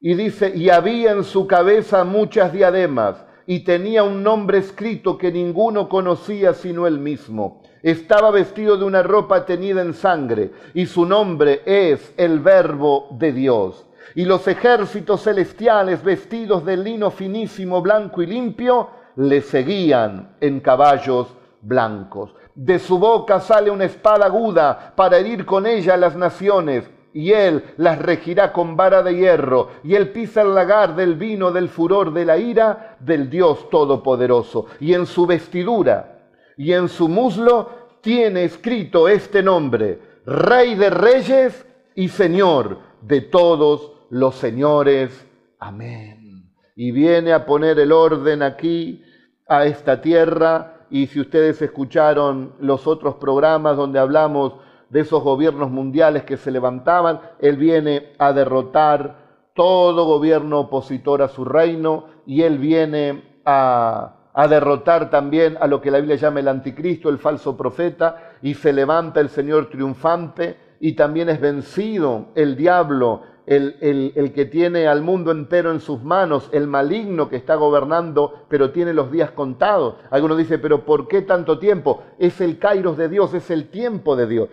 Y 0.00 0.14
dice, 0.14 0.52
y 0.54 0.70
había 0.70 1.12
en 1.12 1.24
su 1.24 1.46
cabeza 1.46 2.04
muchas 2.04 2.52
diademas, 2.52 3.24
y 3.46 3.60
tenía 3.60 4.02
un 4.02 4.22
nombre 4.22 4.58
escrito 4.58 5.16
que 5.16 5.30
ninguno 5.30 5.88
conocía 5.88 6.54
sino 6.54 6.86
él 6.86 6.98
mismo. 6.98 7.62
Estaba 7.82 8.30
vestido 8.30 8.76
de 8.76 8.84
una 8.84 9.02
ropa 9.02 9.44
tenida 9.44 9.82
en 9.82 9.94
sangre, 9.94 10.50
y 10.74 10.86
su 10.86 11.04
nombre 11.04 11.62
es 11.64 12.12
el 12.16 12.40
Verbo 12.40 13.08
de 13.12 13.32
Dios 13.32 13.88
y 14.14 14.24
los 14.24 14.46
ejércitos 14.48 15.22
celestiales 15.22 16.02
vestidos 16.02 16.64
de 16.64 16.76
lino 16.76 17.10
finísimo, 17.10 17.82
blanco 17.82 18.22
y 18.22 18.26
limpio, 18.26 18.88
le 19.16 19.40
seguían 19.40 20.36
en 20.40 20.60
caballos 20.60 21.28
blancos. 21.62 22.34
De 22.54 22.78
su 22.78 22.98
boca 22.98 23.40
sale 23.40 23.70
una 23.70 23.84
espada 23.84 24.26
aguda 24.26 24.92
para 24.96 25.18
herir 25.18 25.44
con 25.44 25.66
ella 25.66 25.94
a 25.94 25.98
las 25.98 26.16
naciones, 26.16 26.90
y 27.12 27.32
él 27.32 27.64
las 27.76 27.98
regirá 28.00 28.52
con 28.52 28.76
vara 28.76 29.02
de 29.02 29.14
hierro, 29.14 29.68
y 29.82 29.94
él 29.94 30.10
pisa 30.10 30.42
el 30.42 30.54
lagar 30.54 30.94
del 30.94 31.14
vino 31.14 31.50
del 31.50 31.68
furor 31.68 32.12
de 32.12 32.24
la 32.24 32.38
ira 32.38 32.96
del 33.00 33.30
Dios 33.30 33.70
Todopoderoso. 33.70 34.66
Y 34.80 34.94
en 34.94 35.06
su 35.06 35.26
vestidura 35.26 36.17
y 36.58 36.72
en 36.72 36.88
su 36.88 37.08
muslo 37.08 37.70
tiene 38.02 38.44
escrito 38.44 39.08
este 39.08 39.42
nombre, 39.42 40.00
Rey 40.26 40.74
de 40.74 40.90
Reyes 40.90 41.66
y 41.94 42.08
Señor 42.08 42.80
de 43.00 43.22
todos 43.22 43.92
los 44.10 44.34
señores. 44.34 45.26
Amén. 45.60 46.50
Y 46.74 46.90
viene 46.90 47.32
a 47.32 47.46
poner 47.46 47.78
el 47.78 47.92
orden 47.92 48.42
aquí, 48.42 49.02
a 49.46 49.66
esta 49.66 50.00
tierra. 50.02 50.86
Y 50.90 51.06
si 51.06 51.20
ustedes 51.20 51.62
escucharon 51.62 52.54
los 52.60 52.86
otros 52.86 53.14
programas 53.16 53.76
donde 53.76 54.00
hablamos 54.00 54.54
de 54.90 55.00
esos 55.00 55.22
gobiernos 55.22 55.70
mundiales 55.70 56.24
que 56.24 56.36
se 56.36 56.50
levantaban, 56.50 57.20
Él 57.38 57.56
viene 57.56 58.14
a 58.18 58.32
derrotar 58.32 59.28
todo 59.54 60.06
gobierno 60.06 60.60
opositor 60.60 61.22
a 61.22 61.28
su 61.28 61.44
reino 61.44 62.06
y 62.26 62.42
Él 62.42 62.58
viene 62.58 63.40
a, 63.44 64.17
a 64.38 64.46
derrotar 64.46 65.10
también 65.10 65.58
a 65.60 65.66
lo 65.66 65.80
que 65.80 65.90
la 65.90 65.98
Biblia 65.98 66.14
llama 66.14 66.38
el 66.38 66.46
anticristo, 66.46 67.08
el 67.08 67.18
falso 67.18 67.56
profeta, 67.56 68.34
y 68.40 68.54
se 68.54 68.72
levanta 68.72 69.18
el 69.20 69.30
Señor 69.30 69.68
triunfante 69.68 70.56
y 70.78 70.94
también 70.94 71.28
es 71.28 71.40
vencido 71.40 72.28
el 72.36 72.56
diablo 72.56 73.22
el, 73.46 74.32
que 74.36 74.44
tiene 74.44 74.86
al 74.86 75.02
mundo 75.02 75.32
entero 75.32 75.72
en 75.72 75.80
sus 75.80 76.04
manos, 76.04 76.50
el 76.52 76.68
maligno 76.68 77.28
que 77.28 77.34
está 77.34 77.56
gobernando, 77.56 78.44
pero 78.48 78.70
tiene 78.70 78.94
los 78.94 79.10
días 79.10 79.32
contados. 79.32 79.96
Algunos 80.08 80.38
dicen, 80.38 80.60
pero 80.62 80.84
¿por 80.84 81.08
qué 81.08 81.22
tanto 81.22 81.58
tiempo? 81.58 82.04
Es 82.20 82.40
el 82.40 82.60
kairos 82.60 82.96
de 82.96 83.08
Dios, 83.08 83.34
es 83.34 83.50
el 83.50 83.70
tiempo 83.70 84.14
de 84.14 84.28
Dios. 84.28 84.48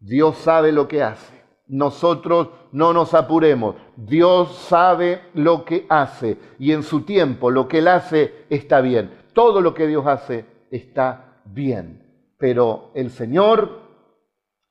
Dios 0.00 0.36
sabe 0.36 0.70
lo 0.70 0.86
que 0.86 1.02
hace. 1.02 1.43
Nosotros 1.66 2.50
no 2.72 2.92
nos 2.92 3.14
apuremos. 3.14 3.76
Dios 3.96 4.54
sabe 4.68 5.22
lo 5.34 5.64
que 5.64 5.86
hace 5.88 6.38
y 6.58 6.72
en 6.72 6.82
su 6.82 7.02
tiempo 7.02 7.50
lo 7.50 7.68
que 7.68 7.78
Él 7.78 7.88
hace 7.88 8.46
está 8.50 8.80
bien. 8.80 9.12
Todo 9.32 9.60
lo 9.60 9.74
que 9.74 9.86
Dios 9.86 10.06
hace 10.06 10.44
está 10.70 11.40
bien. 11.44 12.02
Pero 12.38 12.90
el 12.94 13.10
Señor 13.10 13.80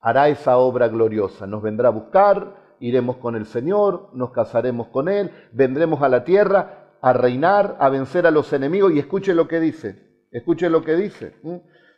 hará 0.00 0.28
esa 0.28 0.58
obra 0.58 0.88
gloriosa. 0.88 1.46
Nos 1.46 1.62
vendrá 1.62 1.88
a 1.88 1.92
buscar, 1.92 2.76
iremos 2.78 3.16
con 3.16 3.34
el 3.34 3.46
Señor, 3.46 4.10
nos 4.12 4.30
casaremos 4.30 4.88
con 4.88 5.08
Él, 5.08 5.30
vendremos 5.52 6.02
a 6.02 6.08
la 6.08 6.24
tierra 6.24 6.96
a 7.00 7.12
reinar, 7.12 7.76
a 7.80 7.88
vencer 7.88 8.26
a 8.26 8.30
los 8.30 8.52
enemigos. 8.52 8.92
Y 8.92 8.98
escuche 8.98 9.34
lo 9.34 9.48
que 9.48 9.60
dice, 9.60 10.26
escuche 10.30 10.70
lo 10.70 10.84
que 10.84 10.94
dice. 10.94 11.34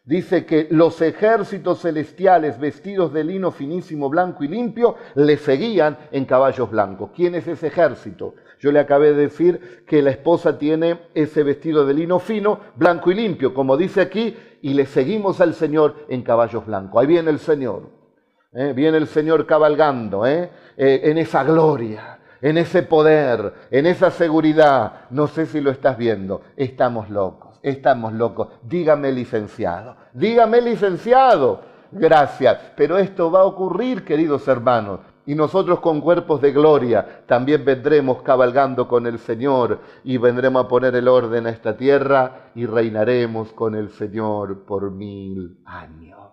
Dice 0.07 0.47
que 0.47 0.69
los 0.71 1.03
ejércitos 1.03 1.81
celestiales 1.83 2.61
vestidos 2.61 3.13
de 3.13 3.25
lino 3.25 3.51
finísimo, 3.51 4.09
blanco 4.09 4.45
y 4.45 4.49
limpio, 4.49 4.95
le 5.17 5.37
seguían 5.37 5.99
en 6.13 6.25
caballos 6.25 6.71
blancos. 6.71 7.11
¿Quién 7.15 7.35
es 7.35 7.49
ese 7.49 7.67
ejército? 7.67 8.35
Yo 8.61 8.71
le 8.71 8.79
acabé 8.79 9.13
de 9.13 9.23
decir 9.23 9.85
que 9.85 10.03
la 10.03 10.11
esposa 10.11 10.59
tiene 10.59 11.01
ese 11.13 11.43
vestido 11.43 11.85
de 11.85 11.95
lino 11.95 12.21
fino, 12.21 12.61
blanco 12.77 13.11
y 13.11 13.15
limpio, 13.15 13.53
como 13.53 13.77
dice 13.77 14.01
aquí, 14.01 14.37
y 14.63 14.75
le 14.75 14.87
seguimos 14.87 15.41
al 15.41 15.55
Señor 15.55 16.07
en 16.09 16.23
caballos 16.23 16.65
blancos. 16.65 17.01
Ahí 17.01 17.09
viene 17.09 17.31
el 17.31 17.41
Señor. 17.41 17.91
¿eh? 18.53 18.73
Viene 18.75 18.99
el 18.99 19.09
Señor 19.09 19.45
cabalgando. 19.45 20.25
¿eh? 20.25 20.51
Eh, 20.77 21.01
en 21.05 21.19
esa 21.19 21.43
gloria, 21.43 22.19
en 22.41 22.59
ese 22.59 22.83
poder, 22.83 23.55
en 23.71 23.87
esa 23.87 24.11
seguridad. 24.11 25.07
No 25.11 25.27
sé 25.27 25.47
si 25.47 25.61
lo 25.61 25.71
estás 25.71 25.99
viendo. 25.99 26.43
Estamos 26.57 27.11
locos, 27.11 27.46
estamos 27.63 28.13
locos. 28.13 28.49
Dígame 28.63 29.13
licenciado, 29.13 29.97
dígame 30.13 30.61
licenciado. 30.61 31.77
Gracias. 31.93 32.59
Pero 32.77 32.99
esto 32.99 33.31
va 33.31 33.41
a 33.41 33.45
ocurrir, 33.45 34.05
queridos 34.05 34.47
hermanos. 34.49 35.01
Y 35.25 35.35
nosotros 35.35 35.81
con 35.81 36.01
cuerpos 36.01 36.41
de 36.41 36.53
gloria 36.53 37.25
también 37.27 37.65
vendremos 37.65 38.23
cabalgando 38.23 38.87
con 38.87 39.07
el 39.09 39.19
Señor 39.19 39.81
y 40.05 40.19
vendremos 40.19 40.65
a 40.65 40.69
poner 40.69 40.95
el 40.95 41.09
orden 41.09 41.47
a 41.47 41.51
esta 41.51 41.77
tierra 41.77 42.53
y 42.55 42.65
reinaremos 42.65 43.53
con 43.53 43.75
el 43.75 43.91
Señor 43.91 44.65
por 44.65 44.93
mil 44.93 45.61
años. 45.65 46.31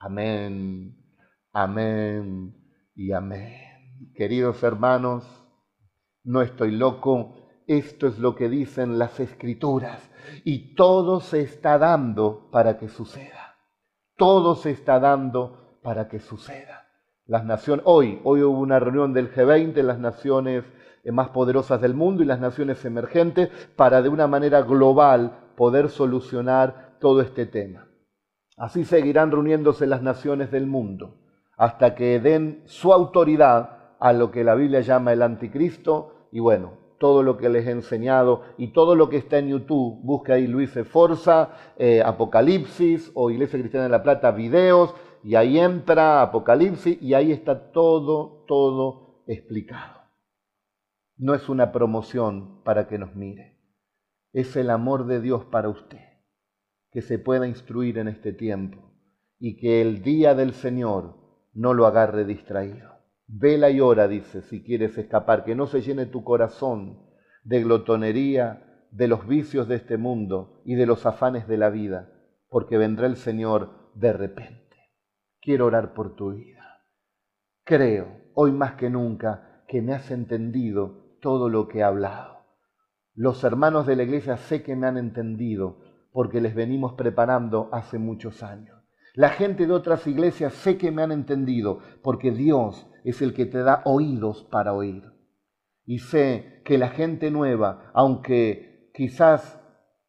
Amén, 0.00 0.96
amén 1.52 2.56
y 2.96 3.12
amén. 3.12 3.54
Queridos 4.16 4.60
hermanos, 4.64 5.24
no 6.24 6.42
estoy 6.42 6.72
loco, 6.72 7.35
Esto 7.66 8.06
es 8.06 8.18
lo 8.18 8.36
que 8.36 8.48
dicen 8.48 8.98
las 8.98 9.18
escrituras 9.18 10.10
y 10.44 10.74
todo 10.74 11.20
se 11.20 11.40
está 11.40 11.78
dando 11.78 12.48
para 12.50 12.78
que 12.78 12.88
suceda. 12.88 13.56
Todo 14.16 14.54
se 14.54 14.70
está 14.70 15.00
dando 15.00 15.78
para 15.82 16.08
que 16.08 16.20
suceda. 16.20 16.86
Las 17.26 17.44
naciones, 17.44 17.84
hoy, 17.86 18.20
hoy 18.22 18.42
hubo 18.42 18.60
una 18.60 18.78
reunión 18.78 19.12
del 19.12 19.32
G20, 19.34 19.82
las 19.82 19.98
naciones 19.98 20.64
más 21.04 21.30
poderosas 21.30 21.80
del 21.80 21.94
mundo 21.94 22.22
y 22.22 22.26
las 22.26 22.40
naciones 22.40 22.84
emergentes, 22.84 23.50
para 23.76 24.00
de 24.02 24.08
una 24.08 24.26
manera 24.26 24.62
global 24.62 25.52
poder 25.56 25.88
solucionar 25.88 26.96
todo 27.00 27.20
este 27.20 27.46
tema. 27.46 27.88
Así 28.56 28.84
seguirán 28.84 29.30
reuniéndose 29.30 29.86
las 29.86 30.02
naciones 30.02 30.50
del 30.50 30.66
mundo 30.66 31.18
hasta 31.56 31.94
que 31.94 32.20
den 32.20 32.62
su 32.66 32.92
autoridad 32.92 33.94
a 33.98 34.12
lo 34.12 34.30
que 34.30 34.44
la 34.44 34.54
Biblia 34.54 34.80
llama 34.80 35.12
el 35.12 35.22
anticristo 35.22 36.28
y 36.30 36.40
bueno, 36.40 36.85
todo 36.98 37.22
lo 37.22 37.36
que 37.36 37.48
les 37.48 37.66
he 37.66 37.70
enseñado 37.70 38.42
y 38.56 38.68
todo 38.68 38.94
lo 38.94 39.08
que 39.08 39.16
está 39.16 39.38
en 39.38 39.48
YouTube, 39.48 40.00
busca 40.02 40.34
ahí 40.34 40.46
Luis 40.46 40.72
Forza, 40.88 41.50
eh, 41.76 42.02
Apocalipsis 42.04 43.10
o 43.14 43.30
Iglesia 43.30 43.58
Cristiana 43.58 43.84
de 43.84 43.90
la 43.90 44.02
Plata, 44.02 44.30
videos, 44.30 44.94
y 45.22 45.34
ahí 45.34 45.58
entra 45.58 46.22
Apocalipsis 46.22 47.00
y 47.02 47.14
ahí 47.14 47.32
está 47.32 47.72
todo, 47.72 48.44
todo 48.46 49.24
explicado. 49.26 50.02
No 51.16 51.34
es 51.34 51.48
una 51.48 51.72
promoción 51.72 52.62
para 52.62 52.88
que 52.88 52.98
nos 52.98 53.14
mire, 53.14 53.58
es 54.32 54.56
el 54.56 54.70
amor 54.70 55.06
de 55.06 55.20
Dios 55.20 55.44
para 55.46 55.68
usted, 55.68 56.04
que 56.90 57.02
se 57.02 57.18
pueda 57.18 57.46
instruir 57.46 57.98
en 57.98 58.08
este 58.08 58.32
tiempo 58.32 58.92
y 59.38 59.56
que 59.56 59.80
el 59.80 60.02
día 60.02 60.34
del 60.34 60.52
Señor 60.52 61.16
no 61.52 61.74
lo 61.74 61.86
agarre 61.86 62.24
distraído. 62.24 62.95
Vela 63.28 63.70
y 63.70 63.80
ora, 63.80 64.06
dice, 64.08 64.42
si 64.42 64.62
quieres 64.62 64.96
escapar, 64.98 65.44
que 65.44 65.54
no 65.54 65.66
se 65.66 65.80
llene 65.80 66.06
tu 66.06 66.22
corazón 66.22 67.00
de 67.44 67.62
glotonería, 67.62 68.62
de 68.90 69.08
los 69.08 69.26
vicios 69.26 69.68
de 69.68 69.76
este 69.76 69.96
mundo 69.96 70.62
y 70.64 70.74
de 70.74 70.86
los 70.86 71.06
afanes 71.06 71.46
de 71.48 71.58
la 71.58 71.70
vida, 71.70 72.12
porque 72.48 72.78
vendrá 72.78 73.06
el 73.06 73.16
Señor 73.16 73.90
de 73.94 74.12
repente. 74.12 74.76
Quiero 75.40 75.66
orar 75.66 75.92
por 75.92 76.14
tu 76.16 76.32
vida. 76.32 76.84
Creo, 77.64 78.06
hoy 78.34 78.52
más 78.52 78.74
que 78.74 78.88
nunca, 78.88 79.62
que 79.68 79.82
me 79.82 79.92
has 79.92 80.10
entendido 80.10 81.18
todo 81.20 81.48
lo 81.48 81.68
que 81.68 81.78
he 81.78 81.82
hablado. 81.82 82.44
Los 83.14 83.42
hermanos 83.44 83.86
de 83.86 83.96
la 83.96 84.04
iglesia 84.04 84.36
sé 84.36 84.62
que 84.62 84.76
me 84.76 84.86
han 84.86 84.96
entendido 84.96 85.78
porque 86.12 86.40
les 86.40 86.54
venimos 86.54 86.94
preparando 86.94 87.68
hace 87.72 87.98
muchos 87.98 88.42
años. 88.42 88.76
La 89.14 89.30
gente 89.30 89.66
de 89.66 89.72
otras 89.72 90.06
iglesias 90.06 90.52
sé 90.52 90.76
que 90.76 90.90
me 90.90 91.02
han 91.02 91.12
entendido 91.12 91.80
porque 92.02 92.30
Dios 92.30 92.86
es 93.10 93.22
el 93.22 93.34
que 93.34 93.46
te 93.46 93.62
da 93.62 93.82
oídos 93.84 94.42
para 94.50 94.72
oír. 94.72 95.04
Y 95.84 96.00
sé 96.00 96.60
que 96.64 96.76
la 96.76 96.88
gente 96.88 97.30
nueva, 97.30 97.92
aunque 97.94 98.90
quizás 98.92 99.60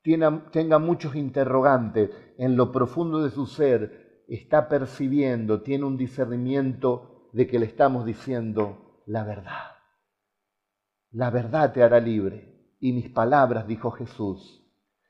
tenga 0.01 0.79
muchos 0.79 1.15
interrogantes 1.15 2.09
en 2.39 2.57
lo 2.57 2.71
profundo 2.71 3.21
de 3.23 3.29
su 3.29 3.45
ser, 3.45 4.23
está 4.27 4.67
percibiendo, 4.67 5.61
tiene 5.61 5.85
un 5.85 5.95
discernimiento 5.95 7.29
de 7.33 7.45
que 7.45 7.59
le 7.59 7.67
estamos 7.67 8.03
diciendo 8.03 9.03
la 9.05 9.23
verdad. 9.23 9.75
La 11.11 11.29
verdad 11.29 11.73
te 11.73 11.83
hará 11.83 11.99
libre 11.99 12.73
y 12.79 12.93
mis 12.93 13.09
palabras, 13.09 13.67
dijo 13.67 13.91
Jesús, 13.91 14.67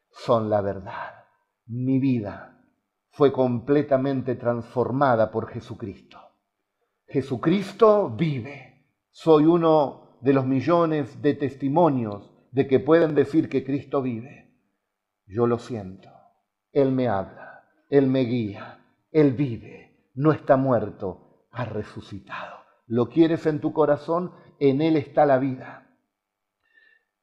son 0.09 0.49
la 0.49 0.59
verdad. 0.59 1.23
Mi 1.67 1.99
vida 1.99 2.65
fue 3.11 3.31
completamente 3.31 4.35
transformada 4.35 5.31
por 5.31 5.47
Jesucristo. 5.47 6.26
Jesucristo 7.09 8.09
vive. 8.09 8.85
Soy 9.11 9.45
uno 9.45 10.17
de 10.21 10.33
los 10.33 10.45
millones 10.45 11.21
de 11.21 11.35
testimonios 11.35 12.29
de 12.51 12.67
que 12.67 12.81
pueden 12.81 13.15
decir 13.15 13.47
que 13.47 13.63
Cristo 13.63 14.01
vive. 14.01 14.53
Yo 15.25 15.47
lo 15.47 15.57
siento. 15.57 16.09
Él 16.73 16.91
me 16.91 17.07
habla, 17.07 17.63
Él 17.89 18.07
me 18.07 18.21
guía, 18.21 18.79
Él 19.11 19.31
vive, 19.31 20.11
no 20.15 20.33
está 20.33 20.57
muerto, 20.57 21.47
ha 21.51 21.63
resucitado. 21.63 22.57
¿Lo 22.87 23.07
quieres 23.07 23.45
en 23.45 23.61
tu 23.61 23.71
corazón? 23.71 24.33
En 24.59 24.81
Él 24.81 24.97
está 24.97 25.25
la 25.25 25.39
vida. 25.39 25.87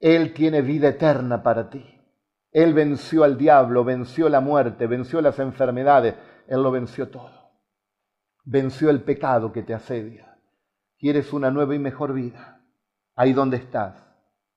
Él 0.01 0.33
tiene 0.33 0.63
vida 0.63 0.89
eterna 0.89 1.43
para 1.43 1.69
ti. 1.69 1.85
Él 2.53 2.73
venció 2.73 3.23
al 3.23 3.37
diablo, 3.37 3.85
venció 3.85 4.31
la 4.31 4.41
muerte, 4.41 4.87
venció 4.87 5.21
las 5.21 5.39
enfermedades, 5.39 6.15
Él 6.49 6.63
lo 6.63 6.71
venció 6.71 7.11
todo 7.11 7.44
venció 8.45 8.91
el 8.91 9.03
pecado 9.03 9.53
que 9.53 9.63
te 9.63 9.75
asedia. 9.75 10.39
Quieres 10.99 11.33
una 11.33 11.51
nueva 11.51 11.75
y 11.75 11.79
mejor 11.79 12.13
vida. 12.13 12.63
Ahí 13.17 13.33
donde 13.33 13.57
estás, 13.57 13.97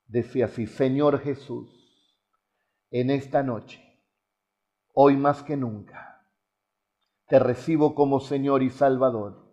decía 0.07 0.45
así, 0.45 0.67
Señor 0.67 1.19
Jesús, 1.19 1.69
en 2.89 3.09
esta 3.09 3.43
noche, 3.43 3.83
hoy 4.93 5.15
más 5.17 5.43
que 5.43 5.57
nunca, 5.57 6.25
te 7.27 7.39
recibo 7.39 7.93
como 7.93 8.19
Señor 8.19 8.63
y 8.63 8.69
Salvador 8.69 9.45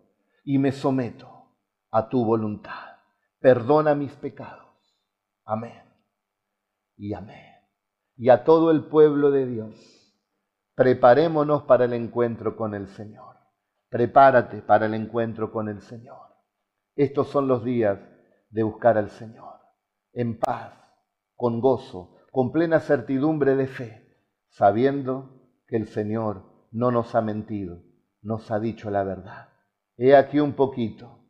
y 0.43 0.57
me 0.57 0.71
someto 0.71 1.51
a 1.91 2.09
tu 2.09 2.25
voluntad. 2.25 2.97
Perdona 3.39 3.93
mis 3.95 4.13
pecados. 4.13 4.65
Amén. 5.43 5.83
Y 6.97 7.13
amén. 7.13 7.53
Y 8.15 8.29
a 8.29 8.43
todo 8.43 8.71
el 8.71 8.85
pueblo 8.85 9.29
de 9.29 9.45
Dios, 9.45 9.75
preparémonos 10.73 11.63
para 11.63 11.85
el 11.85 11.93
encuentro 11.93 12.55
con 12.55 12.73
el 12.73 12.87
Señor. 12.87 13.34
Prepárate 13.95 14.61
para 14.61 14.87
el 14.87 14.93
encuentro 14.93 15.53
con 15.53 15.69
el 15.69 15.79
Señor. 15.79 16.19
Estos 16.97 17.29
son 17.29 17.47
los 17.47 17.63
días 17.63 17.97
de 18.49 18.61
buscar 18.61 18.97
al 18.97 19.09
Señor, 19.09 19.53
en 20.11 20.37
paz, 20.37 20.73
con 21.33 21.61
gozo, 21.61 22.17
con 22.29 22.51
plena 22.51 22.81
certidumbre 22.81 23.55
de 23.55 23.67
fe, 23.67 24.05
sabiendo 24.49 25.49
que 25.65 25.77
el 25.77 25.87
Señor 25.87 26.43
no 26.73 26.91
nos 26.91 27.15
ha 27.15 27.21
mentido, 27.21 27.83
nos 28.21 28.51
ha 28.51 28.59
dicho 28.59 28.91
la 28.91 29.05
verdad. 29.05 29.47
He 29.95 30.13
aquí 30.17 30.41
un 30.41 30.55
poquito, 30.55 31.21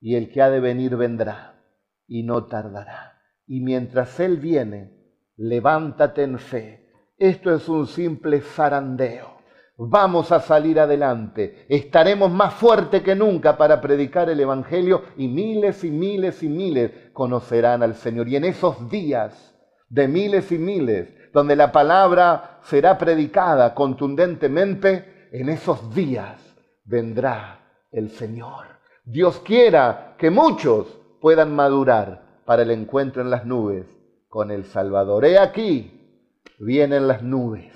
y 0.00 0.14
el 0.14 0.32
que 0.32 0.40
ha 0.40 0.48
de 0.48 0.60
venir 0.60 0.96
vendrá, 0.96 1.62
y 2.06 2.22
no 2.22 2.46
tardará. 2.46 3.20
Y 3.46 3.60
mientras 3.60 4.18
Él 4.18 4.38
viene, 4.38 5.12
levántate 5.36 6.22
en 6.22 6.38
fe. 6.38 6.90
Esto 7.18 7.54
es 7.54 7.68
un 7.68 7.86
simple 7.86 8.40
zarandeo 8.40 9.37
vamos 9.78 10.32
a 10.32 10.40
salir 10.40 10.80
adelante, 10.80 11.64
estaremos 11.68 12.32
más 12.32 12.54
fuerte 12.54 13.02
que 13.02 13.14
nunca 13.14 13.56
para 13.56 13.80
predicar 13.80 14.28
el 14.28 14.40
Evangelio 14.40 15.04
y 15.16 15.28
miles 15.28 15.84
y 15.84 15.90
miles 15.90 16.42
y 16.42 16.48
miles 16.48 16.90
conocerán 17.12 17.84
al 17.84 17.94
Señor. 17.94 18.28
Y 18.28 18.36
en 18.36 18.44
esos 18.44 18.90
días 18.90 19.54
de 19.88 20.08
miles 20.08 20.50
y 20.50 20.58
miles, 20.58 21.08
donde 21.32 21.54
la 21.54 21.70
palabra 21.70 22.58
será 22.62 22.98
predicada 22.98 23.74
contundentemente, 23.74 25.28
en 25.30 25.48
esos 25.48 25.94
días 25.94 26.42
vendrá 26.84 27.60
el 27.92 28.10
Señor. 28.10 28.66
Dios 29.04 29.40
quiera 29.40 30.16
que 30.18 30.30
muchos 30.30 30.98
puedan 31.20 31.54
madurar 31.54 32.42
para 32.44 32.62
el 32.62 32.72
encuentro 32.72 33.22
en 33.22 33.30
las 33.30 33.46
nubes 33.46 33.86
con 34.28 34.50
el 34.50 34.64
Salvador. 34.64 35.24
He 35.24 35.38
aquí, 35.38 36.42
vienen 36.58 37.06
las 37.06 37.22
nubes. 37.22 37.74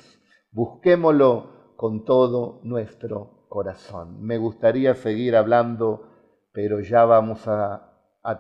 Busquémoslo 0.51 1.52
con 1.77 2.05
todo 2.05 2.61
nuestro 2.63 3.47
corazón. 3.49 4.25
Me 4.25 4.39
gustaría 4.39 4.95
seguir 4.95 5.37
hablando, 5.37 6.09
pero 6.53 6.81
ya 6.81 7.05
vamos 7.05 7.47
a, 7.47 7.89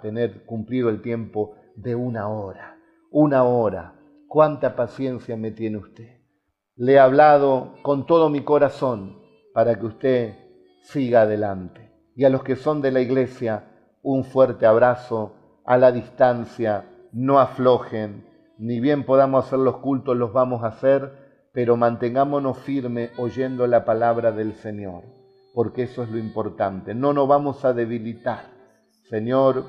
tener 0.01 0.47
cumplido 0.47 0.89
el 0.89 1.03
tiempo 1.03 1.55
de 1.77 1.95
una 1.95 2.29
hora. 2.29 2.79
Una 3.11 3.45
hora. 3.45 3.95
¿Cuánta 4.29 4.77
paciencia 4.77 5.37
me 5.37 5.51
tiene 5.51 5.79
usted? 5.79 6.21
Le 6.77 6.95
he 6.95 6.99
hablado 6.99 7.75
con 7.83 8.07
todo 8.07 8.31
mi 8.31 8.43
corazón 8.43 9.19
para 9.53 9.75
que 9.75 9.87
usted 9.87 10.35
siga 10.83 11.23
adelante. 11.23 11.93
Y 12.15 12.25
a 12.25 12.31
los 12.31 12.43
que 12.43 12.57
son 12.57 12.81
de 12.81 12.93
la 12.93 13.01
iglesia, 13.01 13.65
un 14.03 14.25
fuerte 14.25 14.67
abrazo 14.67 15.35
a 15.65 15.77
la 15.77 15.93
distancia, 15.93 16.87
no 17.13 17.39
aflojen, 17.39 18.27
ni 18.59 18.81
bien 18.81 19.05
podamos 19.05 19.45
hacer 19.45 19.59
los 19.59 19.79
cultos, 19.79 20.17
los 20.17 20.33
vamos 20.33 20.63
a 20.63 20.69
hacer 20.69 21.22
pero 21.53 21.77
mantengámonos 21.77 22.59
firmes 22.59 23.11
oyendo 23.19 23.67
la 23.67 23.85
palabra 23.85 24.33
del 24.33 24.55
Señor, 24.55 25.05
porque 25.55 25.83
eso 25.83 26.03
es 26.03 26.11
lo 26.11 26.19
importante. 26.19 26.95
No 26.95 27.13
nos 27.13 27.29
vamos 27.29 27.65
a 27.65 27.75
debilitar. 27.75 28.51
Señor 29.11 29.65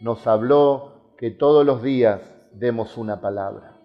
nos 0.00 0.26
habló 0.26 1.14
que 1.18 1.30
todos 1.30 1.66
los 1.66 1.82
días 1.82 2.20
demos 2.52 2.96
una 2.96 3.20
palabra. 3.20 3.78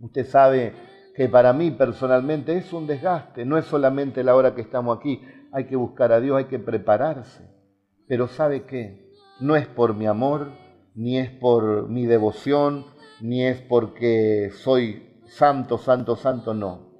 Usted 0.00 0.26
sabe 0.26 0.72
que 1.14 1.28
para 1.28 1.52
mí 1.52 1.70
personalmente 1.72 2.56
es 2.56 2.72
un 2.72 2.86
desgaste, 2.86 3.44
no 3.44 3.58
es 3.58 3.66
solamente 3.66 4.24
la 4.24 4.34
hora 4.34 4.54
que 4.54 4.62
estamos 4.62 4.96
aquí, 4.96 5.20
hay 5.52 5.66
que 5.66 5.76
buscar 5.76 6.12
a 6.12 6.20
Dios, 6.20 6.38
hay 6.38 6.46
que 6.46 6.58
prepararse. 6.58 7.44
Pero 8.08 8.28
¿sabe 8.28 8.64
qué? 8.64 9.12
No 9.40 9.56
es 9.56 9.66
por 9.66 9.94
mi 9.94 10.06
amor, 10.06 10.48
ni 10.94 11.18
es 11.18 11.30
por 11.30 11.88
mi 11.88 12.06
devoción, 12.06 12.86
ni 13.20 13.44
es 13.44 13.60
porque 13.60 14.50
soy 14.54 15.11
santo, 15.36 15.78
santo, 15.78 16.16
santo, 16.16 16.52
no. 16.52 16.92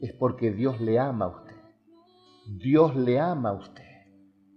Es 0.00 0.12
porque 0.14 0.52
Dios 0.52 0.80
le 0.80 0.98
ama 0.98 1.26
a 1.26 1.28
usted. 1.28 1.56
Dios 2.46 2.96
le 2.96 3.20
ama 3.20 3.50
a 3.50 3.52
usted. 3.52 3.82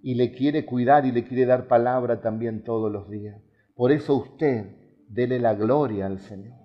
Y 0.02 0.16
le 0.16 0.32
quiere 0.32 0.66
cuidar 0.66 1.06
y 1.06 1.12
le 1.12 1.26
quiere 1.26 1.46
dar 1.46 1.68
palabra 1.68 2.22
también 2.22 2.64
todos 2.64 2.91
los 2.91 3.10
días. 3.10 3.41
Por 3.76 3.91
eso 3.91 4.16
usted 4.16 5.04
dele 5.10 5.39
la 5.39 5.56
gloria 5.56 6.06
al 6.06 6.20
Señor. 6.20 6.58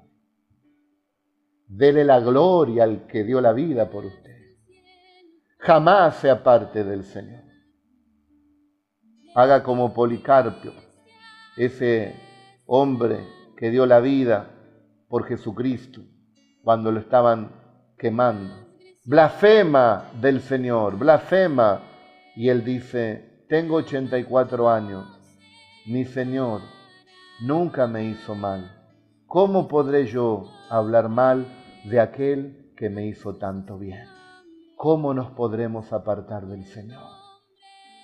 Dele 1.67 2.05
la 2.05 2.21
gloria 2.21 2.85
al 2.85 3.07
que 3.07 3.25
dio 3.25 3.41
la 3.41 3.53
vida 3.53 3.91
por 3.91 4.05
usted. 4.05 4.37
Jamás 5.59 6.17
se 6.17 6.31
aparte 6.31 6.85
del 6.85 7.03
Señor. 7.05 7.43
Haga 9.35 9.63
como 9.63 9.95
Policarpio, 9.95 10.73
ese 11.57 12.15
hombre 12.67 13.27
que 13.57 13.71
dio 13.71 13.87
la 13.87 14.01
vida 14.01 14.51
por 15.09 15.25
Jesucristo 15.25 16.03
cuando 16.63 16.93
lo 16.93 17.01
estaban 17.01 17.51
quemando. 17.99 18.55
Blasfema 19.05 20.11
del 20.21 20.41
Señor, 20.41 20.99
blasfema. 20.99 21.83
Y 22.37 22.49
él 22.49 22.65
dice, 22.65 23.45
tengo 23.49 23.77
84 23.77 24.71
años, 24.71 25.07
mi 25.87 26.05
Señor 26.05 26.61
nunca 27.41 27.87
me 27.87 28.05
hizo 28.05 28.35
mal. 28.35 28.71
¿Cómo 29.27 29.69
podré 29.69 30.07
yo 30.07 30.51
hablar 30.69 31.09
mal 31.09 31.47
de 31.85 32.01
aquel 32.01 32.73
que 32.77 32.91
me 32.91 33.07
hizo 33.07 33.37
tanto 33.37 33.79
bien? 33.79 34.07
¿Cómo 34.77 35.15
nos 35.15 35.31
podremos 35.33 35.93
apartar 35.93 36.47
del 36.47 36.65
Señor 36.65 37.09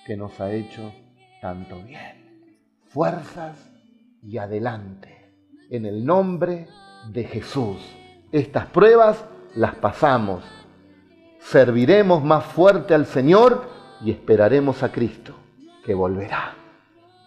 que 0.05 0.15
nos 0.15 0.39
ha 0.39 0.51
hecho 0.51 0.93
tanto 1.41 1.81
bien? 1.83 2.45
Fuerzas 2.85 3.71
y 4.21 4.37
adelante. 4.37 5.33
En 5.69 5.85
el 5.85 6.05
nombre 6.05 6.67
de 7.11 7.23
Jesús. 7.23 7.77
Estas 8.31 8.65
pruebas 8.67 9.23
las 9.55 9.75
pasamos. 9.75 10.43
Serviremos 11.39 12.23
más 12.23 12.43
fuerte 12.43 12.93
al 12.93 13.05
Señor 13.05 13.69
y 14.03 14.11
esperaremos 14.11 14.83
a 14.83 14.91
Cristo, 14.91 15.33
que 15.85 15.93
volverá. 15.93 16.53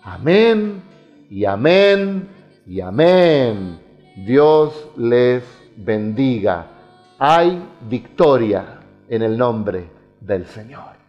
Amén 0.03 0.83
y 1.31 1.45
amén 1.45 2.29
y 2.67 2.81
amén. 2.81 3.81
Dios 4.27 4.91
les 4.97 5.43
bendiga. 5.77 6.67
Hay 7.19 7.63
victoria 7.89 8.81
en 9.09 9.23
el 9.23 9.39
nombre 9.39 9.89
del 10.21 10.47
Señor. 10.47 11.00